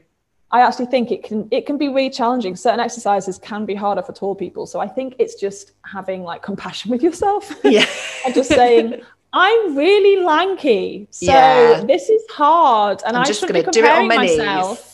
I 0.50 0.62
actually 0.62 0.86
think 0.86 1.10
it 1.12 1.22
can 1.22 1.46
it 1.50 1.66
can 1.66 1.76
be 1.76 1.88
really 1.88 2.08
challenging. 2.08 2.56
Certain 2.56 2.80
exercises 2.80 3.36
can 3.38 3.66
be 3.66 3.74
harder 3.74 4.00
for 4.02 4.14
tall 4.14 4.34
people. 4.34 4.66
So 4.66 4.80
I 4.80 4.88
think 4.88 5.14
it's 5.18 5.34
just 5.34 5.72
having 5.84 6.22
like 6.22 6.40
compassion 6.42 6.90
with 6.90 7.02
yourself 7.02 7.52
Yeah. 7.64 7.84
and 8.24 8.34
just 8.34 8.48
saying, 8.48 9.02
I'm 9.34 9.76
really 9.76 10.22
lanky. 10.24 11.06
So 11.10 11.26
Yeah. 11.26 11.84
this 11.86 12.08
is 12.08 12.22
hard. 12.30 13.02
And 13.06 13.14
I'm 13.14 13.24
I 13.24 13.26
just 13.26 13.42
gonna 13.42 13.52
be 13.52 13.60
do 13.60 13.66
it 13.66 13.68
on 13.68 13.72
comparing 13.74 14.08
my 14.08 14.24
knees. 14.24 14.87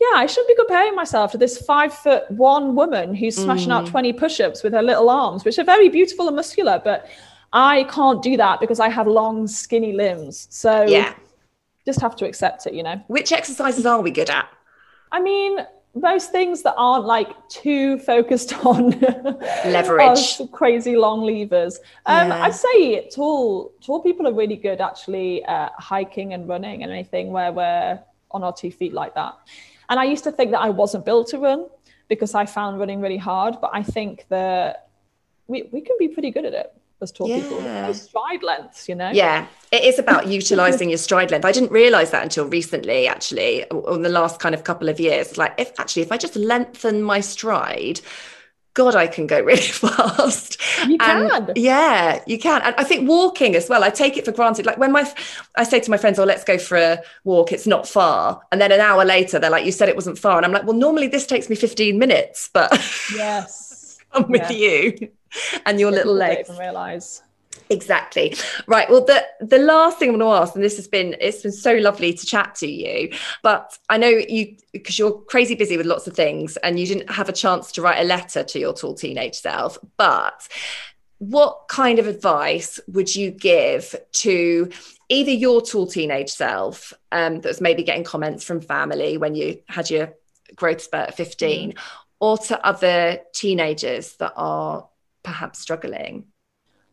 Yeah, 0.00 0.12
I 0.14 0.26
shouldn't 0.26 0.48
be 0.48 0.54
comparing 0.54 0.94
myself 0.94 1.32
to 1.32 1.38
this 1.38 1.58
five 1.58 1.92
foot 1.92 2.30
one 2.30 2.74
woman 2.74 3.14
who's 3.14 3.36
smashing 3.36 3.70
out 3.70 3.84
Mm. 3.84 3.90
20 3.90 4.12
push-ups 4.14 4.62
with 4.62 4.72
her 4.72 4.82
little 4.82 5.10
arms, 5.10 5.44
which 5.44 5.58
are 5.58 5.64
very 5.64 5.88
beautiful 5.90 6.26
and 6.26 6.36
muscular, 6.36 6.80
but 6.82 7.06
I 7.52 7.84
can't 7.84 8.22
do 8.22 8.36
that 8.38 8.60
because 8.60 8.80
I 8.80 8.88
have 8.88 9.06
long, 9.06 9.46
skinny 9.46 9.92
limbs. 9.92 10.46
So 10.50 10.82
Yeah. 10.86 11.12
just 11.84 12.00
have 12.00 12.16
to 12.16 12.24
accept 12.26 12.66
it, 12.66 12.72
you 12.72 12.82
know. 12.82 12.98
Which 13.08 13.30
exercises 13.32 13.84
are 13.84 14.00
we 14.00 14.10
good 14.10 14.30
at? 14.30 14.48
I 15.12 15.20
mean, 15.20 15.58
most 15.94 16.30
things 16.32 16.62
that 16.62 16.74
aren't 16.78 17.04
like 17.04 17.28
too 17.48 17.98
focused 17.98 18.54
on 18.64 18.90
Leverage. 19.66 20.40
crazy 20.52 20.96
long 20.96 21.22
levers. 21.22 21.78
Um, 22.06 22.28
Yeah. 22.28 22.44
I'd 22.44 22.54
say 22.54 23.08
tall 23.10 23.72
tall 23.84 24.00
people 24.00 24.26
are 24.28 24.32
really 24.32 24.56
good 24.56 24.80
actually 24.80 25.44
at 25.44 25.72
hiking 25.78 26.32
and 26.32 26.48
running 26.48 26.84
and 26.84 26.92
anything 26.92 27.32
where 27.32 27.52
we're 27.52 27.98
on 28.30 28.44
our 28.44 28.52
two 28.52 28.70
feet 28.70 28.92
like 28.94 29.14
that. 29.16 29.34
And 29.90 30.00
I 30.00 30.04
used 30.04 30.24
to 30.24 30.32
think 30.32 30.52
that 30.52 30.60
I 30.60 30.70
wasn't 30.70 31.04
built 31.04 31.28
to 31.28 31.38
run 31.38 31.66
because 32.08 32.34
I 32.34 32.46
found 32.46 32.78
running 32.78 33.00
really 33.00 33.18
hard, 33.18 33.58
but 33.60 33.70
I 33.74 33.82
think 33.82 34.24
that 34.30 34.88
we, 35.48 35.68
we 35.72 35.80
can 35.80 35.96
be 35.98 36.08
pretty 36.08 36.30
good 36.30 36.44
at 36.44 36.54
it 36.54 36.72
as 37.02 37.12
tall 37.12 37.26
people. 37.26 37.60
Yeah. 37.60 37.86
Those 37.86 38.02
stride 38.02 38.42
lengths, 38.42 38.88
you 38.88 38.94
know? 38.94 39.10
Yeah, 39.10 39.46
it 39.72 39.84
is 39.84 39.98
about 39.98 40.26
utilizing 40.38 40.90
your 40.90 40.98
stride 40.98 41.30
length. 41.30 41.44
I 41.44 41.52
didn't 41.52 41.72
realize 41.72 42.10
that 42.12 42.22
until 42.22 42.46
recently, 42.46 43.06
actually, 43.06 43.64
or 43.70 43.94
in 43.94 44.02
the 44.02 44.08
last 44.08 44.40
kind 44.40 44.54
of 44.54 44.64
couple 44.64 44.88
of 44.88 45.00
years. 45.00 45.36
Like, 45.36 45.54
if 45.58 45.78
actually, 45.78 46.02
if 46.02 46.12
I 46.12 46.16
just 46.16 46.36
lengthen 46.36 47.02
my 47.02 47.20
stride, 47.20 48.00
God, 48.74 48.94
I 48.94 49.06
can 49.08 49.26
go 49.26 49.40
really 49.40 49.60
fast. 49.60 50.60
You 50.86 50.96
And 51.00 51.30
can. 51.30 51.52
yeah, 51.56 52.22
you 52.26 52.38
can. 52.38 52.62
And 52.62 52.74
I 52.78 52.84
think 52.84 53.08
walking 53.08 53.54
as 53.56 53.68
well, 53.68 53.82
I 53.82 53.90
take 53.90 54.16
it 54.16 54.24
for 54.24 54.32
granted. 54.32 54.64
Like 54.66 54.78
when 54.78 54.92
my, 54.92 55.10
I 55.56 55.64
say 55.64 55.80
to 55.80 55.90
my 55.90 55.96
friends, 55.96 56.18
oh, 56.18 56.24
let's 56.24 56.44
go 56.44 56.56
for 56.56 56.76
a 56.76 57.02
walk. 57.24 57.50
It's 57.52 57.66
not 57.66 57.88
far. 57.88 58.40
And 58.52 58.60
then 58.60 58.70
an 58.72 58.80
hour 58.80 59.04
later, 59.04 59.38
they're 59.38 59.50
like, 59.50 59.64
you 59.66 59.72
said 59.72 59.88
it 59.88 59.96
wasn't 59.96 60.18
far. 60.18 60.36
And 60.36 60.46
I'm 60.46 60.52
like, 60.52 60.64
well, 60.64 60.76
normally 60.76 61.08
this 61.08 61.26
takes 61.26 61.50
me 61.50 61.56
15 61.56 61.98
minutes, 61.98 62.48
but 62.52 62.70
Yes. 63.14 63.98
I'm 64.12 64.28
with 64.30 64.50
Yeah. 64.50 64.56
you 64.56 65.08
and 65.66 65.78
your 65.80 65.90
little 65.90 66.14
legs. 66.14 66.48
realize. 66.58 67.22
Exactly. 67.70 68.34
Right. 68.66 68.90
Well, 68.90 69.04
the 69.04 69.24
the 69.40 69.58
last 69.58 69.98
thing 69.98 70.08
I'm 70.08 70.18
going 70.18 70.28
to 70.28 70.42
ask, 70.42 70.56
and 70.56 70.64
this 70.64 70.76
has 70.76 70.88
been 70.88 71.14
it's 71.20 71.42
been 71.42 71.52
so 71.52 71.74
lovely 71.74 72.12
to 72.12 72.26
chat 72.26 72.56
to 72.56 72.66
you, 72.66 73.12
but 73.44 73.78
I 73.88 73.96
know 73.96 74.08
you 74.08 74.56
because 74.72 74.98
you're 74.98 75.12
crazy 75.12 75.54
busy 75.54 75.76
with 75.76 75.86
lots 75.86 76.08
of 76.08 76.14
things, 76.14 76.56
and 76.58 76.80
you 76.80 76.86
didn't 76.86 77.10
have 77.10 77.28
a 77.28 77.32
chance 77.32 77.70
to 77.72 77.82
write 77.82 78.00
a 78.00 78.04
letter 78.04 78.42
to 78.42 78.58
your 78.58 78.74
tall 78.74 78.94
teenage 78.94 79.36
self. 79.36 79.78
But 79.96 80.48
what 81.18 81.68
kind 81.68 82.00
of 82.00 82.08
advice 82.08 82.80
would 82.88 83.14
you 83.14 83.30
give 83.30 83.94
to 84.12 84.68
either 85.08 85.30
your 85.30 85.62
tall 85.62 85.86
teenage 85.86 86.30
self 86.30 86.92
um, 87.12 87.40
that 87.40 87.48
was 87.48 87.60
maybe 87.60 87.84
getting 87.84 88.04
comments 88.04 88.42
from 88.42 88.60
family 88.60 89.16
when 89.16 89.36
you 89.36 89.60
had 89.68 89.90
your 89.90 90.12
growth 90.56 90.80
spurt 90.80 91.10
at 91.10 91.16
15, 91.16 91.74
or 92.18 92.36
to 92.36 92.66
other 92.66 93.20
teenagers 93.32 94.16
that 94.16 94.32
are 94.34 94.88
perhaps 95.22 95.60
struggling? 95.60 96.24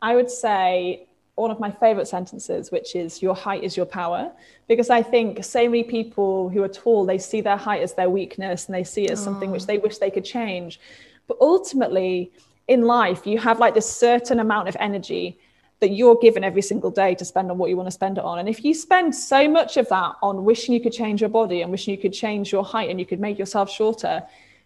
I 0.00 0.14
would 0.14 0.30
say 0.30 1.06
one 1.38 1.50
of 1.50 1.60
my 1.60 1.70
favorite 1.70 2.08
sentences, 2.08 2.70
which 2.70 2.96
is 2.96 3.22
your 3.22 3.34
height 3.34 3.62
is 3.62 3.76
your 3.76 3.86
power. 3.86 4.32
Because 4.66 4.90
I 4.90 5.02
think 5.02 5.44
so 5.44 5.64
many 5.64 5.84
people 5.84 6.48
who 6.48 6.62
are 6.62 6.68
tall, 6.68 7.06
they 7.06 7.18
see 7.18 7.40
their 7.40 7.56
height 7.56 7.82
as 7.82 7.94
their 7.94 8.10
weakness 8.10 8.66
and 8.66 8.74
they 8.74 8.84
see 8.84 9.04
it 9.04 9.12
as 9.12 9.22
something 9.22 9.50
which 9.50 9.62
oh. 9.62 9.66
they 9.66 9.78
wish 9.78 9.98
they 9.98 10.10
could 10.10 10.24
change. 10.24 10.80
But 11.28 11.38
ultimately, 11.40 12.32
in 12.66 12.82
life, 12.82 13.26
you 13.26 13.38
have 13.38 13.60
like 13.60 13.74
this 13.74 13.90
certain 13.90 14.40
amount 14.40 14.68
of 14.68 14.76
energy 14.80 15.38
that 15.80 15.90
you're 15.90 16.16
given 16.16 16.42
every 16.42 16.62
single 16.62 16.90
day 16.90 17.14
to 17.14 17.24
spend 17.24 17.50
on 17.50 17.56
what 17.56 17.70
you 17.70 17.76
want 17.76 17.86
to 17.86 17.92
spend 17.92 18.18
it 18.18 18.24
on. 18.24 18.40
And 18.40 18.48
if 18.48 18.64
you 18.64 18.74
spend 18.74 19.14
so 19.14 19.48
much 19.48 19.76
of 19.76 19.88
that 19.90 20.16
on 20.22 20.44
wishing 20.44 20.74
you 20.74 20.80
could 20.80 20.92
change 20.92 21.20
your 21.20 21.30
body 21.30 21.62
and 21.62 21.70
wishing 21.70 21.94
you 21.94 22.00
could 22.00 22.12
change 22.12 22.50
your 22.50 22.64
height 22.64 22.90
and 22.90 22.98
you 22.98 23.06
could 23.06 23.20
make 23.20 23.38
yourself 23.38 23.70
shorter, 23.70 24.24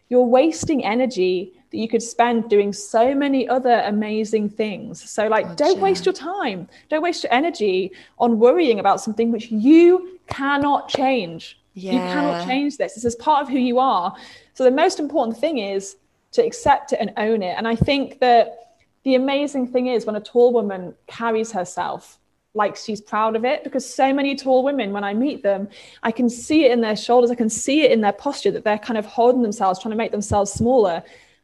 you're 0.08 0.24
wasting 0.24 0.84
energy 0.84 1.52
that 1.72 1.78
you 1.78 1.88
could 1.88 2.02
spend 2.02 2.48
doing 2.48 2.72
so 2.72 3.14
many 3.14 3.48
other 3.48 3.82
amazing 3.86 4.48
things. 4.48 5.10
So, 5.10 5.26
like, 5.26 5.56
don't 5.56 5.80
waste 5.80 6.06
your 6.06 6.12
time, 6.12 6.68
don't 6.90 7.02
waste 7.02 7.24
your 7.24 7.32
energy 7.32 7.92
on 8.18 8.38
worrying 8.38 8.78
about 8.78 9.00
something 9.00 9.32
which 9.32 9.50
you 9.50 10.20
cannot 10.28 10.88
change. 10.88 11.58
You 11.74 11.92
cannot 11.92 12.46
change 12.46 12.76
this. 12.76 12.94
This 12.94 13.06
is 13.06 13.16
part 13.16 13.42
of 13.42 13.48
who 13.48 13.58
you 13.58 13.78
are. 13.78 14.14
So, 14.52 14.64
the 14.64 14.70
most 14.70 15.00
important 15.00 15.38
thing 15.38 15.58
is 15.58 15.96
to 16.32 16.44
accept 16.44 16.92
it 16.92 16.98
and 17.00 17.12
own 17.16 17.42
it. 17.42 17.56
And 17.56 17.66
I 17.66 17.74
think 17.74 18.20
that 18.20 18.76
the 19.04 19.14
amazing 19.14 19.66
thing 19.66 19.86
is 19.88 20.04
when 20.06 20.16
a 20.16 20.20
tall 20.20 20.52
woman 20.52 20.94
carries 21.06 21.50
herself 21.50 22.18
like 22.54 22.76
she's 22.76 23.00
proud 23.00 23.34
of 23.34 23.46
it 23.46 23.64
because 23.64 23.88
so 23.88 24.12
many 24.12 24.36
tall 24.36 24.62
women 24.62 24.92
when 24.92 25.04
i 25.04 25.14
meet 25.14 25.42
them 25.42 25.66
i 26.02 26.12
can 26.12 26.28
see 26.28 26.66
it 26.66 26.70
in 26.70 26.82
their 26.82 26.94
shoulders 26.94 27.30
i 27.30 27.34
can 27.34 27.48
see 27.48 27.80
it 27.80 27.90
in 27.90 28.02
their 28.02 28.12
posture 28.12 28.50
that 28.50 28.62
they're 28.62 28.78
kind 28.78 28.98
of 28.98 29.06
holding 29.06 29.40
themselves 29.40 29.78
trying 29.78 29.90
to 29.90 29.96
make 29.96 30.12
themselves 30.12 30.52
smaller 30.52 31.02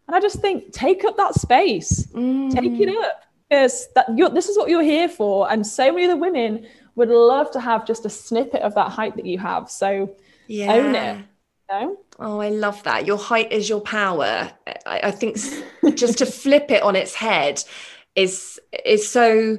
and 0.08 0.16
i 0.16 0.20
just 0.20 0.40
think 0.40 0.72
take 0.72 1.04
up 1.04 1.16
that 1.16 1.34
space 1.34 2.04
take 2.06 2.14
it 2.14 2.88
mm. 2.88 3.04
up 3.04 3.22
because 3.48 3.88
that 3.94 4.06
you're, 4.16 4.28
this 4.28 4.48
is 4.48 4.58
what 4.58 4.68
you're 4.68 4.82
here 4.82 5.08
for 5.08 5.50
and 5.50 5.66
so 5.66 5.92
many 5.92 6.04
other 6.04 6.16
women 6.16 6.66
would 6.96 7.08
love 7.08 7.50
to 7.52 7.60
have 7.60 7.86
just 7.86 8.04
a 8.04 8.10
snippet 8.10 8.60
of 8.62 8.74
that 8.74 8.90
height 8.90 9.14
that 9.16 9.24
you 9.24 9.38
have 9.38 9.70
so 9.70 10.14
Yeah. 10.48 10.74
own 10.74 10.94
it? 10.94 11.24
Oh, 12.18 12.40
I 12.40 12.48
love 12.48 12.82
that. 12.84 13.06
Your 13.06 13.18
height 13.18 13.52
is 13.52 13.68
your 13.68 13.80
power. 13.80 14.50
I, 14.86 15.00
I 15.04 15.10
think 15.10 15.36
just 15.94 16.18
to 16.18 16.26
flip 16.26 16.70
it 16.70 16.82
on 16.82 16.96
its 16.96 17.14
head 17.14 17.62
is 18.16 18.58
is 18.84 19.08
so 19.08 19.58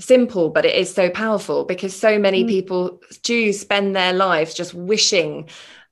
simple, 0.00 0.48
but 0.50 0.64
it 0.64 0.76
is 0.76 0.92
so 0.94 1.10
powerful 1.10 1.64
because 1.64 1.94
so 1.94 2.18
many 2.18 2.44
mm. 2.44 2.48
people 2.48 3.00
do 3.22 3.52
spend 3.52 3.94
their 3.94 4.12
lives 4.12 4.54
just 4.54 4.72
wishing 4.72 5.48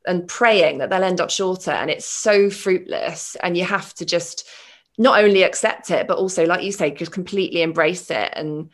and 0.07 0.27
praying 0.27 0.79
that 0.79 0.91
they'll 0.91 1.05
end 1.05 1.21
up 1.21 1.31
shorter, 1.31 1.71
and 1.71 1.91
it's 1.91 2.07
so 2.07 2.51
fruitless. 2.51 3.37
And 3.43 3.57
you 3.57 3.65
have 3.65 3.95
to 3.95 4.05
just 4.05 4.49
not 4.99 5.23
only 5.23 5.43
accept 5.43 5.91
it, 5.91 6.07
but 6.07 6.19
also, 6.19 6.47
like 6.47 6.63
you 6.63 6.73
say, 6.73 6.91
just 6.91 7.13
completely 7.13 7.63
embrace 7.63 8.11
it. 8.11 8.33
And 8.35 8.71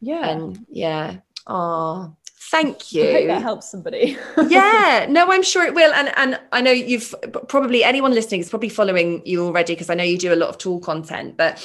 yeah 0.00 0.28
and 0.28 0.66
yeah, 0.68 1.16
oh, 1.46 2.16
thank 2.50 2.76
i 2.94 3.12
hope 3.12 3.20
you 3.22 3.26
that 3.26 3.42
helps 3.42 3.70
somebody 3.70 4.16
yeah 4.48 5.06
no 5.08 5.32
i'm 5.32 5.42
sure 5.42 5.64
it 5.64 5.74
will 5.74 5.92
and 5.94 6.12
and 6.16 6.38
i 6.52 6.60
know 6.60 6.70
you've 6.70 7.14
probably 7.48 7.82
anyone 7.82 8.12
listening 8.12 8.40
is 8.40 8.50
probably 8.50 8.68
following 8.68 9.22
you 9.24 9.44
already 9.44 9.72
because 9.72 9.88
i 9.88 9.94
know 9.94 10.04
you 10.04 10.18
do 10.18 10.32
a 10.32 10.36
lot 10.36 10.50
of 10.50 10.58
tool 10.58 10.78
content 10.78 11.36
but 11.36 11.58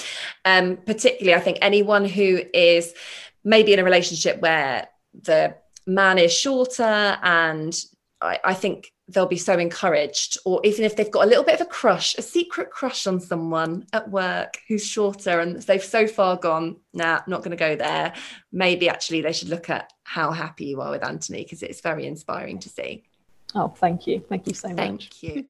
um 0.46 0.78
particularly 0.86 1.36
i 1.36 1.40
think 1.40 1.58
anyone 1.62 2.06
who 2.06 2.42
is 2.54 2.94
maybe 3.44 3.74
in 3.74 3.80
a 3.80 3.84
relationship 3.84 4.40
where 4.40 4.88
the 5.22 5.54
man 5.86 6.18
is 6.18 6.34
shorter 6.34 6.84
and 6.84 7.84
I, 8.22 8.40
I 8.44 8.54
think 8.54 8.92
they'll 9.10 9.26
be 9.26 9.38
so 9.38 9.58
encouraged 9.58 10.38
or 10.46 10.62
even 10.64 10.86
if 10.86 10.96
they've 10.96 11.12
got 11.12 11.26
a 11.26 11.30
little 11.30 11.44
bit 11.44 11.56
of 11.56 11.62
a 11.62 11.70
crush 11.70 12.16
a 12.18 12.22
secret 12.22 12.70
crush 12.72 13.08
on 13.08 13.20
someone 13.20 13.86
at 13.94 14.10
work 14.10 14.58
who's 14.68 14.86
shorter 14.86 15.40
and 15.40 15.62
they've 15.64 15.84
so 15.84 16.08
far 16.08 16.38
gone 16.38 16.76
nah 16.94 17.20
not 17.28 17.40
going 17.40 17.52
to 17.52 17.58
go 17.58 17.76
there 17.76 18.14
maybe 18.52 18.88
actually 18.88 19.22
they 19.22 19.34
should 19.34 19.50
look 19.50 19.70
at 19.70 19.92
how 20.04 20.32
happy 20.32 20.66
you 20.66 20.80
are 20.82 20.92
with 20.92 21.04
anthony 21.04 21.44
because 21.44 21.64
it's 21.64 21.82
very 21.82 22.06
inspiring 22.06 22.60
to 22.60 22.70
see 22.70 23.04
oh 23.56 23.68
thank 23.68 24.08
you 24.08 24.24
thank 24.30 24.48
you 24.48 24.54
so 24.54 24.70
much 24.70 24.78
thank 24.78 25.24
you 25.24 25.46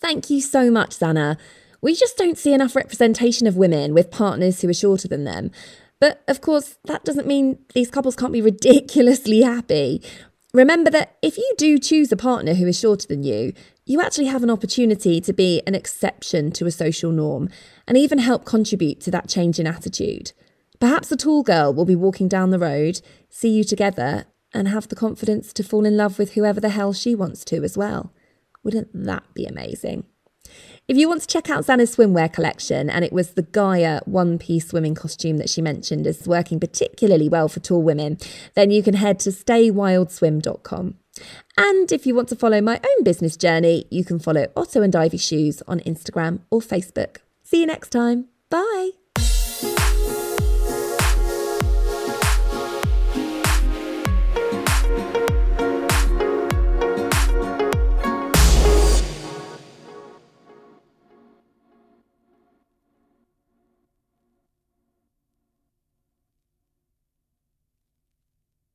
Thank 0.00 0.30
you 0.30 0.40
so 0.40 0.70
much, 0.70 0.90
Zanna. 0.90 1.36
We 1.82 1.94
just 1.94 2.16
don't 2.16 2.38
see 2.38 2.54
enough 2.54 2.74
representation 2.74 3.46
of 3.46 3.56
women 3.56 3.92
with 3.92 4.10
partners 4.10 4.60
who 4.60 4.68
are 4.70 4.74
shorter 4.74 5.08
than 5.08 5.24
them. 5.24 5.50
But 5.98 6.22
of 6.26 6.40
course, 6.40 6.78
that 6.86 7.04
doesn't 7.04 7.26
mean 7.26 7.58
these 7.74 7.90
couples 7.90 8.16
can't 8.16 8.32
be 8.32 8.40
ridiculously 8.40 9.42
happy. 9.42 10.02
Remember 10.52 10.90
that 10.90 11.16
if 11.22 11.38
you 11.38 11.54
do 11.56 11.78
choose 11.78 12.10
a 12.10 12.16
partner 12.16 12.54
who 12.54 12.66
is 12.66 12.78
shorter 12.78 13.06
than 13.06 13.22
you, 13.22 13.52
you 13.86 14.00
actually 14.00 14.26
have 14.26 14.42
an 14.42 14.50
opportunity 14.50 15.20
to 15.20 15.32
be 15.32 15.62
an 15.66 15.76
exception 15.76 16.50
to 16.52 16.66
a 16.66 16.72
social 16.72 17.12
norm 17.12 17.48
and 17.86 17.96
even 17.96 18.18
help 18.18 18.44
contribute 18.44 19.00
to 19.02 19.10
that 19.12 19.28
change 19.28 19.60
in 19.60 19.66
attitude. 19.66 20.32
Perhaps 20.80 21.12
a 21.12 21.16
tall 21.16 21.42
girl 21.42 21.72
will 21.72 21.84
be 21.84 21.94
walking 21.94 22.26
down 22.26 22.50
the 22.50 22.58
road, 22.58 23.00
see 23.28 23.50
you 23.50 23.62
together, 23.62 24.24
and 24.52 24.66
have 24.66 24.88
the 24.88 24.96
confidence 24.96 25.52
to 25.52 25.62
fall 25.62 25.84
in 25.84 25.96
love 25.96 26.18
with 26.18 26.32
whoever 26.32 26.60
the 26.60 26.70
hell 26.70 26.92
she 26.92 27.14
wants 27.14 27.44
to 27.44 27.62
as 27.62 27.78
well. 27.78 28.12
Wouldn't 28.64 28.88
that 28.92 29.22
be 29.34 29.46
amazing? 29.46 30.04
If 30.88 30.96
you 30.96 31.08
want 31.08 31.20
to 31.22 31.26
check 31.26 31.48
out 31.48 31.64
Zanna's 31.64 31.94
swimwear 31.94 32.32
collection, 32.32 32.90
and 32.90 33.04
it 33.04 33.12
was 33.12 33.32
the 33.32 33.42
Gaia 33.42 34.00
one 34.06 34.38
piece 34.38 34.68
swimming 34.68 34.94
costume 34.94 35.36
that 35.38 35.48
she 35.48 35.62
mentioned 35.62 36.06
is 36.06 36.26
working 36.26 36.58
particularly 36.58 37.28
well 37.28 37.48
for 37.48 37.60
tall 37.60 37.82
women, 37.82 38.18
then 38.54 38.70
you 38.70 38.82
can 38.82 38.94
head 38.94 39.20
to 39.20 39.30
staywildswim.com. 39.30 40.94
And 41.56 41.92
if 41.92 42.06
you 42.06 42.14
want 42.14 42.28
to 42.30 42.36
follow 42.36 42.60
my 42.60 42.76
own 42.76 43.04
business 43.04 43.36
journey, 43.36 43.86
you 43.90 44.04
can 44.04 44.18
follow 44.18 44.46
Otto 44.56 44.82
and 44.82 44.94
Ivy 44.96 45.18
Shoes 45.18 45.62
on 45.68 45.80
Instagram 45.80 46.40
or 46.50 46.60
Facebook. 46.60 47.18
See 47.42 47.60
you 47.60 47.66
next 47.66 47.90
time. 47.90 48.26
Bye. 48.48 48.99